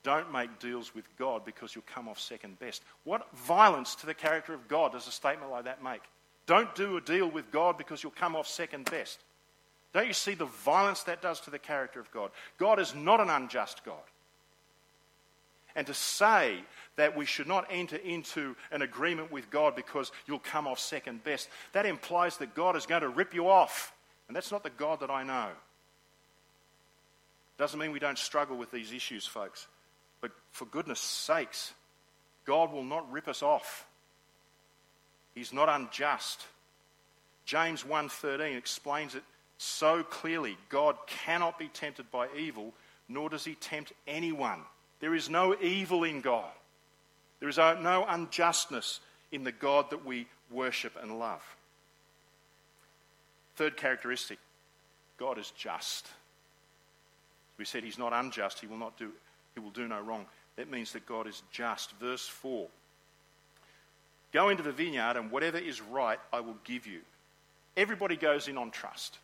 don't 0.06 0.32
make 0.32 0.60
deals 0.60 0.94
with 0.94 1.04
God 1.18 1.44
because 1.44 1.74
you'll 1.74 1.84
come 1.92 2.08
off 2.08 2.20
second 2.20 2.60
best. 2.60 2.84
What 3.06 3.28
violence 3.36 3.96
to 3.96 4.06
the 4.06 4.14
character 4.14 4.54
of 4.54 4.68
God 4.68 4.92
does 4.92 5.08
a 5.08 5.12
statement 5.12 5.52
like 5.52 5.66
that 5.66 5.84
make? 5.84 6.02
Don't 6.46 6.74
do 6.76 6.96
a 6.96 7.02
deal 7.02 7.28
with 7.28 7.52
God 7.52 7.76
because 7.76 8.04
you'll 8.04 8.12
come 8.12 8.36
off 8.36 8.48
second 8.48 8.86
best. 8.86 9.20
Don't 9.94 10.06
you 10.06 10.14
see 10.14 10.36
the 10.36 10.46
violence 10.46 11.02
that 11.04 11.24
does 11.24 11.40
to 11.42 11.50
the 11.50 11.58
character 11.58 12.00
of 12.00 12.12
God? 12.12 12.30
God 12.60 12.80
is 12.80 12.94
not 12.94 13.20
an 13.20 13.32
unjust 13.32 13.84
God. 13.84 13.96
And 15.76 15.88
to 15.88 15.94
say 15.96 16.60
that 16.98 17.18
we 17.18 17.26
should 17.26 17.48
not 17.48 17.66
enter 17.72 17.98
into 17.98 18.56
an 18.72 18.84
agreement 18.84 19.32
with 19.32 19.50
God 19.50 19.76
because 19.76 20.12
you'll 20.28 20.38
come 20.38 20.68
off 20.68 20.78
second 20.78 21.24
best, 21.24 21.50
that 21.74 21.88
implies 21.88 22.38
that 22.38 22.54
God 22.54 22.76
is 22.76 22.86
going 22.86 23.02
to 23.02 23.10
rip 23.10 23.34
you 23.34 23.50
off. 23.50 23.92
And 24.28 24.36
that's 24.38 24.52
not 24.52 24.62
the 24.62 24.70
God 24.70 25.00
that 25.00 25.10
I 25.10 25.24
know. 25.24 25.50
Doesn't 27.58 27.80
mean 27.80 27.92
we 27.92 28.00
don't 28.00 28.20
struggle 28.20 28.56
with 28.56 28.70
these 28.70 28.94
issues, 28.94 29.26
folks. 29.26 29.68
But 30.26 30.32
for 30.50 30.66
goodness 30.66 31.00
sakes, 31.00 31.76
God 32.46 32.72
will 32.72 32.84
not 32.84 33.12
rip 33.12 33.28
us 33.28 33.44
off. 33.44 33.86
He's 35.36 35.54
not 35.54 35.70
unjust. 35.70 36.48
James 37.46 37.84
1:13 37.84 38.58
explains 38.58 39.14
it 39.14 39.24
so 39.60 40.04
clearly. 40.04 40.58
God 40.70 40.98
cannot 41.06 41.60
be 41.60 41.68
tempted 41.68 42.10
by 42.10 42.28
evil, 42.34 42.74
nor 43.08 43.30
does 43.30 43.46
he 43.46 43.54
tempt 43.54 43.94
anyone. 44.08 44.66
There 45.00 45.14
is 45.14 45.30
no 45.30 45.56
evil 45.62 46.04
in 46.04 46.22
God. 46.22 46.52
There 47.40 47.50
is 47.50 47.58
no 47.58 48.04
unjustness 48.08 49.02
in 49.32 49.44
the 49.44 49.52
God 49.52 49.92
that 49.92 50.06
we 50.06 50.28
worship 50.50 50.96
and 50.96 51.20
love. 51.20 51.44
Third 53.58 53.78
characteristic 53.78 54.40
God 55.18 55.38
is 55.38 55.52
just. 55.52 56.08
We 57.60 57.66
said 57.66 57.84
he's 57.84 58.00
not 58.00 58.12
unjust, 58.12 58.60
he 58.60 58.66
will 58.66 58.78
not 58.78 58.98
do 58.98 59.14
he 59.56 59.62
will 59.62 59.72
do 59.72 59.88
no 59.88 60.00
wrong. 60.00 60.26
That 60.58 60.70
means 60.70 60.94
that 60.94 61.06
God 61.06 61.28
is 61.28 61.42
just. 61.52 61.92
Verse 62.00 62.28
4 62.28 62.68
Go 64.32 64.50
into 64.50 64.64
the 64.64 64.72
vineyard, 64.72 65.18
and 65.18 65.32
whatever 65.32 65.58
is 65.58 65.82
right, 65.82 66.20
I 66.34 66.42
will 66.42 66.58
give 66.66 66.86
you. 66.86 67.00
Everybody 67.78 68.18
goes 68.18 68.48
in 68.48 68.58
on 68.58 68.72
trust. 68.72 69.20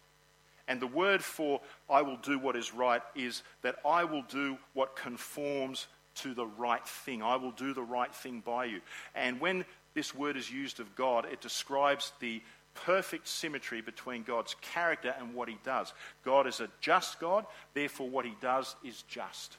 And 0.67 0.81
the 0.81 0.87
word 0.87 1.21
for 1.21 1.59
I 1.89 2.01
will 2.01 2.17
do 2.17 2.39
what 2.39 2.55
is 2.55 2.73
right 2.73 3.01
is 3.13 3.43
that 3.61 3.75
I 3.85 4.05
will 4.05 4.21
do 4.23 4.57
what 4.73 4.95
conforms 4.95 5.87
to 6.15 6.33
the 6.33 6.45
right 6.45 6.85
thing. 6.85 7.21
I 7.21 7.35
will 7.35 7.51
do 7.51 7.73
the 7.73 7.83
right 7.83 8.13
thing 8.13 8.41
by 8.45 8.65
you. 8.65 8.79
And 9.15 9.41
when 9.41 9.65
this 9.93 10.15
word 10.15 10.37
is 10.37 10.49
used 10.49 10.79
of 10.79 10.95
God, 10.95 11.25
it 11.29 11.41
describes 11.41 12.13
the 12.21 12.41
perfect 12.73 13.27
symmetry 13.27 13.81
between 13.81 14.23
God's 14.23 14.55
character 14.61 15.13
and 15.19 15.33
what 15.33 15.49
he 15.49 15.57
does. 15.65 15.93
God 16.23 16.47
is 16.47 16.61
a 16.61 16.69
just 16.79 17.19
God, 17.19 17.45
therefore, 17.73 18.09
what 18.09 18.25
he 18.25 18.35
does 18.39 18.75
is 18.83 19.03
just. 19.09 19.57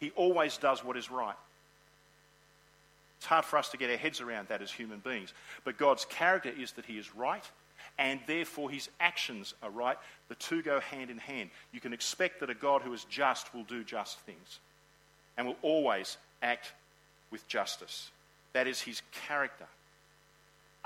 He 0.00 0.10
always 0.10 0.56
does 0.56 0.84
what 0.84 0.96
is 0.96 1.10
right. 1.10 1.36
It's 3.18 3.26
hard 3.26 3.44
for 3.44 3.58
us 3.58 3.70
to 3.70 3.76
get 3.76 3.90
our 3.90 3.96
heads 3.96 4.20
around 4.20 4.48
that 4.48 4.62
as 4.62 4.70
human 4.70 5.00
beings. 5.00 5.32
But 5.64 5.76
God's 5.76 6.04
character 6.04 6.52
is 6.56 6.72
that 6.72 6.86
He 6.86 6.98
is 6.98 7.14
right, 7.16 7.44
and 7.98 8.20
therefore 8.26 8.70
His 8.70 8.88
actions 9.00 9.54
are 9.62 9.70
right. 9.70 9.98
The 10.28 10.36
two 10.36 10.62
go 10.62 10.78
hand 10.78 11.10
in 11.10 11.18
hand. 11.18 11.50
You 11.72 11.80
can 11.80 11.92
expect 11.92 12.40
that 12.40 12.50
a 12.50 12.54
God 12.54 12.82
who 12.82 12.92
is 12.92 13.04
just 13.04 13.52
will 13.52 13.64
do 13.64 13.82
just 13.82 14.20
things 14.20 14.60
and 15.36 15.46
will 15.46 15.56
always 15.62 16.16
act 16.42 16.72
with 17.30 17.46
justice. 17.48 18.10
That 18.52 18.68
is 18.68 18.80
His 18.80 19.02
character. 19.26 19.66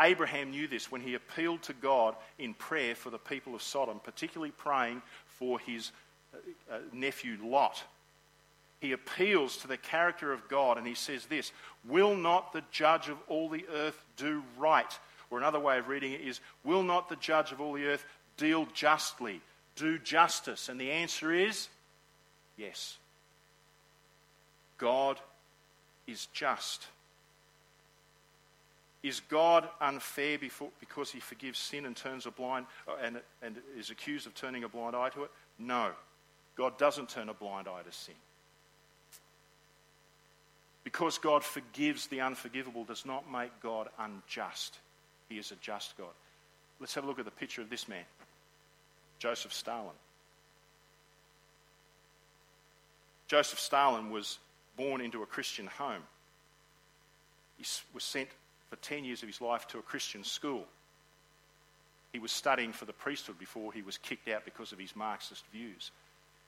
Abraham 0.00 0.50
knew 0.50 0.66
this 0.66 0.90
when 0.90 1.00
he 1.00 1.14
appealed 1.14 1.62
to 1.64 1.72
God 1.74 2.16
in 2.38 2.54
prayer 2.54 2.94
for 2.94 3.10
the 3.10 3.18
people 3.18 3.54
of 3.54 3.62
Sodom, 3.62 4.00
particularly 4.02 4.52
praying 4.52 5.02
for 5.26 5.58
his 5.58 5.92
uh, 6.34 6.74
uh, 6.74 6.78
nephew 6.92 7.36
Lot. 7.42 7.82
He 8.82 8.90
appeals 8.90 9.58
to 9.58 9.68
the 9.68 9.76
character 9.76 10.32
of 10.32 10.48
God 10.48 10.76
and 10.76 10.84
he 10.84 10.96
says 10.96 11.26
this 11.26 11.52
Will 11.88 12.16
not 12.16 12.52
the 12.52 12.64
judge 12.72 13.08
of 13.08 13.16
all 13.28 13.48
the 13.48 13.64
earth 13.72 14.04
do 14.16 14.42
right? 14.58 14.98
Or 15.30 15.38
another 15.38 15.60
way 15.60 15.78
of 15.78 15.86
reading 15.86 16.12
it 16.12 16.20
is 16.20 16.40
Will 16.64 16.82
not 16.82 17.08
the 17.08 17.14
judge 17.14 17.52
of 17.52 17.60
all 17.60 17.74
the 17.74 17.86
earth 17.86 18.04
deal 18.36 18.66
justly, 18.74 19.40
do 19.76 20.00
justice? 20.00 20.68
And 20.68 20.80
the 20.80 20.90
answer 20.90 21.32
is 21.32 21.68
yes. 22.56 22.98
God 24.78 25.20
is 26.08 26.26
just. 26.32 26.84
Is 29.04 29.20
God 29.28 29.68
unfair 29.80 30.38
before, 30.38 30.70
because 30.80 31.12
he 31.12 31.20
forgives 31.20 31.60
sin 31.60 31.86
and 31.86 31.94
turns 31.94 32.26
a 32.26 32.32
blind 32.32 32.66
uh, 32.88 32.94
and, 33.00 33.20
and 33.42 33.58
is 33.78 33.90
accused 33.90 34.26
of 34.26 34.34
turning 34.34 34.64
a 34.64 34.68
blind 34.68 34.96
eye 34.96 35.10
to 35.10 35.22
it? 35.22 35.30
No. 35.56 35.92
God 36.56 36.76
doesn't 36.78 37.10
turn 37.10 37.28
a 37.28 37.34
blind 37.34 37.68
eye 37.68 37.82
to 37.82 37.92
sin. 37.92 38.14
Because 40.84 41.18
God 41.18 41.44
forgives 41.44 42.06
the 42.08 42.20
unforgivable 42.20 42.84
does 42.84 43.06
not 43.06 43.30
make 43.30 43.52
God 43.62 43.88
unjust. 43.98 44.78
He 45.28 45.38
is 45.38 45.52
a 45.52 45.56
just 45.56 45.96
God. 45.96 46.08
Let's 46.80 46.94
have 46.94 47.04
a 47.04 47.06
look 47.06 47.18
at 47.18 47.24
the 47.24 47.30
picture 47.30 47.62
of 47.62 47.70
this 47.70 47.88
man, 47.88 48.04
Joseph 49.18 49.52
Stalin. 49.52 49.94
Joseph 53.28 53.60
Stalin 53.60 54.10
was 54.10 54.38
born 54.76 55.00
into 55.00 55.22
a 55.22 55.26
Christian 55.26 55.66
home. 55.66 56.02
He 57.56 57.64
was 57.94 58.02
sent 58.02 58.28
for 58.68 58.76
10 58.76 59.04
years 59.04 59.22
of 59.22 59.28
his 59.28 59.40
life 59.40 59.68
to 59.68 59.78
a 59.78 59.82
Christian 59.82 60.24
school. 60.24 60.64
He 62.12 62.18
was 62.18 62.32
studying 62.32 62.72
for 62.72 62.84
the 62.84 62.92
priesthood 62.92 63.38
before 63.38 63.72
he 63.72 63.82
was 63.82 63.96
kicked 63.96 64.28
out 64.28 64.44
because 64.44 64.72
of 64.72 64.78
his 64.78 64.94
Marxist 64.94 65.44
views. 65.52 65.92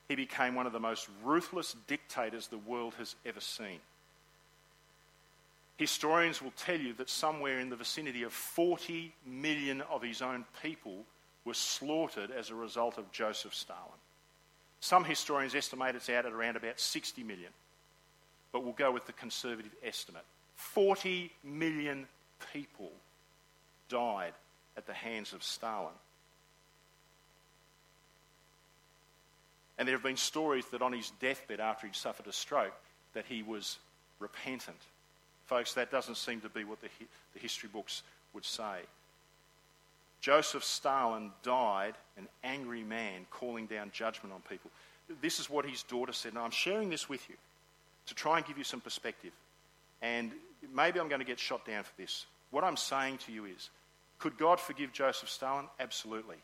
He 0.09 0.14
became 0.14 0.55
one 0.55 0.66
of 0.66 0.72
the 0.72 0.80
most 0.80 1.09
ruthless 1.22 1.74
dictators 1.87 2.49
the 2.49 2.59
world 2.59 2.95
has 2.99 3.14
ever 3.24 3.41
seen. 3.41 3.78
Historians 5.77 6.41
will 6.41 6.53
tell 6.57 6.79
you 6.79 6.93
that 6.95 7.11
somewhere 7.11 7.59
in 7.59 7.68
the 7.68 7.77
vicinity 7.77 8.22
of 8.22 8.33
40 8.33 9.12
million 9.27 9.81
of 9.83 10.03
his 10.03 10.22
own 10.22 10.45
people 10.62 11.05
were 11.45 11.55
slaughtered 11.55 12.31
as 12.31 12.51
a 12.51 12.55
result 12.55 12.97
of 12.97 13.11
Joseph 13.11 13.55
Stalin. 13.55 13.99
Some 14.81 15.05
historians 15.05 15.55
estimate 15.55 15.97
it's 15.97 16.09
out 16.09 16.27
at 16.27 16.33
around 16.33 16.57
about 16.57 16.79
60 16.79 17.22
million, 17.25 17.51
but 18.53 18.62
we'll 18.62 18.72
go 18.72 18.93
with 18.93 19.07
the 19.07 19.12
conservative 19.12 19.72
estimate. 19.83 20.25
40 20.57 21.33
million 21.43 22.07
people 22.53 22.93
died 23.89 24.33
at 24.77 24.87
the 24.87 24.93
hands 24.93 25.33
of 25.33 25.43
Stalin. 25.43 25.95
And 29.77 29.89
there 29.89 29.97
have 29.97 30.05
been 30.05 30.16
stories 30.16 30.66
that 30.66 30.83
on 30.83 30.93
his 30.93 31.11
deathbed 31.20 31.59
after 31.61 31.87
he'd 31.87 31.97
suffered 31.97 32.29
a 32.29 32.33
stroke 32.33 32.75
that 33.14 33.27
he 33.27 33.43
was 33.43 33.79
repentant. 34.20 34.79
Folks, 35.47 35.75
that 35.75 35.91
doesn't 35.91 36.17
seem 36.17 36.41
to 36.41 36.49
be 36.49 36.65
what 36.65 36.81
the, 36.81 36.89
the 37.35 37.41
history 37.41 37.69
books 37.73 38.03
would 38.33 38.45
say. 38.45 38.81
Joseph 40.21 40.65
Stalin 40.65 41.31
died 41.43 41.95
an 42.17 42.29
angry 42.43 42.83
man 42.83 43.27
calling 43.31 43.67
down 43.67 43.91
judgment 43.93 44.35
on 44.35 44.41
people. 44.49 44.71
This 45.21 45.39
is 45.39 45.51
what 45.51 45.67
his 45.67 45.83
daughter 45.83 46.15
said. 46.15 46.33
Now, 46.33 46.45
I'm 46.45 46.51
sharing 46.51 46.89
this 46.89 47.09
with 47.11 47.29
you 47.29 47.35
to 48.07 48.15
try 48.15 48.39
and 48.39 48.47
give 48.47 48.57
you 48.57 48.65
some 48.65 48.81
perspective. 48.81 49.33
And 50.01 50.33
maybe 50.75 50.99
I'm 50.99 51.09
going 51.09 51.21
to 51.21 51.27
get 51.27 51.39
shot 51.39 51.67
down 51.67 51.85
for 51.85 51.93
this. 51.99 52.25
What 52.51 52.65
I'm 52.65 52.77
saying 52.77 53.19
to 53.27 53.33
you 53.33 53.45
is 53.45 53.69
could 54.19 54.39
God 54.39 54.59
forgive 54.61 54.93
Joseph 54.93 55.29
Stalin? 55.29 55.67
Absolutely. 55.79 56.37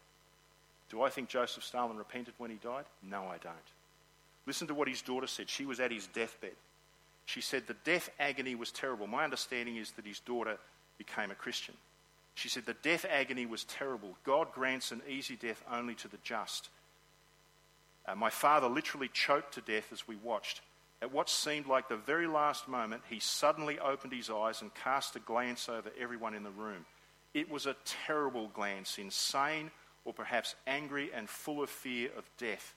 Do 0.91 1.03
I 1.03 1.09
think 1.09 1.29
Joseph 1.29 1.65
Stalin 1.65 1.97
repented 1.97 2.35
when 2.37 2.51
he 2.51 2.57
died? 2.57 2.85
No, 3.03 3.23
I 3.23 3.39
don't. 3.39 3.57
Listen 4.47 4.67
to 4.69 4.75
what 4.75 4.89
his 4.89 5.01
daughter 5.01 5.27
said. 5.27 5.49
She 5.49 5.65
was 5.65 5.81
at 5.81 5.93
his 5.93 6.07
deathbed. 6.09 6.53
She 7.31 7.41
said 7.41 7.69
the 7.69 7.77
death 7.85 8.11
agony 8.19 8.57
was 8.57 8.73
terrible. 8.73 9.07
My 9.07 9.23
understanding 9.23 9.77
is 9.77 9.93
that 9.93 10.05
his 10.05 10.19
daughter 10.19 10.59
became 10.99 11.31
a 11.31 11.37
Christian. 11.37 11.77
She 12.35 12.49
said 12.49 12.67
the 12.67 12.75
death 12.75 13.07
agony 13.09 13.47
was 13.47 13.63
terrible. 13.63 14.17
God 14.25 14.49
grants 14.53 14.91
an 14.91 15.01
easy 15.09 15.37
death 15.37 15.63
only 15.71 15.95
to 15.97 16.09
the 16.09 16.19
just. 16.25 16.71
Uh, 18.05 18.17
my 18.17 18.31
father 18.31 18.67
literally 18.67 19.07
choked 19.07 19.55
to 19.55 19.61
death 19.61 19.93
as 19.93 20.09
we 20.09 20.17
watched. 20.17 20.61
At 21.01 21.13
what 21.13 21.31
seemed 21.31 21.69
like 21.69 21.89
the 21.89 21.97
very 21.97 22.27
last 22.27 22.67
moment, 22.67 23.03
he 23.09 23.21
suddenly 23.21 23.79
opened 23.79 24.13
his 24.13 24.29
eyes 24.29 24.61
and 24.61 24.75
cast 24.75 25.15
a 25.15 25.21
glance 25.21 25.69
over 25.69 25.93
everyone 26.01 26.35
in 26.35 26.43
the 26.43 26.51
room. 26.51 26.85
It 27.33 27.49
was 27.49 27.67
a 27.67 27.77
terrible 27.85 28.49
glance, 28.49 28.99
insane 28.99 29.71
or 30.05 30.13
perhaps 30.13 30.57
angry 30.67 31.13
and 31.15 31.31
full 31.31 31.63
of 31.63 31.71
fear 31.71 32.11
of 32.19 32.29
death. 32.39 32.75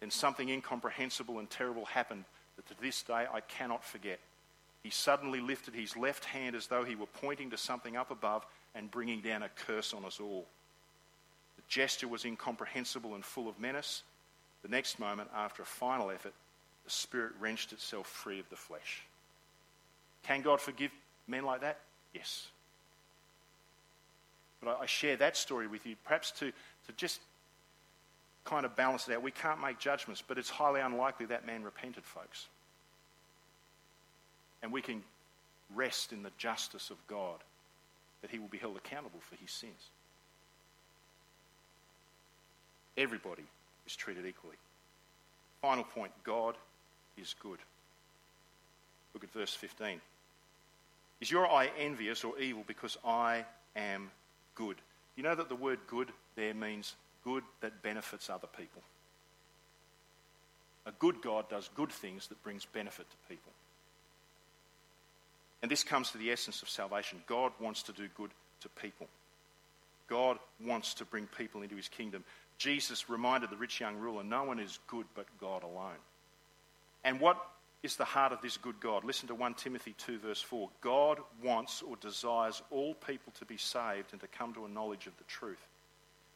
Then 0.00 0.10
something 0.10 0.48
incomprehensible 0.48 1.38
and 1.38 1.50
terrible 1.50 1.84
happened 1.84 2.24
that 2.60 2.74
to 2.74 2.82
this 2.82 3.02
day 3.02 3.26
I 3.32 3.40
cannot 3.40 3.84
forget. 3.84 4.18
He 4.82 4.90
suddenly 4.90 5.40
lifted 5.40 5.74
his 5.74 5.96
left 5.96 6.24
hand 6.24 6.56
as 6.56 6.66
though 6.66 6.84
he 6.84 6.94
were 6.94 7.06
pointing 7.06 7.50
to 7.50 7.56
something 7.56 7.96
up 7.96 8.10
above 8.10 8.46
and 8.74 8.90
bringing 8.90 9.20
down 9.20 9.42
a 9.42 9.48
curse 9.66 9.92
on 9.92 10.04
us 10.04 10.20
all. 10.20 10.46
The 11.56 11.62
gesture 11.68 12.08
was 12.08 12.24
incomprehensible 12.24 13.14
and 13.14 13.24
full 13.24 13.48
of 13.48 13.60
menace. 13.60 14.02
The 14.62 14.68
next 14.68 14.98
moment, 14.98 15.30
after 15.34 15.62
a 15.62 15.66
final 15.66 16.10
effort, 16.10 16.32
the 16.84 16.90
spirit 16.90 17.32
wrenched 17.38 17.72
itself 17.72 18.06
free 18.06 18.40
of 18.40 18.48
the 18.48 18.56
flesh. 18.56 19.02
Can 20.22 20.42
God 20.42 20.60
forgive 20.60 20.90
men 21.26 21.44
like 21.44 21.60
that? 21.60 21.78
Yes. 22.14 22.48
But 24.62 24.78
I, 24.80 24.86
share 24.86 25.16
that 25.16 25.36
story 25.36 25.66
with 25.66 25.86
you, 25.86 25.96
perhaps 26.04 26.30
to, 26.32 26.50
to 26.50 26.92
just 26.96 27.20
kind 28.50 28.66
of 28.66 28.74
balance 28.74 29.08
it 29.08 29.14
out. 29.14 29.22
We 29.22 29.30
can't 29.30 29.60
make 29.60 29.78
judgments, 29.78 30.22
but 30.26 30.36
it's 30.36 30.50
highly 30.50 30.80
unlikely 30.80 31.26
that 31.26 31.46
man 31.46 31.62
repented, 31.62 32.04
folks. 32.04 32.48
And 34.62 34.72
we 34.72 34.82
can 34.82 35.02
rest 35.74 36.12
in 36.12 36.24
the 36.24 36.32
justice 36.36 36.90
of 36.90 36.96
God 37.06 37.38
that 38.22 38.30
he 38.30 38.40
will 38.40 38.48
be 38.48 38.58
held 38.58 38.76
accountable 38.76 39.20
for 39.20 39.36
his 39.36 39.52
sins. 39.52 39.90
Everybody 42.96 43.44
is 43.86 43.94
treated 43.94 44.26
equally. 44.26 44.56
Final 45.62 45.84
point 45.84 46.10
God 46.24 46.56
is 47.16 47.34
good. 47.40 47.58
Look 49.14 49.22
at 49.22 49.32
verse 49.32 49.54
15. 49.54 50.00
Is 51.20 51.30
your 51.30 51.48
eye 51.48 51.70
envious 51.78 52.24
or 52.24 52.38
evil 52.38 52.64
because 52.66 52.98
I 53.04 53.44
am 53.76 54.10
good? 54.56 54.76
You 55.16 55.22
know 55.22 55.34
that 55.34 55.48
the 55.48 55.54
word 55.54 55.78
good 55.86 56.08
there 56.34 56.54
means 56.54 56.96
good 57.24 57.42
that 57.60 57.82
benefits 57.82 58.30
other 58.30 58.46
people. 58.46 58.82
A 60.86 60.92
good 60.92 61.20
God 61.22 61.48
does 61.48 61.68
good 61.74 61.92
things 61.92 62.28
that 62.28 62.42
brings 62.42 62.64
benefit 62.64 63.06
to 63.10 63.16
people. 63.28 63.52
And 65.62 65.70
this 65.70 65.84
comes 65.84 66.10
to 66.12 66.18
the 66.18 66.30
essence 66.30 66.62
of 66.62 66.68
salvation. 66.68 67.22
God 67.26 67.52
wants 67.60 67.82
to 67.84 67.92
do 67.92 68.08
good 68.16 68.30
to 68.62 68.68
people. 68.70 69.08
God 70.08 70.38
wants 70.64 70.94
to 70.94 71.04
bring 71.04 71.26
people 71.26 71.62
into 71.62 71.76
his 71.76 71.88
kingdom. 71.88 72.24
Jesus 72.58 73.08
reminded 73.08 73.50
the 73.50 73.56
rich 73.56 73.80
young 73.80 73.96
ruler, 73.96 74.24
no 74.24 74.44
one 74.44 74.58
is 74.58 74.78
good 74.86 75.06
but 75.14 75.26
God 75.40 75.62
alone. 75.62 76.00
And 77.04 77.20
what 77.20 77.38
is 77.82 77.96
the 77.96 78.04
heart 78.04 78.32
of 78.32 78.42
this 78.42 78.56
good 78.56 78.80
God? 78.80 79.04
Listen 79.04 79.28
to 79.28 79.34
1 79.34 79.54
Timothy 79.54 79.94
2, 79.96 80.18
verse 80.18 80.42
4. 80.42 80.68
God 80.80 81.18
wants 81.42 81.82
or 81.82 81.96
desires 81.96 82.60
all 82.70 82.94
people 82.94 83.32
to 83.38 83.44
be 83.44 83.56
saved 83.56 84.12
and 84.12 84.20
to 84.20 84.26
come 84.26 84.52
to 84.54 84.64
a 84.64 84.68
knowledge 84.68 85.06
of 85.06 85.16
the 85.16 85.24
truth. 85.24 85.64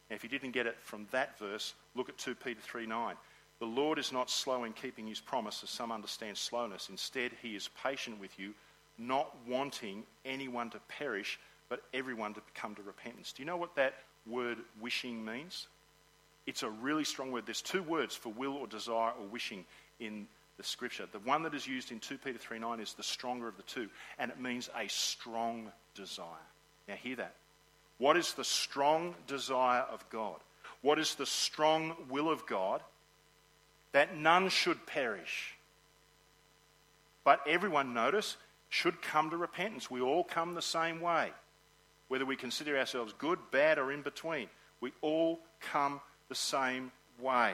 Now, 0.09 0.15
if 0.15 0.23
you 0.23 0.29
didn't 0.29 0.51
get 0.51 0.67
it 0.67 0.77
from 0.81 1.07
that 1.11 1.37
verse, 1.39 1.73
look 1.95 2.09
at 2.09 2.17
2 2.17 2.35
Peter 2.35 2.61
3 2.61 2.85
9. 2.85 3.15
The 3.59 3.65
Lord 3.65 3.99
is 3.99 4.11
not 4.11 4.29
slow 4.29 4.65
in 4.65 4.73
keeping 4.73 5.07
his 5.07 5.19
promise, 5.19 5.63
as 5.63 5.69
some 5.69 5.91
understand 5.91 6.37
slowness. 6.37 6.89
Instead, 6.89 7.31
he 7.41 7.55
is 7.55 7.69
patient 7.83 8.19
with 8.19 8.37
you, 8.37 8.53
not 8.97 9.33
wanting 9.47 10.03
anyone 10.25 10.69
to 10.71 10.79
perish, 10.89 11.39
but 11.69 11.81
everyone 11.93 12.33
to 12.33 12.41
come 12.53 12.75
to 12.75 12.81
repentance. 12.81 13.33
Do 13.33 13.41
you 13.41 13.47
know 13.47 13.57
what 13.57 13.75
that 13.75 13.95
word 14.27 14.57
wishing 14.81 15.23
means? 15.23 15.67
It's 16.45 16.63
a 16.63 16.69
really 16.69 17.05
strong 17.05 17.31
word. 17.31 17.45
There's 17.45 17.61
two 17.61 17.81
words 17.81 18.15
for 18.15 18.29
will 18.29 18.53
or 18.53 18.67
desire 18.67 19.11
or 19.19 19.25
wishing 19.31 19.65
in 19.99 20.27
the 20.57 20.63
scripture. 20.63 21.07
The 21.11 21.19
one 21.19 21.43
that 21.43 21.53
is 21.53 21.65
used 21.65 21.91
in 21.91 21.99
2 21.99 22.17
Peter 22.17 22.37
3 22.37 22.59
9 22.59 22.79
is 22.79 22.93
the 22.93 23.03
stronger 23.03 23.47
of 23.47 23.57
the 23.57 23.63
two, 23.63 23.89
and 24.19 24.31
it 24.31 24.39
means 24.39 24.69
a 24.77 24.87
strong 24.87 25.71
desire. 25.95 26.25
Now, 26.87 26.95
hear 26.95 27.15
that. 27.15 27.35
What 27.97 28.17
is 28.17 28.33
the 28.33 28.43
strong 28.43 29.15
desire 29.27 29.83
of 29.83 30.07
God? 30.09 30.35
What 30.81 30.99
is 30.99 31.15
the 31.15 31.25
strong 31.25 31.95
will 32.09 32.29
of 32.29 32.45
God? 32.45 32.81
That 33.93 34.17
none 34.17 34.49
should 34.49 34.85
perish, 34.85 35.55
But 37.23 37.41
everyone, 37.47 37.93
notice, 37.93 38.37
should 38.69 39.01
come 39.01 39.29
to 39.31 39.37
repentance. 39.37 39.89
We 39.89 40.01
all 40.01 40.23
come 40.23 40.53
the 40.53 40.61
same 40.61 41.01
way. 41.01 41.31
Whether 42.07 42.25
we 42.25 42.35
consider 42.35 42.77
ourselves 42.77 43.13
good, 43.17 43.39
bad, 43.51 43.79
or 43.79 43.91
in 43.91 44.03
between, 44.03 44.47
we 44.79 44.91
all 45.01 45.39
come 45.59 46.01
the 46.29 46.35
same 46.35 46.91
way. 47.19 47.53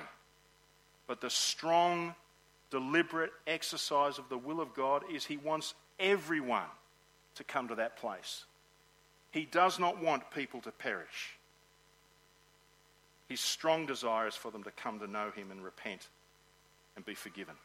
But 1.08 1.22
the 1.22 1.30
strong, 1.30 2.16
deliberate 2.70 3.32
exercise 3.48 4.18
of 4.18 4.28
the 4.30 4.38
will 4.38 4.60
of 4.60 4.74
God 4.74 5.04
is 5.12 5.26
He 5.26 5.38
wants 5.38 5.74
everyone 6.00 6.68
to 7.36 7.44
come 7.44 7.70
to 7.70 7.76
that 7.76 7.98
place. 7.98 8.46
He 9.32 9.46
does 9.46 9.80
not 9.80 10.02
want 10.02 10.30
people 10.32 10.62
to 10.62 10.72
perish. 10.72 11.38
His 13.30 13.40
strong 13.40 13.86
desire 13.86 14.28
is 14.28 14.36
for 14.36 14.52
them 14.52 14.64
to 14.64 14.72
come 14.72 15.00
to 15.00 15.08
know 15.08 15.32
Him 15.32 15.52
and 15.52 15.64
repent 15.64 16.10
and 16.98 17.06
be 17.06 17.14
forgiven. 17.14 17.56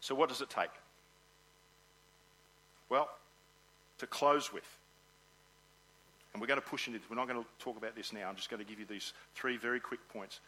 So, 0.00 0.14
what 0.14 0.28
does 0.28 0.42
it 0.42 0.50
take? 0.50 0.70
Well, 2.90 3.08
to 3.98 4.06
close 4.06 4.52
with, 4.52 4.68
and 6.32 6.40
we're 6.40 6.46
going 6.46 6.60
to 6.60 6.66
push 6.66 6.88
into 6.88 7.00
we're 7.08 7.16
not 7.16 7.26
going 7.26 7.42
to 7.42 7.48
talk 7.58 7.78
about 7.78 7.96
this 7.96 8.12
now, 8.12 8.28
I'm 8.28 8.36
just 8.36 8.50
going 8.50 8.62
to 8.62 8.68
give 8.68 8.78
you 8.78 8.84
these 8.84 9.14
three 9.34 9.56
very 9.56 9.80
quick 9.80 10.06
points. 10.10 10.40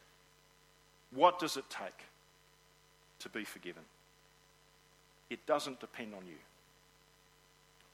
What 1.15 1.39
does 1.39 1.57
it 1.57 1.65
take 1.71 2.05
to 3.21 3.31
be 3.31 3.45
forgiven? 3.45 3.83
It 5.31 5.47
doesn't 5.47 5.81
depend 5.81 6.13
on 6.15 6.27
you. 6.27 6.37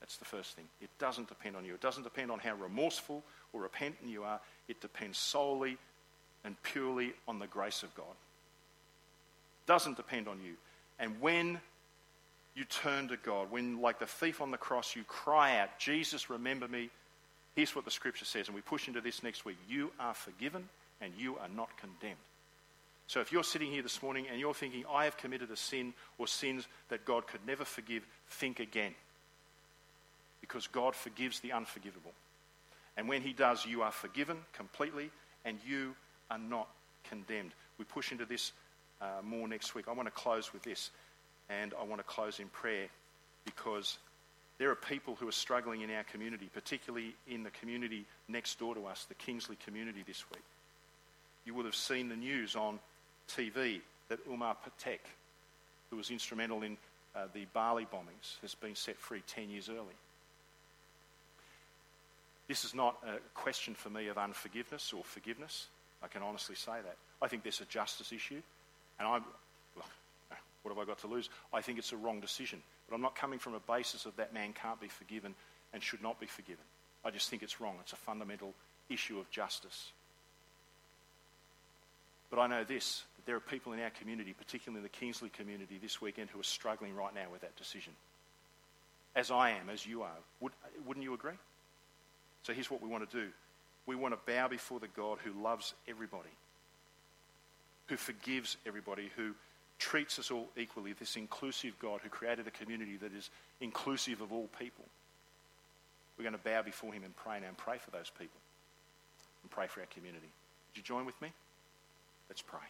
That's 0.02 0.16
the 0.16 0.24
first 0.24 0.56
thing. 0.56 0.64
It 0.80 0.90
doesn't 0.98 1.28
depend 1.28 1.54
on 1.54 1.64
you. 1.64 1.74
It 1.74 1.80
doesn't 1.80 2.02
depend 2.02 2.32
on 2.32 2.40
how 2.40 2.56
remorseful 2.56 3.22
or 3.52 3.60
repentant 3.60 4.10
you 4.10 4.24
are. 4.24 4.40
It 4.66 4.80
depends 4.80 5.16
solely 5.16 5.78
and 6.44 6.60
purely 6.64 7.12
on 7.28 7.38
the 7.38 7.46
grace 7.46 7.84
of 7.84 7.94
God. 7.94 8.06
It 8.10 9.68
doesn't 9.68 9.96
depend 9.96 10.26
on 10.26 10.40
you. 10.44 10.54
And 10.98 11.20
when 11.20 11.60
you 12.56 12.64
turn 12.64 13.06
to 13.08 13.16
God, 13.16 13.52
when, 13.52 13.80
like 13.80 14.00
the 14.00 14.06
thief 14.06 14.40
on 14.40 14.50
the 14.50 14.56
cross, 14.56 14.96
you 14.96 15.04
cry 15.04 15.60
out, 15.60 15.78
Jesus, 15.78 16.28
remember 16.28 16.66
me, 16.66 16.90
here's 17.54 17.76
what 17.76 17.84
the 17.84 17.90
scripture 17.92 18.24
says, 18.24 18.48
and 18.48 18.56
we 18.56 18.60
push 18.60 18.88
into 18.88 19.00
this 19.00 19.22
next 19.22 19.44
week 19.44 19.56
you 19.68 19.92
are 20.00 20.14
forgiven 20.14 20.68
and 21.00 21.12
you 21.16 21.38
are 21.38 21.48
not 21.48 21.68
condemned. 21.76 22.16
So 23.06 23.20
if 23.20 23.30
you're 23.30 23.44
sitting 23.44 23.70
here 23.70 23.82
this 23.82 24.02
morning 24.02 24.26
and 24.28 24.40
you're 24.40 24.52
thinking, 24.52 24.82
I 24.92 25.04
have 25.04 25.16
committed 25.16 25.52
a 25.52 25.56
sin 25.56 25.94
or 26.18 26.26
sins 26.26 26.66
that 26.88 27.04
God 27.04 27.28
could 27.28 27.46
never 27.46 27.64
forgive, 27.64 28.04
think 28.28 28.58
again. 28.58 28.94
Because 30.52 30.66
God 30.66 30.94
forgives 30.94 31.40
the 31.40 31.52
unforgivable. 31.52 32.12
And 32.98 33.08
when 33.08 33.22
He 33.22 33.32
does, 33.32 33.64
you 33.64 33.80
are 33.80 33.90
forgiven 33.90 34.36
completely 34.52 35.10
and 35.46 35.56
you 35.66 35.94
are 36.30 36.38
not 36.38 36.68
condemned. 37.08 37.52
We 37.78 37.86
push 37.86 38.12
into 38.12 38.26
this 38.26 38.52
uh, 39.00 39.22
more 39.24 39.48
next 39.48 39.74
week. 39.74 39.86
I 39.88 39.92
want 39.92 40.08
to 40.08 40.12
close 40.12 40.52
with 40.52 40.62
this, 40.62 40.90
and 41.48 41.72
I 41.80 41.84
want 41.84 42.00
to 42.00 42.04
close 42.04 42.38
in 42.38 42.48
prayer 42.48 42.88
because 43.46 43.96
there 44.58 44.70
are 44.70 44.74
people 44.74 45.14
who 45.14 45.26
are 45.26 45.32
struggling 45.32 45.80
in 45.80 45.90
our 45.90 46.04
community, 46.04 46.50
particularly 46.52 47.14
in 47.26 47.44
the 47.44 47.50
community 47.50 48.04
next 48.28 48.58
door 48.58 48.74
to 48.74 48.84
us, 48.84 49.06
the 49.08 49.14
Kingsley 49.14 49.56
community 49.64 50.04
this 50.06 50.22
week. 50.30 50.44
You 51.46 51.54
will 51.54 51.64
have 51.64 51.74
seen 51.74 52.10
the 52.10 52.16
news 52.16 52.56
on 52.56 52.78
TV 53.26 53.80
that 54.10 54.18
Umar 54.30 54.54
Patek, 54.54 55.00
who 55.88 55.96
was 55.96 56.10
instrumental 56.10 56.62
in 56.62 56.76
uh, 57.16 57.24
the 57.32 57.46
Bali 57.54 57.86
bombings, 57.86 58.38
has 58.42 58.54
been 58.54 58.74
set 58.74 58.98
free 58.98 59.22
10 59.26 59.48
years 59.48 59.70
early. 59.70 59.96
This 62.48 62.64
is 62.64 62.74
not 62.74 62.96
a 63.06 63.18
question 63.34 63.74
for 63.74 63.90
me 63.90 64.08
of 64.08 64.18
unforgiveness 64.18 64.92
or 64.92 65.04
forgiveness. 65.04 65.68
I 66.02 66.08
can 66.08 66.22
honestly 66.22 66.56
say 66.56 66.72
that. 66.72 66.96
I 67.20 67.28
think 67.28 67.44
there's 67.44 67.60
a 67.60 67.66
justice 67.66 68.12
issue, 68.12 68.42
and 68.98 69.08
I'm, 69.08 69.24
what 70.62 70.74
have 70.74 70.78
I 70.78 70.84
got 70.84 70.98
to 71.00 71.06
lose? 71.06 71.28
I 71.52 71.60
think 71.60 71.78
it's 71.78 71.92
a 71.92 71.96
wrong 71.96 72.20
decision. 72.20 72.62
But 72.88 72.96
I'm 72.96 73.02
not 73.02 73.14
coming 73.14 73.38
from 73.38 73.54
a 73.54 73.60
basis 73.60 74.06
of 74.06 74.16
that 74.16 74.34
man 74.34 74.52
can't 74.52 74.80
be 74.80 74.88
forgiven 74.88 75.34
and 75.72 75.82
should 75.82 76.02
not 76.02 76.20
be 76.20 76.26
forgiven. 76.26 76.64
I 77.04 77.10
just 77.10 77.30
think 77.30 77.42
it's 77.42 77.60
wrong. 77.60 77.76
It's 77.80 77.92
a 77.92 77.96
fundamental 77.96 78.54
issue 78.88 79.18
of 79.18 79.30
justice. 79.30 79.92
But 82.30 82.38
I 82.38 82.46
know 82.46 82.64
this 82.64 83.02
that 83.16 83.26
there 83.26 83.36
are 83.36 83.40
people 83.40 83.72
in 83.72 83.80
our 83.80 83.90
community, 83.90 84.34
particularly 84.36 84.78
in 84.78 84.82
the 84.82 84.88
Kingsley 84.88 85.28
community 85.28 85.78
this 85.80 86.00
weekend, 86.00 86.30
who 86.30 86.40
are 86.40 86.44
struggling 86.44 86.94
right 86.94 87.14
now 87.14 87.26
with 87.30 87.42
that 87.42 87.56
decision. 87.56 87.92
As 89.14 89.30
I 89.30 89.50
am, 89.50 89.68
as 89.68 89.86
you 89.86 90.02
are. 90.02 90.16
Would, 90.40 90.52
wouldn't 90.86 91.04
you 91.04 91.12
agree? 91.12 91.34
So 92.42 92.52
here's 92.52 92.70
what 92.70 92.82
we 92.82 92.88
want 92.88 93.08
to 93.08 93.16
do 93.16 93.28
we 93.86 93.96
want 93.96 94.14
to 94.14 94.32
bow 94.32 94.48
before 94.48 94.80
the 94.80 94.88
God 94.88 95.18
who 95.24 95.32
loves 95.42 95.74
everybody, 95.88 96.30
who 97.88 97.96
forgives 97.96 98.56
everybody, 98.66 99.10
who 99.16 99.34
treats 99.78 100.18
us 100.18 100.30
all 100.30 100.48
equally, 100.56 100.92
this 100.92 101.16
inclusive 101.16 101.76
God 101.80 102.00
who 102.02 102.08
created 102.08 102.46
a 102.46 102.52
community 102.52 102.96
that 102.98 103.12
is 103.12 103.30
inclusive 103.60 104.20
of 104.20 104.32
all 104.32 104.48
people. 104.58 104.84
We're 106.16 106.22
going 106.22 106.38
to 106.38 106.44
bow 106.44 106.62
before 106.62 106.92
him 106.92 107.02
and 107.02 107.16
pray 107.16 107.40
now 107.40 107.48
and 107.48 107.56
pray 107.56 107.78
for 107.78 107.90
those 107.90 108.10
people 108.10 108.38
and 109.42 109.50
pray 109.50 109.66
for 109.66 109.80
our 109.80 109.86
community. 109.86 110.28
Would 110.70 110.76
you 110.76 110.82
join 110.82 111.04
with 111.04 111.20
me? 111.20 111.32
Let's 112.28 112.42
pray. 112.42 112.60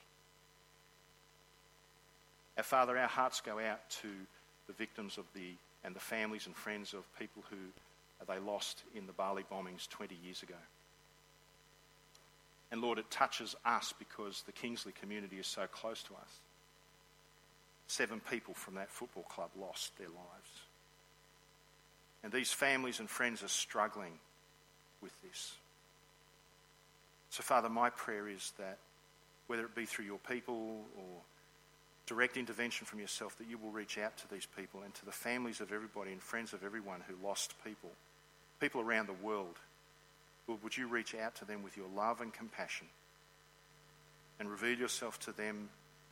Our 2.57 2.65
Father, 2.65 2.97
our 2.97 3.09
hearts 3.09 3.41
go 3.41 3.59
out 3.59 3.89
to 4.03 4.09
the 4.67 4.73
victims 4.73 5.19
of 5.19 5.25
the 5.35 5.53
and 5.85 5.95
the 5.97 6.01
families 6.01 6.47
and 6.47 6.55
friends 6.55 6.95
of 6.95 7.03
people 7.19 7.43
who 7.51 7.57
they 8.27 8.39
lost 8.39 8.83
in 8.95 9.07
the 9.07 9.13
Bali 9.13 9.45
bombings 9.51 9.89
20 9.89 10.17
years 10.23 10.43
ago. 10.43 10.55
And 12.71 12.81
Lord, 12.81 12.99
it 12.99 13.11
touches 13.11 13.55
us 13.67 13.93
because 13.99 14.43
the 14.47 14.53
Kingsley 14.53 14.93
community 14.93 15.37
is 15.37 15.47
so 15.47 15.67
close 15.67 16.03
to 16.05 16.15
us. 16.15 16.41
Seven 17.87 18.21
people 18.31 18.55
from 18.55 18.77
that 18.77 18.91
football 18.91 19.25
club 19.25 19.51
lost 19.61 19.97
their 19.99 20.09
lives. 20.09 20.63
And 22.23 22.33
these 22.33 22.53
families 22.53 23.01
and 23.01 23.11
friends 23.11 23.43
are 23.43 23.49
struggling 23.49 24.13
with 25.03 25.13
this. 25.23 25.57
So, 27.31 27.43
Father, 27.43 27.69
my 27.69 27.91
prayer 27.91 28.29
is 28.29 28.53
that 28.59 28.79
whether 29.49 29.65
it 29.65 29.75
be 29.75 29.85
through 29.85 30.07
your 30.07 30.19
people 30.19 30.85
or 30.97 31.21
direct 32.07 32.37
intervention 32.37 32.87
from 32.87 33.01
yourself, 33.01 33.37
that 33.39 33.49
you 33.49 33.59
will 33.59 33.71
reach 33.71 33.99
out 33.99 34.17
to 34.19 34.31
these 34.31 34.47
people 34.57 34.81
and 34.83 34.95
to 34.95 35.05
the 35.05 35.13
families 35.13 35.61
of 35.61 35.73
everybody 35.73 36.13
and 36.13 36.23
friends 36.23 36.53
of 36.53 36.65
everyone 36.65 37.01
who 37.07 37.15
lost 37.27 37.55
people, 37.65 37.91
people 38.63 38.81
around 38.81 39.09
the 39.09 39.27
world 39.27 39.59
Lord, 40.47 40.63
would 40.63 40.77
you 40.77 40.87
reach 40.87 41.15
out 41.15 41.35
to 41.37 41.45
them 41.45 41.63
with 41.63 41.77
your 41.77 41.87
love 41.95 42.21
and 42.21 42.33
compassion 42.33 42.87
and 44.39 44.51
reveal 44.51 44.79
yourself 44.79 45.19
to 45.21 45.33
them 45.33 45.69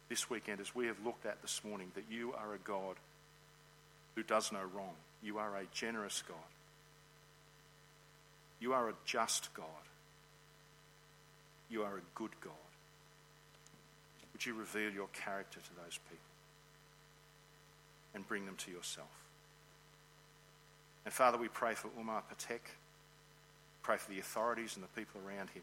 this 0.08 0.30
weekend 0.30 0.60
as 0.60 0.74
we 0.74 0.86
have 0.86 1.04
looked 1.04 1.26
at 1.26 1.40
this 1.42 1.62
morning 1.64 1.90
that 1.94 2.04
you 2.10 2.32
are 2.34 2.54
a 2.54 2.58
God 2.58 2.96
who 4.14 4.22
does 4.22 4.52
no 4.52 4.60
wrong. 4.74 4.94
You 5.22 5.38
are 5.38 5.56
a 5.56 5.64
generous 5.72 6.22
God. 6.26 6.36
You 8.60 8.72
are 8.72 8.88
a 8.88 8.94
just 9.04 9.52
God. 9.54 9.66
You 11.68 11.82
are 11.82 11.96
a 11.96 12.02
good 12.14 12.32
God. 12.40 12.52
Would 14.32 14.46
you 14.46 14.54
reveal 14.54 14.90
your 14.90 15.08
character 15.12 15.60
to 15.60 15.84
those 15.84 15.98
people 16.08 16.18
and 18.14 18.26
bring 18.26 18.46
them 18.46 18.56
to 18.56 18.70
yourself? 18.70 19.29
And 21.04 21.14
Father, 21.14 21.38
we 21.38 21.48
pray 21.48 21.74
for 21.74 21.88
Umar 21.98 22.22
Patek. 22.30 22.60
Pray 23.82 23.96
for 23.96 24.10
the 24.10 24.18
authorities 24.18 24.76
and 24.76 24.84
the 24.84 25.00
people 25.00 25.20
around 25.26 25.50
him. 25.50 25.62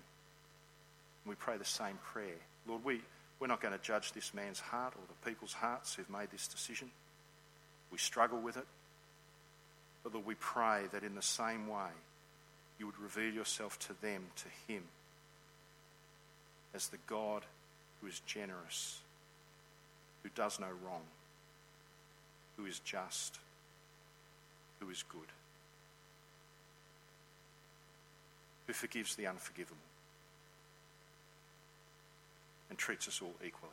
And 1.24 1.30
we 1.30 1.36
pray 1.36 1.58
the 1.58 1.66
same 1.66 2.00
prayer. 2.04 2.40
Lord, 2.68 2.84
we, 2.84 3.02
we're 3.40 3.48
not 3.48 3.62
going 3.62 3.74
to 3.78 3.84
judge 3.84 4.14
this 4.14 4.34
man's 4.34 4.60
heart 4.60 4.94
or 4.96 5.02
the 5.08 5.30
people's 5.30 5.54
hearts 5.54 5.94
who've 5.94 6.10
made 6.10 6.32
this 6.32 6.48
decision. 6.48 6.90
We 7.92 7.98
struggle 7.98 8.40
with 8.40 8.58
it. 8.58 8.66
But 10.04 10.14
Lord, 10.14 10.26
we 10.26 10.36
pray 10.36 10.84
that 10.92 11.04
in 11.04 11.16
the 11.16 11.22
same 11.22 11.68
way, 11.68 11.90
you 12.80 12.86
would 12.86 13.00
reveal 13.00 13.34
yourself 13.34 13.78
to 13.80 14.02
them, 14.02 14.24
to 14.38 14.74
him, 14.74 14.84
as 16.74 16.88
the 16.88 16.98
God 17.08 17.44
who 18.02 18.08
is 18.08 18.22
generous, 18.26 19.00
who 20.24 20.30
does 20.36 20.60
no 20.60 20.68
wrong, 20.86 21.02
who 22.56 22.66
is 22.66 22.80
just, 22.80 23.40
who 24.80 24.90
is 24.90 25.04
good. 25.04 25.28
who 28.68 28.74
forgives 28.74 29.16
the 29.16 29.26
unforgivable 29.26 29.78
and 32.70 32.78
treats 32.78 33.08
us 33.08 33.22
all 33.22 33.34
equally. 33.46 33.72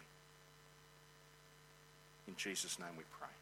In 2.29 2.35
Jesus' 2.37 2.79
name 2.79 2.97
we 2.97 3.03
pray. 3.19 3.34